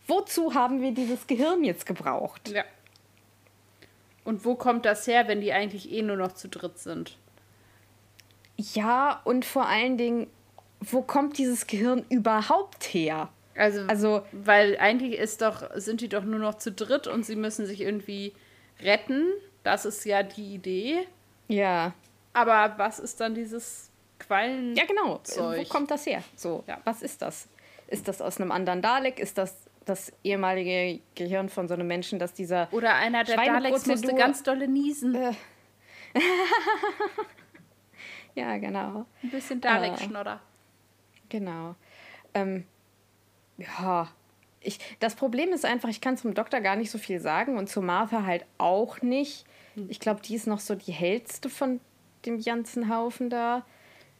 wozu 0.07 0.53
haben 0.53 0.81
wir 0.81 0.91
dieses 0.91 1.27
Gehirn 1.27 1.63
jetzt 1.63 1.85
gebraucht? 1.85 2.49
Ja. 2.49 2.63
Und 4.23 4.45
wo 4.45 4.55
kommt 4.55 4.85
das 4.85 5.07
her, 5.07 5.27
wenn 5.27 5.41
die 5.41 5.53
eigentlich 5.53 5.91
eh 5.91 6.01
nur 6.01 6.17
noch 6.17 6.33
zu 6.33 6.47
dritt 6.47 6.77
sind? 6.77 7.17
Ja, 8.57 9.21
und 9.23 9.45
vor 9.45 9.67
allen 9.67 9.97
Dingen, 9.97 10.27
wo 10.79 11.01
kommt 11.01 11.37
dieses 11.37 11.65
Gehirn 11.65 12.05
überhaupt 12.09 12.83
her? 12.83 13.29
Also, 13.55 13.81
also, 13.87 14.25
weil 14.31 14.77
eigentlich 14.77 15.17
ist 15.17 15.41
doch, 15.41 15.69
sind 15.75 16.01
die 16.01 16.09
doch 16.09 16.23
nur 16.23 16.39
noch 16.39 16.55
zu 16.55 16.71
dritt 16.71 17.07
und 17.07 17.25
sie 17.25 17.35
müssen 17.35 17.65
sich 17.65 17.81
irgendwie 17.81 18.33
retten. 18.81 19.27
Das 19.63 19.85
ist 19.85 20.05
ja 20.05 20.23
die 20.23 20.55
Idee. 20.55 21.07
Ja. 21.47 21.93
Aber 22.33 22.73
was 22.77 22.99
ist 22.99 23.19
dann 23.19 23.35
dieses 23.35 23.89
Quallen? 24.19 24.75
Ja, 24.75 24.85
genau. 24.85 25.19
Zeug? 25.23 25.65
Wo 25.65 25.69
kommt 25.69 25.91
das 25.91 26.05
her? 26.05 26.23
So, 26.35 26.63
ja. 26.67 26.79
was 26.85 27.01
ist 27.01 27.21
das? 27.21 27.47
Ist 27.87 28.07
das 28.07 28.21
aus 28.21 28.39
einem 28.39 28.51
anderen 28.51 28.81
Dalek? 28.81 29.19
Ist 29.19 29.37
das 29.37 29.55
das 29.85 30.13
ehemalige 30.23 31.01
Gehirn 31.15 31.49
von 31.49 31.67
so 31.67 31.73
einem 31.73 31.87
Menschen, 31.87 32.19
dass 32.19 32.33
dieser. 32.33 32.67
Oder 32.71 32.95
einer 32.95 33.23
der 33.23 33.35
Daleks 33.35 33.85
musste 33.85 34.13
ganz 34.13 34.43
dolle 34.43 34.67
niesen. 34.67 35.15
Äh. 35.15 35.33
ja, 38.35 38.57
genau. 38.57 39.05
Ein 39.23 39.29
bisschen 39.29 39.59
Dalek-Schnodder. 39.61 40.35
Äh, 40.35 41.27
genau. 41.29 41.75
Ähm, 42.33 42.65
ja, 43.61 44.09
ich, 44.61 44.79
das 44.99 45.15
Problem 45.15 45.53
ist 45.53 45.65
einfach, 45.65 45.89
ich 45.89 46.01
kann 46.01 46.17
zum 46.17 46.33
Doktor 46.33 46.61
gar 46.61 46.75
nicht 46.75 46.91
so 46.91 46.97
viel 46.97 47.19
sagen 47.19 47.57
und 47.57 47.67
zu 47.67 47.81
Martha 47.81 48.23
halt 48.25 48.45
auch 48.57 49.01
nicht. 49.01 49.45
Ich 49.87 49.99
glaube, 49.99 50.21
die 50.21 50.35
ist 50.35 50.47
noch 50.47 50.59
so 50.59 50.75
die 50.75 50.91
hellste 50.91 51.49
von 51.49 51.79
dem 52.25 52.41
ganzen 52.41 52.93
Haufen 52.93 53.29
da. 53.29 53.65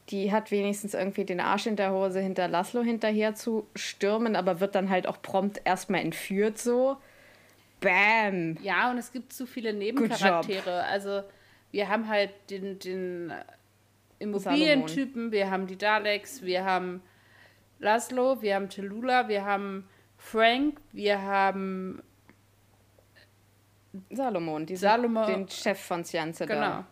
Die 0.10 0.32
hat 0.32 0.50
wenigstens 0.50 0.94
irgendwie 0.94 1.26
den 1.26 1.40
Arsch 1.40 1.68
in 1.68 1.76
der 1.76 1.92
Hose, 1.92 2.20
hinter 2.20 2.48
Laszlo 2.48 2.82
hinterher 2.82 3.36
zu 3.36 3.68
stürmen, 3.76 4.36
aber 4.36 4.60
wird 4.60 4.76
dann 4.76 4.90
halt 4.90 5.08
auch 5.08 5.22
prompt 5.22 5.62
erstmal 5.64 6.02
entführt 6.02 6.58
so. 6.58 6.98
Bam! 7.80 8.58
Ja, 8.62 8.92
und 8.92 8.98
es 8.98 9.12
gibt 9.12 9.34
zu 9.34 9.46
viele 9.46 9.74
Nebencharaktere. 9.74 10.84
Also, 10.86 11.22
wir 11.72 11.90
haben 11.90 12.08
halt 12.08 12.32
den, 12.50 12.80
den 12.80 13.34
Immobilientypen, 14.20 15.32
wir 15.32 15.50
haben 15.50 15.68
die 15.68 15.78
Daleks, 15.78 16.42
wir 16.42 16.64
haben 16.64 17.02
Laszlo, 17.82 18.42
wir 18.42 18.56
haben 18.56 18.70
Tallulah, 18.70 19.28
wir 19.28 19.44
haben 19.44 19.90
Frank, 20.18 20.80
wir 20.92 21.22
haben 21.22 22.02
Salomon, 24.12 24.68
diesen, 24.68 24.84
Salomon, 24.84 25.26
den 25.26 25.50
Chef 25.50 25.80
von 25.80 26.04
Sianze 26.04 26.46
genau. 26.46 26.86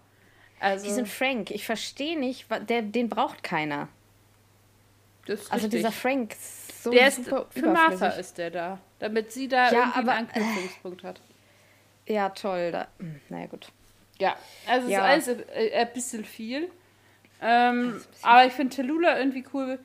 Also, 0.59 0.85
diesen 0.85 1.05
Frank, 1.05 1.51
ich 1.51 1.65
verstehe 1.65 2.19
nicht, 2.19 2.47
der, 2.67 2.81
den 2.81 3.07
braucht 3.07 3.43
keiner. 3.43 3.87
also 5.49 5.67
dieser 5.67 5.91
Frank, 5.91 6.35
so 6.81 6.91
der 6.91 7.07
ist, 7.07 7.21
Für 7.23 7.67
Martha 7.67 8.07
ist 8.09 8.37
der 8.39 8.49
da, 8.49 8.79
damit 8.97 9.31
sie 9.31 9.47
da 9.47 9.71
ja, 9.71 9.79
irgendwie 9.79 9.99
aber, 9.99 10.11
einen 10.13 10.27
Anknüpfungspunkt 10.27 11.03
äh, 11.03 11.07
hat. 11.07 11.21
Ja, 12.07 12.29
toll. 12.29 12.71
Da, 12.71 12.87
hm, 12.97 13.21
naja, 13.29 13.45
gut. 13.45 13.71
Ja, 14.17 14.35
also 14.67 14.87
es 14.87 14.91
ja. 14.91 15.13
ist 15.13 15.27
alles 15.27 15.39
ein, 15.39 15.73
ein 15.73 15.93
bisschen 15.93 16.25
viel. 16.25 16.69
Ähm, 17.41 18.01
aber 18.23 18.47
ich 18.47 18.53
finde 18.53 18.75
Tallulah 18.75 19.17
irgendwie 19.17 19.45
cool, 19.53 19.79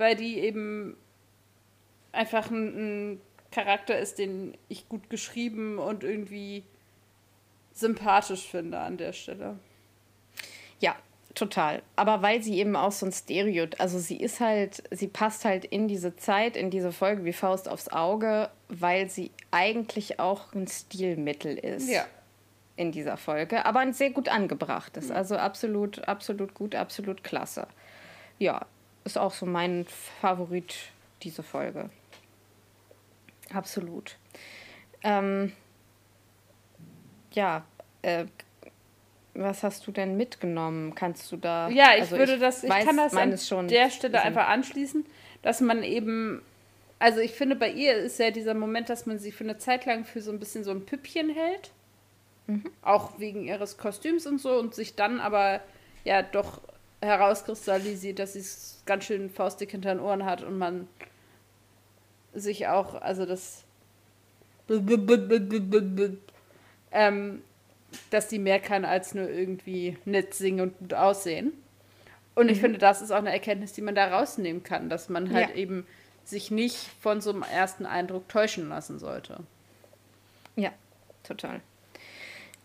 weil 0.00 0.16
die 0.16 0.38
eben 0.38 0.96
einfach 2.10 2.50
ein, 2.50 3.12
ein 3.12 3.20
Charakter 3.52 3.98
ist, 3.98 4.18
den 4.18 4.56
ich 4.68 4.88
gut 4.88 5.10
geschrieben 5.10 5.78
und 5.78 6.02
irgendwie 6.02 6.64
sympathisch 7.74 8.48
finde 8.48 8.78
an 8.78 8.96
der 8.96 9.12
Stelle. 9.12 9.58
Ja, 10.80 10.96
total. 11.34 11.82
Aber 11.96 12.22
weil 12.22 12.42
sie 12.42 12.58
eben 12.58 12.76
auch 12.76 12.92
so 12.92 13.04
ein 13.04 13.12
Stereotyp, 13.12 13.78
also 13.78 13.98
sie 13.98 14.16
ist 14.16 14.40
halt, 14.40 14.82
sie 14.90 15.06
passt 15.06 15.44
halt 15.44 15.66
in 15.66 15.86
diese 15.86 16.16
Zeit, 16.16 16.56
in 16.56 16.70
diese 16.70 16.92
Folge 16.92 17.26
wie 17.26 17.34
Faust 17.34 17.68
aufs 17.68 17.88
Auge, 17.88 18.48
weil 18.68 19.10
sie 19.10 19.30
eigentlich 19.50 20.18
auch 20.18 20.54
ein 20.54 20.66
Stilmittel 20.66 21.58
ist. 21.58 21.90
Ja. 21.90 22.06
In 22.76 22.92
dieser 22.92 23.18
Folge, 23.18 23.66
aber 23.66 23.80
ein 23.80 23.92
sehr 23.92 24.08
gut 24.08 24.30
angebracht 24.30 24.96
ist. 24.96 25.10
Also 25.12 25.36
absolut, 25.36 26.08
absolut 26.08 26.54
gut, 26.54 26.74
absolut 26.74 27.22
klasse. 27.22 27.66
Ja, 28.38 28.64
ist 29.04 29.18
auch 29.18 29.32
so 29.32 29.46
mein 29.46 29.86
Favorit, 30.20 30.74
diese 31.22 31.42
Folge. 31.42 31.90
Absolut. 33.52 34.16
Ähm, 35.02 35.52
ja, 37.32 37.64
äh, 38.02 38.26
was 39.34 39.62
hast 39.62 39.86
du 39.86 39.92
denn 39.92 40.16
mitgenommen? 40.16 40.94
Kannst 40.94 41.30
du 41.32 41.36
da. 41.36 41.68
Ja, 41.68 41.94
ich 41.94 42.02
also 42.02 42.18
würde 42.18 42.34
ich 42.34 42.40
das, 42.40 42.64
ich 42.64 42.70
weiß, 42.70 42.84
kann 42.84 42.96
das 42.96 43.14
an 43.14 43.36
schon 43.38 43.68
der 43.68 43.90
Stelle 43.90 44.20
einfach 44.22 44.48
anschließen, 44.48 45.04
dass 45.42 45.60
man 45.60 45.82
eben. 45.82 46.42
Also 46.98 47.20
ich 47.20 47.32
finde, 47.32 47.56
bei 47.56 47.70
ihr 47.70 47.94
ist 47.94 48.18
ja 48.18 48.30
dieser 48.30 48.52
Moment, 48.52 48.90
dass 48.90 49.06
man 49.06 49.18
sie 49.18 49.32
für 49.32 49.44
eine 49.44 49.56
Zeit 49.56 49.86
lang 49.86 50.04
für 50.04 50.20
so 50.20 50.30
ein 50.30 50.38
bisschen 50.38 50.64
so 50.64 50.70
ein 50.70 50.84
Püppchen 50.84 51.30
hält. 51.30 51.70
Mhm. 52.46 52.64
Auch 52.82 53.18
wegen 53.18 53.46
ihres 53.46 53.78
Kostüms 53.78 54.26
und 54.26 54.38
so 54.38 54.58
und 54.58 54.74
sich 54.74 54.96
dann 54.96 55.18
aber 55.18 55.60
ja 56.04 56.22
doch 56.22 56.60
herauskristallisiert, 57.00 58.18
dass 58.18 58.34
sie 58.34 58.40
es 58.40 58.82
ganz 58.86 59.04
schön 59.04 59.30
faustig 59.30 59.70
hinter 59.70 59.94
den 59.94 60.00
Ohren 60.00 60.24
hat 60.24 60.42
und 60.42 60.58
man 60.58 60.88
sich 62.34 62.68
auch, 62.68 62.94
also 62.94 63.26
das 63.26 63.64
ähm, 66.92 67.42
dass 68.10 68.28
die 68.28 68.38
mehr 68.38 68.60
kann 68.60 68.84
als 68.84 69.14
nur 69.14 69.28
irgendwie 69.28 69.98
nett 70.04 70.34
singen 70.34 70.60
und 70.60 70.78
gut 70.78 70.94
aussehen. 70.94 71.52
Und 72.34 72.48
ich 72.48 72.58
mhm. 72.58 72.62
finde, 72.62 72.78
das 72.78 73.02
ist 73.02 73.10
auch 73.10 73.16
eine 73.16 73.32
Erkenntnis, 73.32 73.72
die 73.72 73.82
man 73.82 73.94
da 73.94 74.16
rausnehmen 74.16 74.62
kann, 74.62 74.88
dass 74.88 75.08
man 75.08 75.32
halt 75.32 75.50
ja. 75.50 75.56
eben 75.56 75.86
sich 76.24 76.50
nicht 76.50 76.76
von 77.00 77.20
so 77.20 77.30
einem 77.30 77.42
ersten 77.42 77.86
Eindruck 77.86 78.28
täuschen 78.28 78.68
lassen 78.68 78.98
sollte. 78.98 79.38
Ja, 80.54 80.70
total. 81.24 81.60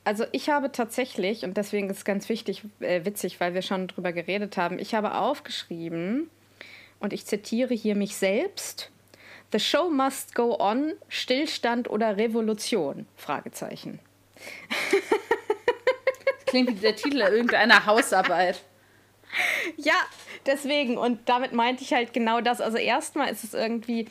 Also 0.06 0.26
ich 0.32 0.50
habe 0.50 0.72
tatsächlich, 0.72 1.44
und 1.44 1.58
deswegen 1.58 1.90
ist 1.90 1.98
es 1.98 2.06
ganz 2.06 2.30
wichtig, 2.30 2.64
äh, 2.80 3.04
witzig, 3.04 3.40
weil 3.42 3.54
wir 3.54 3.62
schon 3.62 3.88
drüber 3.88 4.14
geredet 4.14 4.56
haben, 4.56 4.80
ich 4.80 4.96
habe 4.96 5.16
aufgeschrieben, 5.16 6.30
und 7.00 7.14
ich 7.14 7.26
zitiere 7.26 7.74
hier 7.74 7.96
mich 7.96 8.16
selbst, 8.16 8.92
The 9.52 9.60
show 9.60 9.90
must 9.90 10.34
go 10.34 10.58
on, 10.60 10.94
Stillstand 11.08 11.90
oder 11.90 12.18
Revolution? 12.18 13.06
Fragezeichen. 13.16 14.00
Klingt 16.46 16.70
wie 16.70 16.82
der 16.82 16.96
Titel 16.96 17.20
irgendeiner 17.22 17.86
Hausarbeit. 17.86 18.62
Ja, 19.78 19.94
deswegen. 20.46 20.98
Und 20.98 21.30
damit 21.30 21.54
meinte 21.54 21.84
ich 21.84 21.94
halt 21.94 22.12
genau 22.14 22.42
das. 22.42 22.60
Also 22.60 22.78
erstmal 22.78 23.30
ist 23.30 23.44
es 23.44 23.54
irgendwie, 23.54 24.08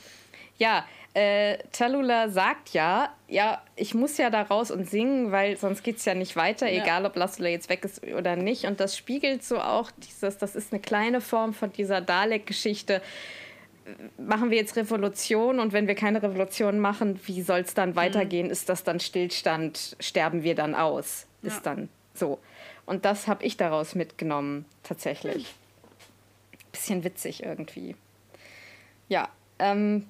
ja, 0.58 0.86
äh, 1.14 1.58
Talula 1.72 2.28
sagt 2.28 2.70
ja, 2.70 3.14
ja, 3.28 3.62
ich 3.76 3.94
muss 3.94 4.18
ja 4.18 4.30
da 4.30 4.42
raus 4.42 4.70
und 4.70 4.88
singen, 4.88 5.32
weil 5.32 5.56
sonst 5.56 5.82
geht 5.82 5.98
es 5.98 6.04
ja 6.04 6.14
nicht 6.14 6.36
weiter, 6.36 6.68
ja. 6.68 6.82
egal 6.82 7.06
ob 7.06 7.16
Laszlo 7.16 7.46
jetzt 7.46 7.68
weg 7.68 7.84
ist 7.84 8.02
oder 8.04 8.36
nicht. 8.36 8.64
Und 8.64 8.80
das 8.80 8.96
spiegelt 8.96 9.44
so 9.44 9.60
auch 9.60 9.90
dieses, 9.92 10.38
das 10.38 10.56
ist 10.56 10.72
eine 10.72 10.80
kleine 10.80 11.20
Form 11.20 11.54
von 11.54 11.72
dieser 11.72 12.00
Dalek-Geschichte 12.00 13.00
machen 14.18 14.50
wir 14.50 14.56
jetzt 14.56 14.76
Revolution 14.76 15.60
und 15.60 15.72
wenn 15.72 15.86
wir 15.86 15.94
keine 15.94 16.22
Revolution 16.22 16.78
machen, 16.78 17.20
wie 17.26 17.42
soll 17.42 17.60
es 17.60 17.74
dann 17.74 17.90
mhm. 17.90 17.96
weitergehen? 17.96 18.46
Mhm. 18.46 18.52
Ist 18.52 18.68
das 18.68 18.84
dann 18.84 19.00
Stillstand? 19.00 19.96
Sterben 20.00 20.42
wir 20.42 20.54
dann 20.54 20.74
aus? 20.74 21.26
Ja. 21.42 21.48
Ist 21.48 21.66
dann 21.66 21.88
so. 22.14 22.38
Und 22.86 23.04
das 23.04 23.28
habe 23.28 23.44
ich 23.44 23.56
daraus 23.56 23.94
mitgenommen, 23.94 24.64
tatsächlich. 24.82 25.44
Mhm. 25.44 26.70
Bisschen 26.72 27.04
witzig 27.04 27.42
irgendwie. 27.42 27.96
Ja, 29.08 29.28
ähm, 29.58 30.06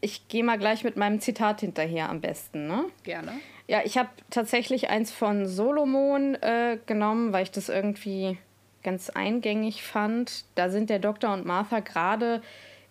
ich 0.00 0.28
gehe 0.28 0.44
mal 0.44 0.58
gleich 0.58 0.84
mit 0.84 0.96
meinem 0.96 1.20
Zitat 1.20 1.60
hinterher 1.60 2.08
am 2.10 2.20
besten, 2.20 2.66
ne? 2.66 2.84
Gerne. 3.02 3.32
Ja, 3.68 3.80
ich 3.84 3.98
habe 3.98 4.10
tatsächlich 4.30 4.90
eins 4.90 5.10
von 5.10 5.46
Solomon 5.46 6.36
äh, 6.36 6.78
genommen, 6.86 7.32
weil 7.32 7.42
ich 7.42 7.50
das 7.50 7.68
irgendwie 7.68 8.38
ganz 8.84 9.10
eingängig 9.10 9.82
fand. 9.82 10.44
Da 10.54 10.68
sind 10.68 10.90
der 10.90 11.00
Doktor 11.00 11.32
und 11.32 11.44
Martha 11.44 11.80
gerade 11.80 12.42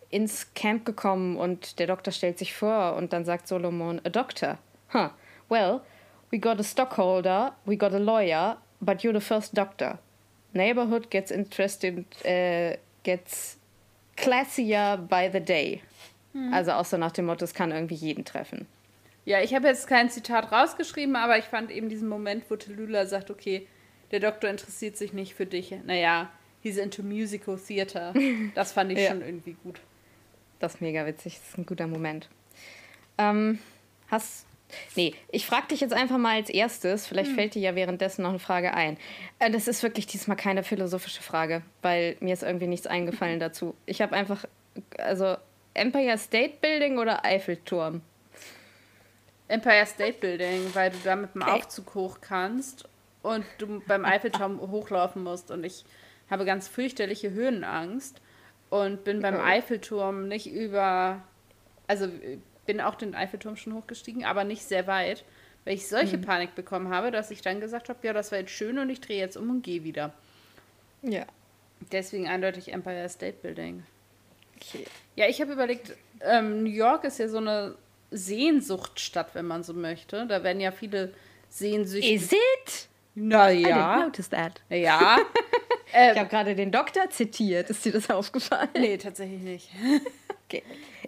ins 0.10 0.54
Camp 0.54 0.86
gekommen 0.86 1.38
und 1.38 1.80
der 1.80 1.88
Doktor 1.88 2.12
stellt 2.12 2.38
sich 2.38 2.54
vor 2.54 2.96
und 2.96 3.14
dann 3.14 3.24
sagt 3.24 3.48
Solomon, 3.48 4.02
a 4.04 4.10
doctor. 4.10 4.58
Huh. 4.94 5.10
Well, 5.50 5.82
we 6.32 6.40
got 6.40 6.60
a 6.60 6.64
stockholder, 6.64 7.54
we 7.66 7.78
got 7.78 7.94
a 7.94 7.98
lawyer, 7.98 8.58
but 8.82 9.02
you're 9.04 9.14
the 9.14 9.26
first 9.26 9.56
doctor. 9.56 10.00
Neighborhood 10.54 11.10
gets 11.10 11.32
interested, 11.32 12.06
uh, 12.26 12.78
gets 13.04 13.58
classier 14.18 14.98
by 14.98 15.30
the 15.32 15.40
day. 15.40 15.82
Hm. 16.36 16.54
Also 16.54 16.74
auch 16.74 16.86
so 16.86 16.98
nach 16.98 17.14
dem 17.14 17.26
Motto, 17.26 17.46
es 17.46 17.54
kann 17.54 17.72
irgendwie 17.72 17.96
jeden 17.96 18.26
treffen. 18.26 18.68
Ja, 19.24 19.42
ich 19.42 19.56
habe 19.56 19.68
jetzt 19.68 19.88
kein 19.88 20.10
Zitat 20.10 20.52
rausgeschrieben, 20.52 21.16
aber 21.16 21.40
ich 21.40 21.46
fand 21.46 21.72
eben 21.72 21.90
diesen 21.90 22.10
Moment, 22.10 22.44
wo 22.50 22.58
Tallulah 22.58 23.08
sagt, 23.08 23.32
okay, 23.32 23.68
der 24.12 24.20
Doktor 24.20 24.50
interessiert 24.50 24.98
sich 24.98 25.14
nicht 25.14 25.34
für 25.34 25.46
dich. 25.46 25.74
Naja, 25.86 26.30
he's 26.62 26.78
into 26.78 27.02
musical 27.02 27.58
theater. 27.58 28.14
Das 28.54 28.74
fand 28.74 28.92
ich 28.92 29.00
ja. 29.00 29.10
schon 29.10 29.22
irgendwie 29.22 29.56
gut. 29.64 29.80
Das 30.60 30.76
ist 30.76 30.82
mega 30.82 31.06
witzig. 31.06 31.40
Das 31.40 31.50
ist 31.50 31.58
ein 31.58 31.66
guter 31.66 31.88
Moment. 31.88 32.30
Ähm, 33.18 33.60
hast. 34.10 34.46
Nee, 34.96 35.14
ich 35.32 35.46
frage 35.46 35.68
dich 35.68 35.80
jetzt 35.80 35.94
einfach 35.94 36.18
mal 36.18 36.36
als 36.36 36.50
erstes. 36.50 37.08
Vielleicht 37.08 37.30
hm. 37.30 37.36
fällt 37.36 37.56
dir 37.56 37.62
ja 37.62 37.76
währenddessen 37.76 38.24
noch 38.24 38.30
eine 38.30 38.40
Frage 38.40 38.74
ein. 38.74 38.98
Äh, 39.40 39.52
das 39.52 39.68
ist 39.68 39.84
wirklich 39.84 40.06
diesmal 40.06 40.38
keine 40.38 40.64
philosophische 40.64 41.24
Frage, 41.24 41.62
weil 41.82 42.18
mir 42.20 42.34
ist 42.34 42.44
irgendwie 42.44 42.68
nichts 42.68 42.88
eingefallen 42.88 43.40
dazu. 43.40 43.74
Ich 43.86 44.02
habe 44.02 44.16
einfach. 44.16 44.46
Also, 44.98 45.38
Empire 45.76 46.18
State 46.18 46.56
Building 46.62 46.98
oder 46.98 47.24
Eiffelturm? 47.24 48.02
Empire 49.48 49.86
State 49.86 50.20
Building, 50.20 50.74
weil 50.74 50.90
du 50.90 50.98
da 51.04 51.16
mit 51.16 51.36
dem 51.36 51.44
Aufzug 51.44 51.94
hoch 51.94 52.20
kannst 52.22 52.88
und 53.22 53.46
du 53.58 53.82
beim 53.86 54.06
Eiffelturm 54.06 54.60
hochlaufen 54.72 55.24
musst. 55.24 55.52
Und 55.52 55.64
ich 55.64 55.86
habe 56.30 56.46
ganz 56.46 56.68
fürchterliche 56.68 57.32
Höhenangst 57.32 58.22
und 58.70 59.04
bin 59.04 59.22
beim 59.22 59.40
Eiffelturm 59.40 60.28
nicht 60.28 60.48
über, 60.48 61.22
also 61.88 62.08
bin 62.66 62.82
auch 62.82 62.96
den 62.96 63.14
Eiffelturm 63.14 63.58
schon 63.58 63.74
hochgestiegen, 63.74 64.26
aber 64.26 64.44
nicht 64.44 64.64
sehr 64.64 64.88
weit, 64.88 65.24
weil 65.66 65.76
ich 65.76 65.88
solche 65.88 66.18
mhm. 66.18 66.22
Panik 66.22 66.56
bekommen 66.56 66.90
habe, 66.90 67.12
dass 67.12 67.32
ich 67.32 67.42
dann 67.42 67.60
gesagt 67.60 67.90
habe, 67.90 68.00
ja, 68.08 68.14
das 68.14 68.32
war 68.32 68.40
jetzt 68.40 68.52
schön 68.52 68.80
und 68.80 68.90
ich 68.90 69.02
drehe 69.02 69.20
jetzt 69.20 69.38
um 69.38 69.50
und 69.50 69.62
gehe 69.62 69.84
wieder. 69.84 70.14
Ja. 71.02 71.26
Deswegen 71.92 72.28
eindeutig 72.28 72.72
Empire 72.72 73.10
State 73.10 73.38
Building. 73.42 73.84
Okay. 74.56 74.86
Ja, 75.16 75.28
ich 75.28 75.42
habe 75.42 75.54
überlegt, 75.54 75.94
ähm, 76.22 76.64
New 76.64 76.70
York 76.70 77.04
ist 77.04 77.20
ja 77.20 77.28
so 77.28 77.38
eine 77.38 77.76
Sehnsuchtstadt, 78.12 79.34
wenn 79.34 79.46
man 79.46 79.64
so 79.64 79.74
möchte. 79.74 80.26
Da 80.28 80.44
werden 80.44 80.60
ja 80.60 80.72
viele 80.72 81.14
Sehnsüchte. 81.50 82.12
Is 82.12 82.32
it? 82.32 82.88
Naja. 83.16 83.60
I 83.60 83.72
didn't 83.72 84.06
notice 84.06 84.30
that. 84.30 84.62
Ja. 84.70 85.18
ähm, 85.94 86.12
ich 86.14 86.20
habe 86.20 86.30
gerade 86.30 86.56
den 86.56 86.72
Doktor 86.72 87.10
zitiert. 87.10 87.70
Ist 87.70 87.86
dir 87.86 87.94
das 87.94 88.10
aufgefallen? 88.10 88.70
Nee, 88.78 88.98
tatsächlich 88.98 89.42
nicht. 89.42 89.70
okay. 90.46 90.64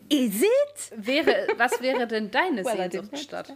Is 0.10 0.41
it? 0.41 0.91
Wäre, 0.95 1.48
was 1.58 1.82
wäre 1.82 2.08
denn 2.08 2.32
deine 2.32 2.64
well, 2.64 2.89
Sehnsuchtsstadt? 2.89 3.54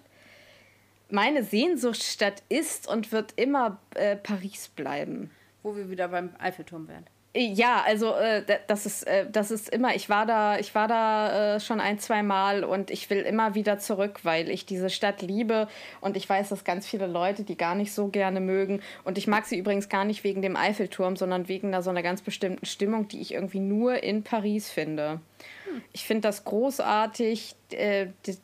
Meine 1.09 1.43
Sehnsuchtsstadt 1.43 2.43
ist 2.49 2.87
und 2.87 3.11
wird 3.11 3.33
immer 3.37 3.79
äh, 3.95 4.15
Paris 4.17 4.67
bleiben. 4.69 5.31
Wo 5.63 5.75
wir 5.75 5.89
wieder 5.89 6.07
beim 6.07 6.33
Eiffelturm 6.39 6.87
wären. 6.87 7.05
Ja, 7.33 7.81
also 7.85 8.13
äh, 8.13 8.43
das 8.67 8.85
ist 8.85 9.03
äh, 9.03 9.25
das 9.31 9.51
ist 9.51 9.69
immer. 9.69 9.95
Ich 9.95 10.09
war 10.09 10.25
da, 10.25 10.59
ich 10.59 10.75
war 10.75 10.89
da 10.89 11.55
äh, 11.55 11.59
schon 11.61 11.79
ein, 11.79 11.97
zwei 11.97 12.23
Mal 12.23 12.65
und 12.65 12.91
ich 12.91 13.09
will 13.09 13.19
immer 13.19 13.55
wieder 13.55 13.79
zurück, 13.79 14.19
weil 14.23 14.49
ich 14.49 14.65
diese 14.65 14.89
Stadt 14.89 15.21
liebe 15.21 15.69
und 16.01 16.17
ich 16.17 16.27
weiß, 16.27 16.49
dass 16.49 16.65
ganz 16.65 16.85
viele 16.85 17.07
Leute 17.07 17.43
die 17.43 17.55
gar 17.55 17.73
nicht 17.73 17.93
so 17.93 18.07
gerne 18.09 18.41
mögen 18.41 18.81
und 19.05 19.17
ich 19.17 19.27
mag 19.27 19.45
sie 19.45 19.57
übrigens 19.57 19.87
gar 19.87 20.03
nicht 20.03 20.25
wegen 20.25 20.41
dem 20.41 20.57
Eiffelturm, 20.57 21.15
sondern 21.15 21.47
wegen 21.47 21.67
einer, 21.67 21.81
so 21.81 21.89
einer 21.89 22.03
ganz 22.03 22.21
bestimmten 22.21 22.65
Stimmung, 22.65 23.07
die 23.07 23.21
ich 23.21 23.33
irgendwie 23.33 23.61
nur 23.61 24.03
in 24.03 24.23
Paris 24.23 24.69
finde. 24.69 25.21
Hm. 25.65 25.81
Ich 25.93 26.03
finde 26.05 26.21
das 26.23 26.43
großartig. 26.43 27.55
Äh, 27.71 28.07
die, 28.25 28.37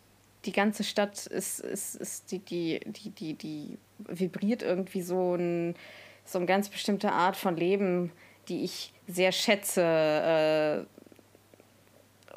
die 0.46 0.54
ganze 0.54 0.86
Stadt 0.86 1.26
ist, 1.26 1.60
ist, 1.60 1.96
ist 1.96 2.32
die, 2.32 2.40
die, 2.40 2.80
die, 2.86 3.10
die, 3.10 3.34
die 3.34 3.78
vibriert 3.98 4.64
irgendwie 4.64 5.02
so 5.02 5.36
ein 5.36 5.76
so 6.24 6.40
eine 6.40 6.46
ganz 6.46 6.70
bestimmte 6.70 7.12
Art 7.12 7.38
von 7.38 7.56
Leben 7.56 8.12
die 8.50 8.64
ich 8.64 8.94
sehr 9.08 9.32
schätze. 9.32 10.86
Äh, 10.88 10.98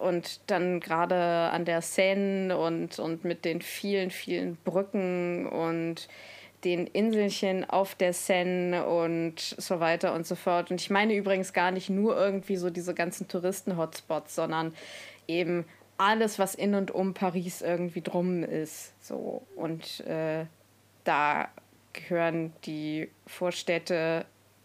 und 0.01 0.41
dann 0.47 0.81
gerade 0.81 1.15
an 1.15 1.65
der 1.67 1.83
Seine 1.83 2.57
und, 2.57 2.99
und 2.99 3.25
mit 3.25 3.45
den 3.45 3.61
vielen, 3.61 4.11
vielen 4.11 4.57
Brücken 4.57 5.47
und 5.47 6.09
den 6.65 6.87
Inselchen 6.87 7.69
auf 7.69 7.95
der 7.95 8.13
Seine 8.13 8.87
und 8.87 9.39
so 9.39 9.81
weiter 9.81 10.15
und 10.15 10.27
so 10.27 10.35
fort. 10.35 10.71
Und 10.71 10.81
ich 10.81 10.91
meine 10.91 11.15
übrigens 11.15 11.53
gar 11.53 11.71
nicht 11.71 11.91
nur 11.91 12.17
irgendwie 12.17 12.57
so 12.57 12.71
diese 12.71 12.95
ganzen 12.95 13.29
Touristen-Hotspots, 13.29 14.35
sondern 14.35 14.75
eben 15.29 15.65
alles, 15.99 16.39
was 16.39 16.55
in 16.55 16.75
und 16.75 16.91
um 16.91 17.13
Paris 17.13 17.61
irgendwie 17.61 18.01
drum 18.01 18.43
ist. 18.43 18.95
So. 19.07 19.43
Und 19.55 20.01
äh, 20.01 20.47
da 21.05 21.49
gehören 21.93 22.53
die 22.65 23.11
Vorstädte 23.27 24.25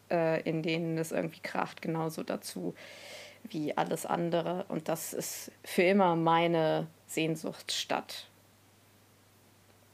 äh, 0.10 0.41
in 0.41 0.62
denen 0.62 0.97
es 0.97 1.12
irgendwie 1.12 1.41
kracht, 1.41 1.82
genauso 1.82 2.24
dazu 2.24 2.76
wie 3.43 3.76
alles 3.78 4.06
andere. 4.06 4.66
Und 4.70 4.89
das 4.89 5.14
ist 5.14 5.51
für 5.64 5.84
immer 5.84 6.16
meine 6.16 6.88
Sehnsuchtsstadt. 7.08 8.28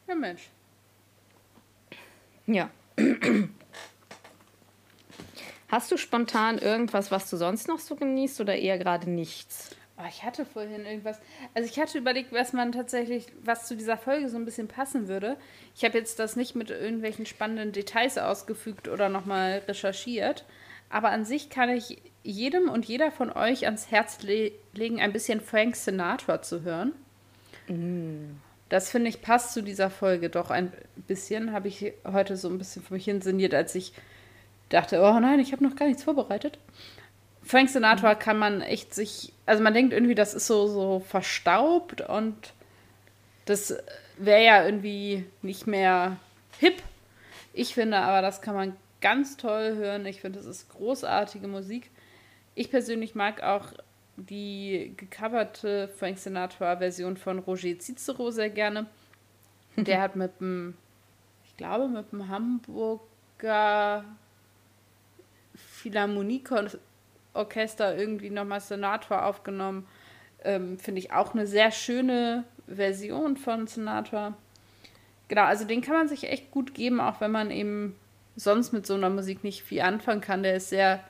Ja, 0.07 0.15
Mensch. 0.15 0.49
Ja. 2.47 2.69
Hast 5.67 5.91
du 5.91 5.97
spontan 5.97 6.57
irgendwas, 6.57 7.11
was 7.11 7.29
du 7.29 7.37
sonst 7.37 7.67
noch 7.67 7.79
so 7.79 7.95
genießt 7.95 8.41
oder 8.41 8.57
eher 8.57 8.77
gerade 8.77 9.09
nichts? 9.09 9.75
Oh, 10.01 10.07
ich 10.07 10.23
hatte 10.23 10.45
vorhin 10.45 10.85
irgendwas. 10.85 11.19
Also 11.53 11.69
ich 11.69 11.79
hatte 11.79 11.97
überlegt, 11.97 12.31
was 12.31 12.53
man 12.53 12.71
tatsächlich, 12.71 13.27
was 13.43 13.67
zu 13.67 13.75
dieser 13.75 13.97
Folge 13.97 14.29
so 14.29 14.37
ein 14.37 14.45
bisschen 14.45 14.67
passen 14.67 15.07
würde. 15.07 15.37
Ich 15.75 15.83
habe 15.83 15.97
jetzt 15.97 16.17
das 16.17 16.35
nicht 16.35 16.55
mit 16.55 16.71
irgendwelchen 16.71 17.25
spannenden 17.25 17.71
Details 17.71 18.17
ausgefügt 18.17 18.87
oder 18.87 19.09
nochmal 19.09 19.61
recherchiert. 19.67 20.45
Aber 20.89 21.09
an 21.09 21.25
sich 21.25 21.49
kann 21.49 21.69
ich 21.69 22.01
jedem 22.23 22.69
und 22.69 22.85
jeder 22.85 23.11
von 23.11 23.31
euch 23.31 23.65
ans 23.65 23.91
Herz 23.91 24.21
le 24.23 24.51
legen, 24.73 24.99
ein 24.99 25.13
bisschen 25.13 25.39
Frank 25.39 25.75
Sinatra 25.75 26.41
zu 26.41 26.63
hören. 26.63 26.93
Mm. 27.67 28.39
Das 28.69 28.89
finde 28.89 29.09
ich 29.09 29.21
passt 29.21 29.53
zu 29.53 29.61
dieser 29.61 29.89
Folge 29.89 30.29
doch 30.29 30.49
ein 30.49 30.71
bisschen. 31.07 31.51
Habe 31.51 31.67
ich 31.67 31.93
heute 32.05 32.37
so 32.37 32.47
ein 32.47 32.57
bisschen 32.57 32.81
für 32.81 32.93
mich 32.93 33.05
hinsinniert, 33.05 33.53
als 33.53 33.75
ich 33.75 33.93
dachte, 34.69 35.01
oh 35.01 35.19
nein, 35.19 35.39
ich 35.39 35.51
habe 35.51 35.63
noch 35.63 35.75
gar 35.75 35.87
nichts 35.87 36.03
vorbereitet. 36.03 36.57
Frank 37.43 37.69
Sinatra 37.69 38.15
kann 38.15 38.37
man 38.37 38.61
echt 38.61 38.93
sich, 38.93 39.33
also 39.45 39.63
man 39.63 39.73
denkt 39.73 39.93
irgendwie, 39.93 40.15
das 40.15 40.33
ist 40.33 40.47
so, 40.47 40.67
so 40.67 40.99
verstaubt 40.99 42.01
und 42.01 42.53
das 43.45 43.75
wäre 44.17 44.43
ja 44.43 44.65
irgendwie 44.65 45.25
nicht 45.41 45.67
mehr 45.67 46.17
hip. 46.59 46.81
Ich 47.53 47.73
finde 47.73 47.97
aber, 47.97 48.21
das 48.21 48.41
kann 48.41 48.55
man 48.55 48.75
ganz 49.01 49.37
toll 49.37 49.75
hören. 49.75 50.05
Ich 50.05 50.21
finde, 50.21 50.39
das 50.39 50.47
ist 50.47 50.69
großartige 50.69 51.47
Musik. 51.47 51.89
Ich 52.55 52.69
persönlich 52.69 53.15
mag 53.15 53.41
auch 53.43 53.73
die 54.15 54.93
gecoverte 54.95 55.89
Frank 55.97 56.19
Sinatra-Version 56.19 57.17
von 57.17 57.39
Roger 57.39 57.77
Cicero 57.79 58.31
sehr 58.31 58.49
gerne. 58.49 58.85
Der 59.75 60.01
hat 60.01 60.15
mit 60.15 60.39
dem, 60.39 60.75
ich 61.45 61.57
glaube, 61.57 61.87
mit 61.87 62.11
dem 62.11 62.27
Hamburger 62.27 64.05
Philharmoniker 65.55 66.69
Orchester 67.33 67.97
irgendwie 67.97 68.29
nochmal 68.29 68.61
Sinatra 68.61 69.27
aufgenommen. 69.27 69.87
Ähm, 70.43 70.79
Finde 70.79 70.99
ich 70.99 71.11
auch 71.11 71.33
eine 71.33 71.47
sehr 71.47 71.71
schöne 71.71 72.43
Version 72.67 73.37
von 73.37 73.67
Sinatra. 73.67 74.35
Genau, 75.27 75.43
also 75.43 75.65
den 75.65 75.81
kann 75.81 75.95
man 75.95 76.07
sich 76.07 76.29
echt 76.29 76.51
gut 76.51 76.73
geben, 76.73 76.99
auch 76.99 77.21
wenn 77.21 77.31
man 77.31 77.51
eben 77.51 77.95
sonst 78.35 78.73
mit 78.73 78.85
so 78.85 78.95
einer 78.95 79.09
Musik 79.09 79.43
nicht 79.43 79.63
viel 79.63 79.81
anfangen 79.81 80.21
kann. 80.21 80.43
Der 80.43 80.55
ist 80.55 80.69
sehr 80.69 81.03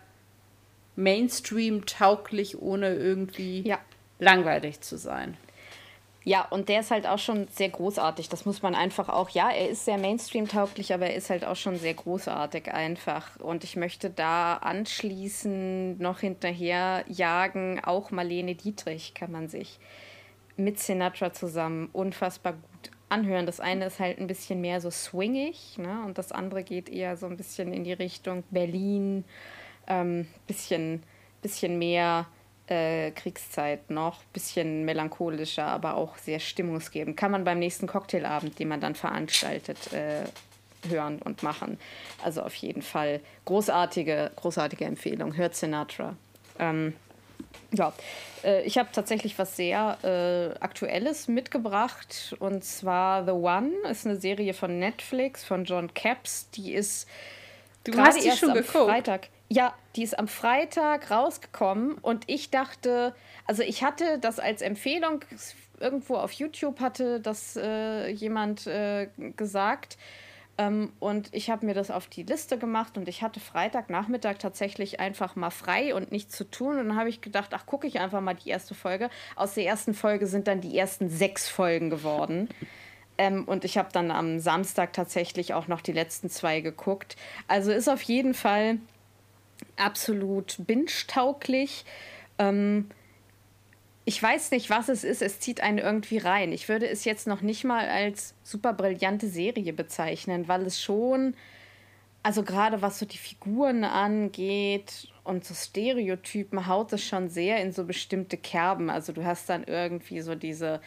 Mainstream-tauglich, 0.95 2.61
ohne 2.61 2.93
irgendwie 2.93 3.61
ja. 3.61 3.79
langweilig 4.19 4.81
zu 4.81 4.97
sein. 4.97 5.37
Ja, 6.23 6.45
und 6.49 6.69
der 6.69 6.81
ist 6.81 6.91
halt 6.91 7.07
auch 7.07 7.17
schon 7.17 7.47
sehr 7.47 7.69
großartig. 7.69 8.29
Das 8.29 8.45
muss 8.45 8.61
man 8.61 8.75
einfach 8.75 9.09
auch, 9.09 9.29
ja, 9.29 9.49
er 9.49 9.69
ist 9.69 9.85
sehr 9.85 9.97
Mainstream-tauglich, 9.97 10.93
aber 10.93 11.07
er 11.07 11.15
ist 11.15 11.31
halt 11.31 11.43
auch 11.43 11.55
schon 11.55 11.77
sehr 11.77 11.95
großartig 11.95 12.71
einfach. 12.71 13.39
Und 13.39 13.63
ich 13.63 13.75
möchte 13.75 14.11
da 14.11 14.57
anschließend 14.57 15.99
noch 15.99 16.19
hinterher 16.19 17.03
jagen, 17.07 17.81
auch 17.83 18.11
Marlene 18.11 18.53
Dietrich 18.53 19.15
kann 19.15 19.31
man 19.31 19.47
sich 19.47 19.79
mit 20.57 20.79
Sinatra 20.79 21.33
zusammen 21.33 21.89
unfassbar 21.91 22.53
gut 22.53 22.91
anhören. 23.09 23.47
Das 23.47 23.59
eine 23.59 23.85
ist 23.85 23.99
halt 23.99 24.19
ein 24.19 24.27
bisschen 24.27 24.61
mehr 24.61 24.79
so 24.79 24.91
swingig, 24.91 25.79
ne? 25.79 26.03
Und 26.05 26.19
das 26.19 26.31
andere 26.31 26.63
geht 26.63 26.87
eher 26.87 27.17
so 27.17 27.25
ein 27.25 27.37
bisschen 27.37 27.73
in 27.73 27.83
die 27.83 27.93
Richtung 27.93 28.43
Berlin, 28.51 29.25
ähm, 29.87 30.27
bisschen, 30.45 31.01
bisschen 31.41 31.79
mehr 31.79 32.27
äh, 32.71 33.11
Kriegszeit 33.11 33.89
noch. 33.89 34.23
Bisschen 34.31 34.85
melancholischer, 34.85 35.65
aber 35.65 35.95
auch 35.95 36.17
sehr 36.17 36.39
stimmungsgebend. 36.39 37.17
Kann 37.17 37.31
man 37.31 37.43
beim 37.43 37.59
nächsten 37.59 37.85
Cocktailabend, 37.85 38.57
den 38.57 38.69
man 38.69 38.79
dann 38.79 38.95
veranstaltet, 38.95 39.91
äh, 39.91 40.23
hören 40.87 41.19
und 41.21 41.43
machen. 41.43 41.77
Also 42.23 42.41
auf 42.41 42.55
jeden 42.55 42.81
Fall 42.81 43.19
großartige, 43.45 44.31
großartige 44.37 44.85
Empfehlung. 44.85 45.35
Hört 45.35 45.55
Sinatra. 45.55 46.15
Ähm, 46.59 46.93
ja, 47.73 47.93
äh, 48.43 48.63
ich 48.63 48.77
habe 48.77 48.89
tatsächlich 48.93 49.37
was 49.37 49.57
sehr 49.57 49.97
äh, 50.03 50.57
Aktuelles 50.59 51.27
mitgebracht 51.27 52.35
und 52.39 52.63
zwar 52.63 53.25
The 53.25 53.31
One 53.31 53.71
ist 53.89 54.05
eine 54.05 54.15
Serie 54.15 54.53
von 54.53 54.79
Netflix 54.79 55.43
von 55.43 55.65
John 55.65 55.93
Capps. 55.93 56.49
Die 56.51 56.73
ist 56.73 57.07
du 57.83 57.97
hast 57.97 58.23
die 58.23 58.31
schon 58.31 58.53
geguckt. 58.53 58.89
Freitag. 58.89 59.27
Ja, 59.53 59.73
die 59.97 60.03
ist 60.03 60.17
am 60.17 60.29
Freitag 60.29 61.11
rausgekommen 61.11 61.95
und 61.95 62.23
ich 62.27 62.51
dachte, 62.51 63.13
also 63.45 63.63
ich 63.63 63.83
hatte 63.83 64.17
das 64.17 64.39
als 64.39 64.61
Empfehlung 64.61 65.25
irgendwo 65.77 66.15
auf 66.15 66.31
YouTube 66.31 66.79
hatte 66.79 67.19
das 67.19 67.57
äh, 67.57 68.07
jemand 68.11 68.65
äh, 68.65 69.09
gesagt 69.35 69.97
ähm, 70.57 70.93
und 71.01 71.27
ich 71.33 71.49
habe 71.49 71.65
mir 71.65 71.73
das 71.73 71.91
auf 71.91 72.07
die 72.07 72.23
Liste 72.23 72.57
gemacht 72.57 72.97
und 72.97 73.09
ich 73.09 73.23
hatte 73.23 73.41
Freitagnachmittag 73.41 74.37
tatsächlich 74.39 75.01
einfach 75.01 75.35
mal 75.35 75.49
frei 75.49 75.93
und 75.95 76.13
nichts 76.13 76.33
zu 76.37 76.49
tun 76.49 76.79
und 76.79 76.87
dann 76.87 76.95
habe 76.95 77.09
ich 77.09 77.19
gedacht, 77.19 77.49
ach 77.53 77.65
gucke 77.65 77.87
ich 77.87 77.99
einfach 77.99 78.21
mal 78.21 78.35
die 78.35 78.51
erste 78.51 78.73
Folge. 78.73 79.09
Aus 79.35 79.55
der 79.55 79.65
ersten 79.65 79.93
Folge 79.93 80.27
sind 80.27 80.47
dann 80.47 80.61
die 80.61 80.77
ersten 80.77 81.09
sechs 81.09 81.49
Folgen 81.49 81.89
geworden. 81.89 82.47
Ähm, 83.17 83.43
und 83.43 83.65
ich 83.65 83.77
habe 83.77 83.89
dann 83.91 84.11
am 84.11 84.39
Samstag 84.39 84.93
tatsächlich 84.93 85.53
auch 85.53 85.67
noch 85.67 85.81
die 85.81 85.91
letzten 85.91 86.29
zwei 86.29 86.61
geguckt. 86.61 87.17
Also 87.49 87.73
ist 87.73 87.89
auf 87.89 88.01
jeden 88.03 88.33
Fall 88.33 88.79
absolut 89.77 90.57
binge-tauglich. 90.59 91.85
Ähm, 92.37 92.89
ich 94.03 94.21
weiß 94.21 94.51
nicht, 94.51 94.69
was 94.69 94.89
es 94.89 95.03
ist, 95.03 95.21
es 95.21 95.39
zieht 95.39 95.61
einen 95.61 95.77
irgendwie 95.77 96.17
rein. 96.17 96.51
Ich 96.51 96.67
würde 96.69 96.87
es 96.87 97.05
jetzt 97.05 97.27
noch 97.27 97.41
nicht 97.41 97.63
mal 97.63 97.87
als 97.87 98.33
super 98.43 98.73
brillante 98.73 99.27
Serie 99.27 99.73
bezeichnen, 99.73 100.47
weil 100.47 100.63
es 100.63 100.81
schon, 100.81 101.35
also 102.23 102.43
gerade 102.43 102.81
was 102.81 102.97
so 102.99 103.05
die 103.05 103.17
Figuren 103.17 103.83
angeht 103.83 105.07
und 105.23 105.45
so 105.45 105.53
Stereotypen, 105.53 106.67
haut 106.67 106.93
es 106.93 107.05
schon 107.05 107.29
sehr 107.29 107.61
in 107.61 107.71
so 107.71 107.85
bestimmte 107.85 108.37
Kerben. 108.37 108.89
Also 108.89 109.13
du 109.13 109.23
hast 109.23 109.49
dann 109.49 109.63
irgendwie 109.65 110.21
so 110.21 110.33
diese 110.33 110.81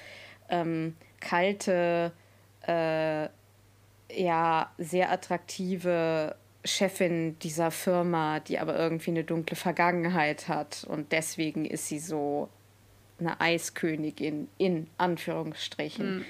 ähm, 0.49 0.97
kalte, 1.21 2.13
äh, 2.67 3.29
ja, 4.11 4.73
sehr 4.79 5.11
attraktive 5.11 6.37
Chefin 6.65 7.39
dieser 7.41 7.71
Firma, 7.71 8.41
die 8.41 8.59
aber 8.59 8.79
irgendwie 8.79 9.11
eine 9.11 9.25
dunkle 9.25 9.57
Vergangenheit 9.57 10.49
hat 10.49 10.85
und 10.89 11.13
deswegen 11.13 11.65
ist 11.65 11.89
sie 11.89 11.99
so 11.99 12.49
eine 13.19 13.41
Eiskönigin 13.41 14.49
in 14.59 14.89
Anführungsstrichen. 14.99 16.19
Mhm. 16.19 16.25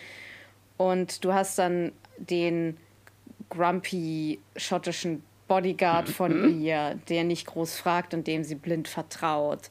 Und 0.77 1.25
du 1.25 1.33
hast 1.33 1.59
dann 1.59 1.93
den 2.19 2.77
grumpy 3.49 4.41
schottischen 4.57 5.23
Bodyguard 5.47 6.09
von 6.09 6.57
mhm. 6.57 6.63
ihr, 6.63 6.99
der 7.09 7.25
nicht 7.25 7.47
groß 7.47 7.77
fragt 7.77 8.15
und 8.15 8.27
dem 8.27 8.45
sie 8.45 8.55
blind 8.55 8.89
vertraut. 8.89 9.71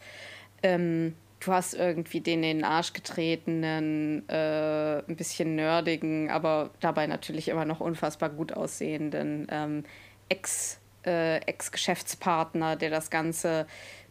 Ähm, 0.61 1.15
du 1.39 1.51
hast 1.51 1.73
irgendwie 1.73 2.21
den 2.21 2.43
in 2.43 2.59
den 2.59 2.63
Arsch 2.63 2.93
getretenen, 2.93 4.27
äh, 4.29 4.99
ein 4.99 5.15
bisschen 5.15 5.55
nerdigen, 5.55 6.29
aber 6.29 6.69
dabei 6.79 7.07
natürlich 7.07 7.49
immer 7.49 7.65
noch 7.65 7.79
unfassbar 7.79 8.29
gut 8.29 8.53
aussehenden 8.53 9.47
ähm, 9.49 9.83
Ex- 10.29 10.79
äh, 11.05 11.37
Ex-Geschäftspartner, 11.37 12.75
der 12.75 12.89
das 12.89 13.09
Ganze 13.09 13.65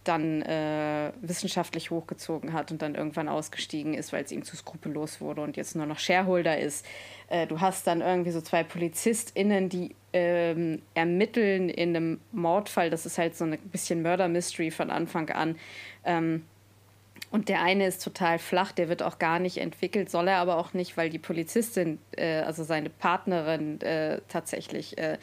dann 0.05 0.43
äh, 0.43 1.13
wissenschaftlich 1.21 1.91
hochgezogen 1.91 2.53
hat 2.53 2.73
und 2.73 2.83
dann 2.83 2.97
irgendwann 2.97 3.29
ausgestiegen 3.29 3.95
ist, 3.95 4.13
weil 4.13 4.25
es 4.25 4.33
ihm 4.33 4.43
zu 4.43 4.57
skrupellos 4.57 5.21
wurde 5.21 5.43
und 5.43 5.57
jetzt 5.57 5.77
nur 5.77 5.87
noch 5.87 5.99
Shareholder 5.99 6.59
ist. 6.59 6.85
Äh, 7.29 7.47
du 7.47 7.61
hast 7.61 7.87
dann 7.87 8.01
irgendwie 8.01 8.33
so 8.33 8.41
zwei 8.41 8.65
PolizistInnen, 8.65 9.69
die 9.69 9.95
ähm, 10.13 10.83
ermitteln 10.95 11.69
in 11.69 11.97
einem 11.97 12.21
Mordfall. 12.33 12.91
Das 12.91 13.07
ist 13.07 13.17
halt 13.17 13.37
so 13.37 13.45
ein 13.45 13.57
bisschen 13.59 14.03
Murder-Mystery 14.03 14.73
von 14.73 14.91
Anfang 14.91 15.31
an. 15.31 15.57
Ähm, 16.05 16.45
und 17.31 17.49
der 17.49 17.63
eine 17.63 17.87
ist 17.87 18.03
total 18.03 18.39
flach, 18.39 18.73
der 18.73 18.89
wird 18.89 19.03
auch 19.03 19.19
gar 19.19 19.39
nicht 19.39 19.59
entwickelt, 19.59 20.11
soll 20.11 20.29
er 20.29 20.39
aber 20.39 20.59
auch 20.59 20.75
nicht, 20.75 20.97
weil 20.97 21.09
die 21.09 21.19
Polizistin, 21.19 21.99
äh, 22.17 22.41
also 22.41 22.65
seine 22.65 22.91
Partnerin, 22.91 23.81
äh, 23.81 24.21
tatsächlich 24.29 24.99
äh, 24.99 25.17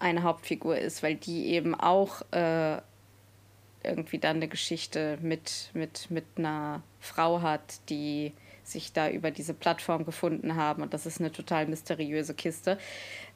eine 0.00 0.22
Hauptfigur 0.22 0.76
ist, 0.76 1.02
weil 1.02 1.14
die 1.14 1.46
eben 1.46 1.74
auch 1.74 2.22
äh, 2.32 2.78
irgendwie 3.82 4.18
dann 4.18 4.36
eine 4.36 4.48
Geschichte 4.48 5.18
mit, 5.22 5.70
mit, 5.74 6.10
mit 6.10 6.24
einer 6.36 6.82
Frau 7.00 7.42
hat, 7.42 7.80
die 7.88 8.32
sich 8.64 8.92
da 8.92 9.08
über 9.08 9.30
diese 9.30 9.54
Plattform 9.54 10.04
gefunden 10.04 10.56
haben. 10.56 10.82
Und 10.82 10.94
das 10.94 11.06
ist 11.06 11.20
eine 11.20 11.32
total 11.32 11.66
mysteriöse 11.66 12.34
Kiste. 12.34 12.78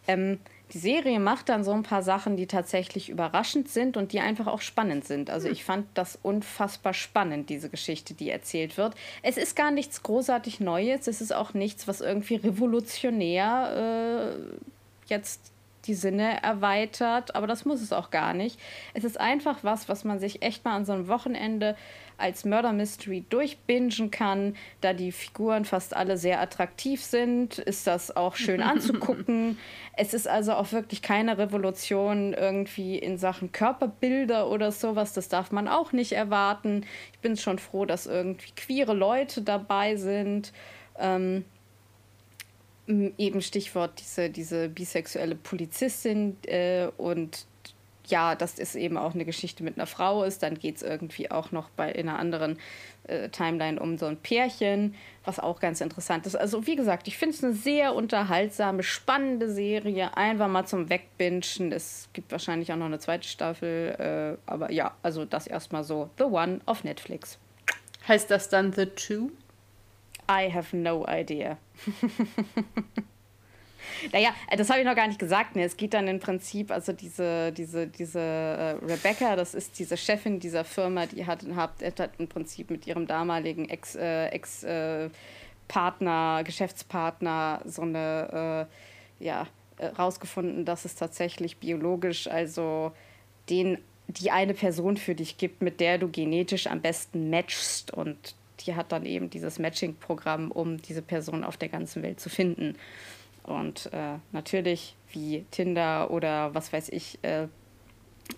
Ähm, 0.06 0.38
die 0.72 0.78
Serie 0.78 1.18
macht 1.18 1.48
dann 1.48 1.64
so 1.64 1.72
ein 1.72 1.82
paar 1.82 2.02
Sachen, 2.02 2.36
die 2.36 2.46
tatsächlich 2.46 3.08
überraschend 3.08 3.68
sind 3.68 3.96
und 3.96 4.12
die 4.12 4.20
einfach 4.20 4.46
auch 4.46 4.60
spannend 4.60 5.04
sind. 5.04 5.30
Also 5.30 5.48
ich 5.48 5.64
fand 5.64 5.86
das 5.94 6.18
unfassbar 6.22 6.94
spannend, 6.94 7.50
diese 7.50 7.68
Geschichte, 7.68 8.14
die 8.14 8.30
erzählt 8.30 8.76
wird. 8.76 8.94
Es 9.22 9.36
ist 9.36 9.56
gar 9.56 9.70
nichts 9.70 10.02
großartig 10.02 10.60
Neues, 10.60 11.06
es 11.06 11.20
ist 11.20 11.34
auch 11.34 11.54
nichts, 11.54 11.88
was 11.88 12.00
irgendwie 12.00 12.36
revolutionär 12.36 14.36
äh, 14.36 15.12
jetzt 15.12 15.53
die 15.86 15.94
Sinne 15.94 16.42
erweitert, 16.42 17.34
aber 17.34 17.46
das 17.46 17.64
muss 17.64 17.80
es 17.80 17.92
auch 17.92 18.10
gar 18.10 18.34
nicht. 18.34 18.58
Es 18.94 19.04
ist 19.04 19.20
einfach 19.20 19.58
was, 19.62 19.88
was 19.88 20.04
man 20.04 20.18
sich 20.18 20.42
echt 20.42 20.64
mal 20.64 20.74
an 20.74 20.84
so 20.84 20.92
einem 20.92 21.08
Wochenende 21.08 21.76
als 22.16 22.44
Murder 22.44 22.72
Mystery 22.72 23.24
durchbingen 23.28 24.10
kann. 24.10 24.56
Da 24.80 24.92
die 24.92 25.12
Figuren 25.12 25.64
fast 25.64 25.96
alle 25.96 26.16
sehr 26.16 26.40
attraktiv 26.40 27.02
sind, 27.02 27.58
ist 27.58 27.86
das 27.86 28.16
auch 28.16 28.36
schön 28.36 28.62
anzugucken. 28.62 29.58
es 29.96 30.14
ist 30.14 30.28
also 30.28 30.52
auch 30.54 30.72
wirklich 30.72 31.02
keine 31.02 31.38
Revolution 31.38 32.34
irgendwie 32.34 32.98
in 32.98 33.18
Sachen 33.18 33.52
Körperbilder 33.52 34.48
oder 34.48 34.72
sowas. 34.72 35.12
Das 35.12 35.28
darf 35.28 35.52
man 35.52 35.68
auch 35.68 35.92
nicht 35.92 36.12
erwarten. 36.12 36.84
Ich 37.12 37.18
bin 37.18 37.36
schon 37.36 37.58
froh, 37.58 37.84
dass 37.84 38.06
irgendwie 38.06 38.52
queere 38.56 38.94
Leute 38.94 39.42
dabei 39.42 39.96
sind. 39.96 40.52
Ähm, 40.98 41.44
eben 42.86 43.40
Stichwort 43.40 44.00
diese, 44.00 44.30
diese 44.30 44.68
bisexuelle 44.68 45.34
Polizistin 45.34 46.36
äh, 46.46 46.88
und 46.96 47.46
ja, 48.06 48.34
dass 48.34 48.58
es 48.58 48.74
eben 48.74 48.96
auch 48.98 49.14
eine 49.14 49.24
Geschichte 49.24 49.64
mit 49.64 49.78
einer 49.78 49.86
Frau 49.86 50.24
ist. 50.24 50.42
Dann 50.42 50.58
geht 50.58 50.76
es 50.76 50.82
irgendwie 50.82 51.30
auch 51.30 51.52
noch 51.52 51.70
bei 51.70 51.90
in 51.90 52.08
einer 52.08 52.18
anderen 52.18 52.58
äh, 53.04 53.28
Timeline 53.30 53.80
um 53.80 53.96
so 53.98 54.06
ein 54.06 54.16
Pärchen, 54.16 54.94
was 55.24 55.38
auch 55.38 55.60
ganz 55.60 55.80
interessant 55.80 56.26
ist. 56.26 56.36
Also 56.36 56.66
wie 56.66 56.76
gesagt, 56.76 57.08
ich 57.08 57.16
finde 57.16 57.34
es 57.34 57.44
eine 57.44 57.54
sehr 57.54 57.94
unterhaltsame, 57.94 58.82
spannende 58.82 59.50
Serie. 59.50 60.16
Einfach 60.16 60.48
mal 60.48 60.66
zum 60.66 60.90
Wegbingen. 60.90 61.72
Es 61.72 62.08
gibt 62.12 62.30
wahrscheinlich 62.30 62.72
auch 62.72 62.76
noch 62.76 62.86
eine 62.86 62.98
zweite 62.98 63.26
Staffel. 63.26 64.36
Äh, 64.46 64.50
aber 64.50 64.70
ja, 64.70 64.94
also 65.02 65.24
das 65.24 65.46
erstmal 65.46 65.84
so 65.84 66.10
The 66.18 66.24
One 66.24 66.60
auf 66.66 66.84
Netflix. 66.84 67.38
Heißt 68.06 68.30
das 68.30 68.50
dann 68.50 68.72
The 68.72 68.86
Two? 68.86 69.30
I 70.28 70.52
have 70.52 70.76
no 70.76 71.06
idea. 71.08 71.56
naja, 74.12 74.30
das 74.56 74.70
habe 74.70 74.80
ich 74.80 74.86
noch 74.86 74.94
gar 74.94 75.08
nicht 75.08 75.18
gesagt. 75.18 75.56
Ne? 75.56 75.64
Es 75.64 75.76
geht 75.76 75.94
dann 75.94 76.08
im 76.08 76.20
Prinzip, 76.20 76.70
also 76.70 76.92
diese, 76.92 77.52
diese, 77.52 77.86
diese 77.86 78.20
äh, 78.20 78.70
Rebecca, 78.84 79.36
das 79.36 79.54
ist 79.54 79.78
diese 79.78 79.96
Chefin 79.96 80.40
dieser 80.40 80.64
Firma, 80.64 81.06
die 81.06 81.26
hat, 81.26 81.44
hat, 81.54 81.72
hat 81.98 82.10
im 82.18 82.28
Prinzip 82.28 82.70
mit 82.70 82.86
ihrem 82.86 83.06
damaligen 83.06 83.68
Ex, 83.68 83.94
äh, 83.94 84.28
Ex 84.28 84.64
äh, 84.64 85.10
Partner, 85.68 86.42
Geschäftspartner 86.44 87.62
so 87.64 87.82
eine, 87.82 88.68
äh, 89.20 89.24
ja, 89.24 89.46
äh, 89.78 89.86
rausgefunden, 89.86 90.64
dass 90.64 90.84
es 90.84 90.94
tatsächlich 90.94 91.58
biologisch, 91.58 92.28
also 92.28 92.92
den 93.50 93.78
die 94.06 94.30
eine 94.30 94.54
Person 94.54 94.96
für 94.96 95.14
dich 95.14 95.38
gibt, 95.38 95.62
mit 95.62 95.80
der 95.80 95.98
du 95.98 96.08
genetisch 96.08 96.66
am 96.66 96.80
besten 96.80 97.30
matchst 97.30 97.92
und 97.92 98.34
die 98.66 98.74
hat 98.74 98.92
dann 98.92 99.06
eben 99.06 99.30
dieses 99.30 99.58
Matching-Programm, 99.58 100.50
um 100.50 100.80
diese 100.80 101.02
Person 101.02 101.44
auf 101.44 101.56
der 101.56 101.68
ganzen 101.68 102.02
Welt 102.02 102.20
zu 102.20 102.28
finden. 102.28 102.76
Und 103.42 103.90
äh, 103.92 104.16
natürlich, 104.32 104.96
wie 105.12 105.44
Tinder 105.50 106.10
oder 106.10 106.54
was 106.54 106.72
weiß 106.72 106.88
ich, 106.88 107.18
äh, 107.22 107.48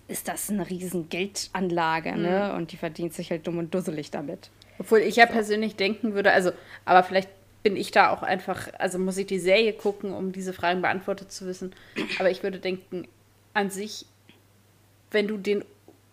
ist 0.07 0.27
das 0.27 0.49
eine 0.49 0.69
riesen 0.69 1.09
Geldanlage, 1.09 2.11
ne? 2.11 2.17
mhm. 2.17 2.23
ne? 2.23 2.53
Und 2.55 2.71
die 2.71 2.77
verdient 2.77 3.13
sich 3.13 3.31
halt 3.31 3.47
dumm 3.47 3.57
und 3.57 3.73
dusselig 3.73 4.11
damit. 4.11 4.49
Obwohl 4.79 4.99
ich 4.99 5.15
ja 5.15 5.27
so. 5.27 5.33
persönlich 5.33 5.75
denken 5.75 6.13
würde, 6.13 6.31
also, 6.31 6.51
aber 6.85 7.03
vielleicht 7.03 7.29
bin 7.63 7.75
ich 7.75 7.91
da 7.91 8.11
auch 8.11 8.21
einfach, 8.21 8.67
also 8.77 8.99
muss 8.99 9.17
ich 9.17 9.27
die 9.27 9.39
Serie 9.39 9.73
gucken, 9.73 10.13
um 10.13 10.31
diese 10.31 10.53
Fragen 10.53 10.81
beantwortet 10.81 11.31
zu 11.31 11.45
wissen. 11.45 11.73
Aber 12.19 12.29
ich 12.29 12.43
würde 12.43 12.59
denken, 12.59 13.07
an 13.53 13.69
sich, 13.69 14.05
wenn 15.11 15.27
du 15.27 15.37
den, 15.37 15.63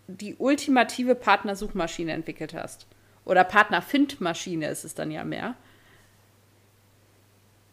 die 0.07 0.35
ultimative 0.37 1.15
Partnersuchmaschine 1.15 2.13
entwickelt 2.13 2.55
hast, 2.55 2.87
oder 3.25 3.45
Partnerfindmaschine 3.45 4.69
ist 4.69 4.85
es 4.85 4.95
dann 4.95 5.11
ja 5.11 5.25
mehr, 5.25 5.55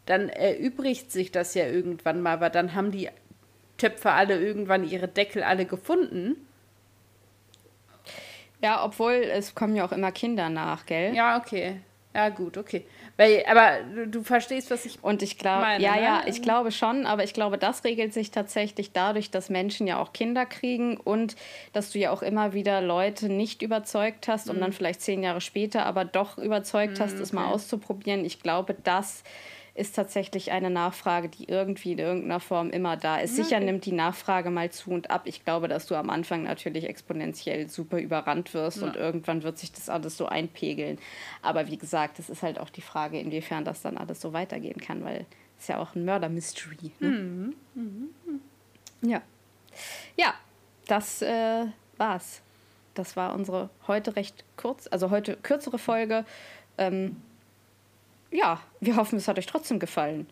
dann 0.05 0.29
erübrigt 0.29 1.11
sich 1.11 1.31
das 1.31 1.53
ja 1.53 1.65
irgendwann 1.65 2.21
mal, 2.21 2.39
weil 2.41 2.49
dann 2.49 2.73
haben 2.73 2.91
die 2.91 3.09
Töpfe 3.77 4.11
alle 4.11 4.39
irgendwann 4.39 4.87
ihre 4.87 5.07
Deckel 5.07 5.43
alle 5.43 5.65
gefunden. 5.65 6.35
Ja, 8.61 8.83
obwohl 8.83 9.13
es 9.13 9.55
kommen 9.55 9.75
ja 9.75 9.85
auch 9.85 9.91
immer 9.91 10.11
Kinder 10.11 10.49
nach, 10.49 10.85
gell? 10.85 11.15
Ja, 11.15 11.37
okay. 11.37 11.81
Ja, 12.13 12.29
gut, 12.29 12.57
okay. 12.57 12.85
Weil, 13.21 13.45
aber 13.45 13.83
du, 13.83 14.07
du 14.07 14.23
verstehst, 14.23 14.71
was 14.71 14.83
ich 14.83 15.03
Und 15.03 15.21
ich 15.21 15.37
glaube, 15.37 15.67
ja, 15.77 15.95
ne? 15.95 16.03
ja, 16.03 16.23
ich 16.25 16.41
glaube 16.41 16.71
schon, 16.71 17.05
aber 17.05 17.23
ich 17.23 17.33
glaube, 17.33 17.59
das 17.59 17.83
regelt 17.83 18.15
sich 18.15 18.31
tatsächlich 18.31 18.93
dadurch, 18.93 19.29
dass 19.29 19.51
Menschen 19.51 19.85
ja 19.85 19.99
auch 19.99 20.11
Kinder 20.11 20.47
kriegen 20.47 20.97
und 20.97 21.35
dass 21.71 21.91
du 21.91 21.99
ja 21.99 22.09
auch 22.09 22.23
immer 22.23 22.53
wieder 22.53 22.81
Leute 22.81 23.29
nicht 23.29 23.61
überzeugt 23.61 24.27
hast 24.27 24.47
mhm. 24.47 24.53
und 24.53 24.61
dann 24.61 24.73
vielleicht 24.73 25.01
zehn 25.01 25.21
Jahre 25.21 25.39
später 25.39 25.85
aber 25.85 26.03
doch 26.03 26.39
überzeugt 26.39 26.97
mhm, 26.97 27.03
hast, 27.03 27.13
es 27.19 27.29
okay. 27.29 27.35
mal 27.35 27.51
auszuprobieren. 27.51 28.25
Ich 28.25 28.41
glaube, 28.41 28.75
das 28.83 29.23
ist 29.73 29.95
tatsächlich 29.95 30.51
eine 30.51 30.69
Nachfrage, 30.69 31.29
die 31.29 31.45
irgendwie 31.45 31.93
in 31.93 31.99
irgendeiner 31.99 32.39
Form 32.41 32.71
immer 32.71 32.97
da 32.97 33.17
ist. 33.17 33.35
Sicher 33.35 33.57
okay. 33.57 33.65
nimmt 33.65 33.85
die 33.85 33.93
Nachfrage 33.93 34.49
mal 34.49 34.69
zu 34.69 34.91
und 34.91 35.09
ab. 35.09 35.21
Ich 35.25 35.45
glaube, 35.45 35.67
dass 35.69 35.85
du 35.87 35.95
am 35.95 36.09
Anfang 36.09 36.43
natürlich 36.43 36.85
exponentiell 36.89 37.69
super 37.69 37.99
überrannt 37.99 38.53
wirst 38.53 38.81
ja. 38.81 38.87
und 38.87 38.97
irgendwann 38.97 39.43
wird 39.43 39.57
sich 39.57 39.71
das 39.71 39.87
alles 39.87 40.17
so 40.17 40.25
einpegeln. 40.25 40.99
Aber 41.41 41.67
wie 41.67 41.77
gesagt, 41.77 42.19
es 42.19 42.29
ist 42.29 42.43
halt 42.43 42.59
auch 42.59 42.69
die 42.69 42.81
Frage, 42.81 43.19
inwiefern 43.19 43.63
das 43.63 43.81
dann 43.81 43.97
alles 43.97 44.19
so 44.19 44.33
weitergehen 44.33 44.79
kann, 44.81 45.05
weil 45.05 45.25
es 45.57 45.67
ja 45.67 45.77
auch 45.79 45.95
ein 45.95 46.03
Mörder-Mystery. 46.03 46.91
Ne? 46.99 47.07
Mhm. 47.07 47.55
Mhm. 47.75 49.09
Ja. 49.09 49.21
Ja, 50.17 50.33
das 50.87 51.21
äh, 51.21 51.65
war's. 51.97 52.41
Das 52.93 53.15
war 53.15 53.33
unsere 53.33 53.69
heute 53.87 54.17
recht 54.17 54.43
kurz, 54.57 54.87
also 54.91 55.11
heute 55.11 55.37
kürzere 55.37 55.77
Folge. 55.77 56.25
Ähm, 56.77 57.21
ja, 58.31 58.61
wir 58.79 58.95
hoffen, 58.95 59.17
es 59.17 59.27
hat 59.27 59.37
euch 59.37 59.45
trotzdem 59.45 59.79
gefallen. 59.79 60.27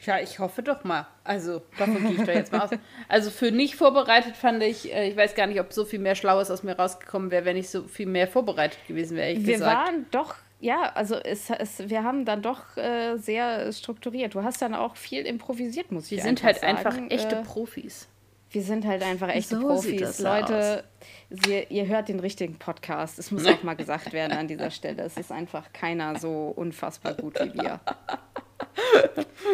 Ja, 0.00 0.20
ich 0.20 0.38
hoffe 0.38 0.62
doch 0.62 0.84
mal. 0.84 1.06
Also, 1.24 1.62
davon 1.76 2.00
gehe 2.02 2.12
ich 2.12 2.18
doch 2.18 2.28
jetzt 2.28 2.52
mal 2.52 2.60
aus. 2.60 2.70
Also, 3.08 3.30
für 3.30 3.50
nicht 3.50 3.74
vorbereitet 3.74 4.36
fand 4.36 4.62
ich, 4.62 4.92
äh, 4.94 5.08
ich 5.08 5.16
weiß 5.16 5.34
gar 5.34 5.46
nicht, 5.46 5.60
ob 5.60 5.72
so 5.72 5.84
viel 5.84 5.98
mehr 5.98 6.14
Schlaues 6.14 6.50
aus 6.50 6.62
mir 6.62 6.76
rausgekommen 6.76 7.30
wäre, 7.30 7.44
wenn 7.44 7.56
ich 7.56 7.68
so 7.68 7.82
viel 7.84 8.06
mehr 8.06 8.28
vorbereitet 8.28 8.78
gewesen 8.86 9.16
wäre. 9.16 9.36
Wir 9.36 9.54
gesagt. 9.54 9.88
waren 9.88 10.06
doch 10.10 10.36
ja, 10.60 10.90
also 10.94 11.14
es, 11.14 11.50
es, 11.50 11.88
wir 11.88 12.02
haben 12.02 12.24
dann 12.24 12.42
doch 12.42 12.76
äh, 12.76 13.16
sehr 13.16 13.72
strukturiert. 13.72 14.34
Du 14.34 14.42
hast 14.42 14.60
dann 14.60 14.74
auch 14.74 14.96
viel 14.96 15.24
improvisiert, 15.24 15.92
muss 15.92 16.10
wir 16.10 16.18
ich 16.18 16.24
sagen. 16.24 16.36
Wir 16.36 16.40
sind 16.40 16.44
halt 16.44 16.58
sagen. 16.58 16.76
einfach 16.76 17.10
echte 17.10 17.36
äh, 17.36 17.42
Profis. 17.44 18.08
Wir 18.50 18.62
sind 18.62 18.86
halt 18.86 19.02
einfach 19.02 19.28
echte 19.28 19.56
so 19.56 19.66
Profis. 19.66 20.18
Leute, 20.20 20.84
Sie, 21.28 21.66
ihr 21.68 21.86
hört 21.86 22.08
den 22.08 22.20
richtigen 22.20 22.58
Podcast. 22.58 23.18
Es 23.18 23.30
muss 23.30 23.46
auch 23.46 23.62
mal 23.62 23.74
gesagt 23.74 24.12
werden 24.12 24.32
an 24.36 24.48
dieser 24.48 24.70
Stelle. 24.70 25.02
Es 25.02 25.16
ist 25.16 25.30
einfach 25.30 25.72
keiner 25.72 26.18
so 26.18 26.52
unfassbar 26.56 27.14
gut 27.14 27.38
wie 27.40 27.52
wir. 27.54 27.80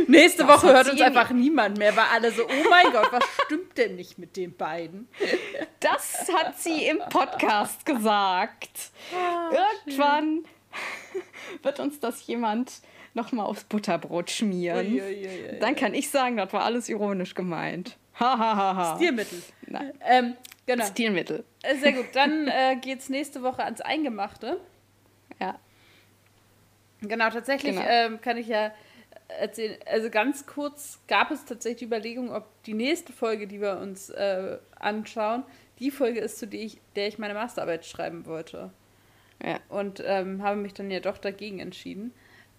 Nächste 0.07 0.45
das 0.45 0.49
Woche 0.63 0.73
hört 0.73 0.91
uns 0.91 1.01
einfach 1.01 1.31
niemand 1.31 1.79
mehr, 1.79 1.97
weil 1.97 2.05
alle 2.13 2.31
so, 2.31 2.45
oh 2.45 2.69
mein 2.71 2.93
Gott, 2.93 3.13
was 3.13 3.25
stimmt 3.45 3.77
denn 3.77 3.97
nicht 3.97 4.19
mit 4.19 4.37
den 4.37 4.57
beiden? 4.57 5.09
Das 5.81 6.29
hat 6.33 6.59
sie 6.59 6.87
im 6.87 6.99
Podcast 7.11 7.85
gesagt. 7.85 8.91
Ah, 9.15 9.51
Irgendwann 9.85 10.45
wird 11.63 11.81
uns 11.81 12.01
das 12.01 12.27
jemand 12.27 12.81
nochmal 13.15 13.47
aufs 13.47 13.65
Butterbrot 13.65 14.31
schmieren. 14.31 14.87
Ui, 14.87 15.01
ui, 15.03 15.27
ui, 15.27 15.59
Dann 15.61 15.75
kann 15.77 15.95
ich 15.95 16.11
sagen, 16.11 16.37
das 16.37 16.53
war 16.53 16.65
alles 16.65 16.89
ironisch 16.89 17.35
gemeint. 17.35 17.97
Stilmittel. 18.17 19.43
Ähm, 20.01 20.37
genau. 20.67 20.85
Stilmittel. 20.87 21.45
Äh, 21.63 21.77
sehr 21.77 21.93
gut. 21.93 22.07
Dann 22.13 22.49
äh, 22.49 22.77
geht 22.77 23.01
es 23.01 23.09
nächste 23.09 23.43
Woche 23.43 23.65
ans 23.65 23.81
Eingemachte. 23.81 24.61
Ja. 25.41 25.59
Genau, 27.01 27.31
tatsächlich 27.31 27.77
genau. 27.77 27.89
Ähm, 27.89 28.21
kann 28.21 28.37
ich 28.37 28.47
ja 28.47 28.73
erzählen. 29.29 29.77
Also 29.87 30.11
ganz 30.11 30.47
kurz 30.47 31.01
gab 31.09 31.31
es 31.31 31.45
tatsächlich 31.45 31.81
die 31.81 31.85
Überlegung, 31.87 32.33
ob 32.33 32.47
die 32.65 32.75
nächste 32.75 33.13
Folge, 33.13 33.47
die 33.47 33.61
wir 33.61 33.79
uns 33.79 34.11
äh, 34.11 34.59
anschauen, 34.79 35.45
die 35.81 35.91
Folge 35.91 36.21
ist, 36.21 36.39
zu 36.39 36.47
der 36.47 36.61
ich, 36.61 36.79
der 36.97 37.09
ich 37.09 37.19
meine 37.19 37.35
Masterarbeit 37.35 37.85
schreiben 37.85 38.27
wollte. 38.27 38.71
Ja. 39.43 39.59
Und 39.69 40.03
ähm, 40.07 40.43
habe 40.43 40.57
mich 40.57 40.75
dann 40.75 40.91
ja 40.91 41.01
doch 41.01 41.19
dagegen 41.19 41.59
entschieden. 41.59 42.15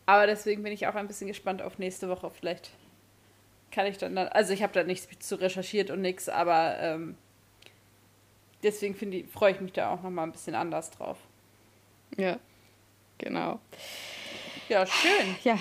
Aber 0.06 0.28
deswegen 0.28 0.64
bin 0.64 0.74
ich 0.74 0.88
auch 0.88 0.96
ein 0.96 1.08
bisschen 1.08 1.28
gespannt 1.28 1.62
auf 1.62 1.80
nächste 1.80 2.10
Woche. 2.10 2.30
Vielleicht 2.30 2.72
kann 3.72 3.86
ich 3.86 3.98
dann, 3.98 4.18
also 4.18 4.54
ich 4.54 4.64
habe 4.64 4.74
da 4.74 4.84
nichts 4.84 5.08
zu 5.20 5.36
recherchiert 5.36 5.90
und 5.90 6.02
nichts, 6.02 6.30
aber 6.30 6.78
ähm, 6.80 7.18
deswegen 8.64 8.96
freue 9.28 9.52
ich 9.52 9.62
mich 9.62 9.74
da 9.74 9.92
auch 9.92 10.02
nochmal 10.02 10.26
ein 10.26 10.32
bisschen 10.32 10.56
anders 10.56 10.92
drauf. 10.92 11.18
Ja, 12.18 12.40
genau. 13.18 13.60
Ja, 14.70 14.86
schön. 14.86 15.36
Ja. 15.44 15.58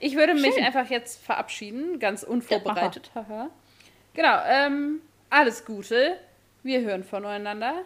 Ich 0.00 0.14
würde 0.14 0.34
mich 0.34 0.54
schön. 0.54 0.64
einfach 0.64 0.88
jetzt 0.90 1.22
verabschieden, 1.24 1.98
ganz 1.98 2.22
unvorbereitet. 2.22 3.10
Ja, 3.14 3.50
genau, 4.14 4.42
ähm, 4.46 5.00
alles 5.28 5.64
Gute. 5.64 6.18
Wir 6.62 6.80
hören 6.80 7.04
voneinander. 7.04 7.82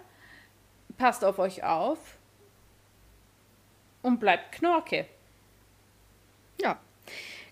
Passt 0.99 1.25
auf 1.25 1.39
euch 1.39 1.65
auf. 1.65 1.99
Und 4.03 4.19
bleibt 4.21 4.53
knorke. 4.53 5.07
Ja. 6.61 6.79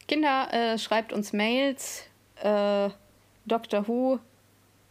Kinder, 0.09 0.53
äh, 0.53 0.79
schreibt 0.79 1.13
uns 1.13 1.33
Mails 1.33 2.10
äh, 2.43 2.91
Dr. 3.47 3.89
Who, 3.89 4.19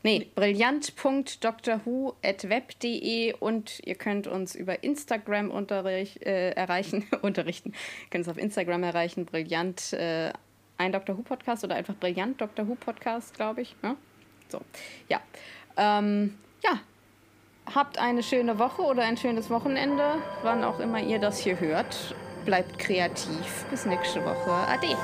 nee, 0.04 0.28
brillant.drwho.web.de 0.36 3.34
und 3.34 3.80
ihr 3.86 3.96
könnt 3.96 4.28
uns 4.28 4.56
über 4.56 4.84
Instagram 4.84 5.50
unterrich, 5.52 6.26
äh, 6.26 6.50
erreichen, 6.52 7.06
unterrichten, 7.22 7.74
könnt 8.10 8.28
uns 8.28 8.36
auf 8.36 8.42
Instagram 8.42 8.84
erreichen, 8.84 9.26
brillant, 9.26 9.94
äh, 9.94 10.34
ein 10.78 10.92
Dr. 10.92 11.18
Who 11.18 11.22
Podcast 11.24 11.64
oder 11.64 11.76
einfach 11.76 11.96
brillant 11.96 12.42
Dr. 12.42 12.68
Who 12.68 12.76
Podcast, 12.76 13.36
glaube 13.36 13.62
ich. 13.62 13.76
Ja? 13.84 13.90
Ne? 13.90 13.98
So, 14.50 14.62
ja. 15.08 15.22
Ähm, 15.78 16.38
ja, 16.64 16.80
habt 17.74 18.00
eine 18.00 18.24
schöne 18.24 18.60
Woche 18.60 18.82
oder 18.82 19.04
ein 19.04 19.18
schönes 19.18 19.50
Wochenende, 19.50 20.16
wann 20.44 20.64
auch 20.64 20.80
immer 20.80 21.02
ihr 21.02 21.20
das 21.20 21.40
hier 21.40 21.60
hört. 21.60 22.16
Bleibt 22.46 22.80
kreativ. 22.80 23.66
Bis 23.70 23.86
nächste 23.86 24.24
Woche. 24.26 24.52
Ade. 24.52 24.96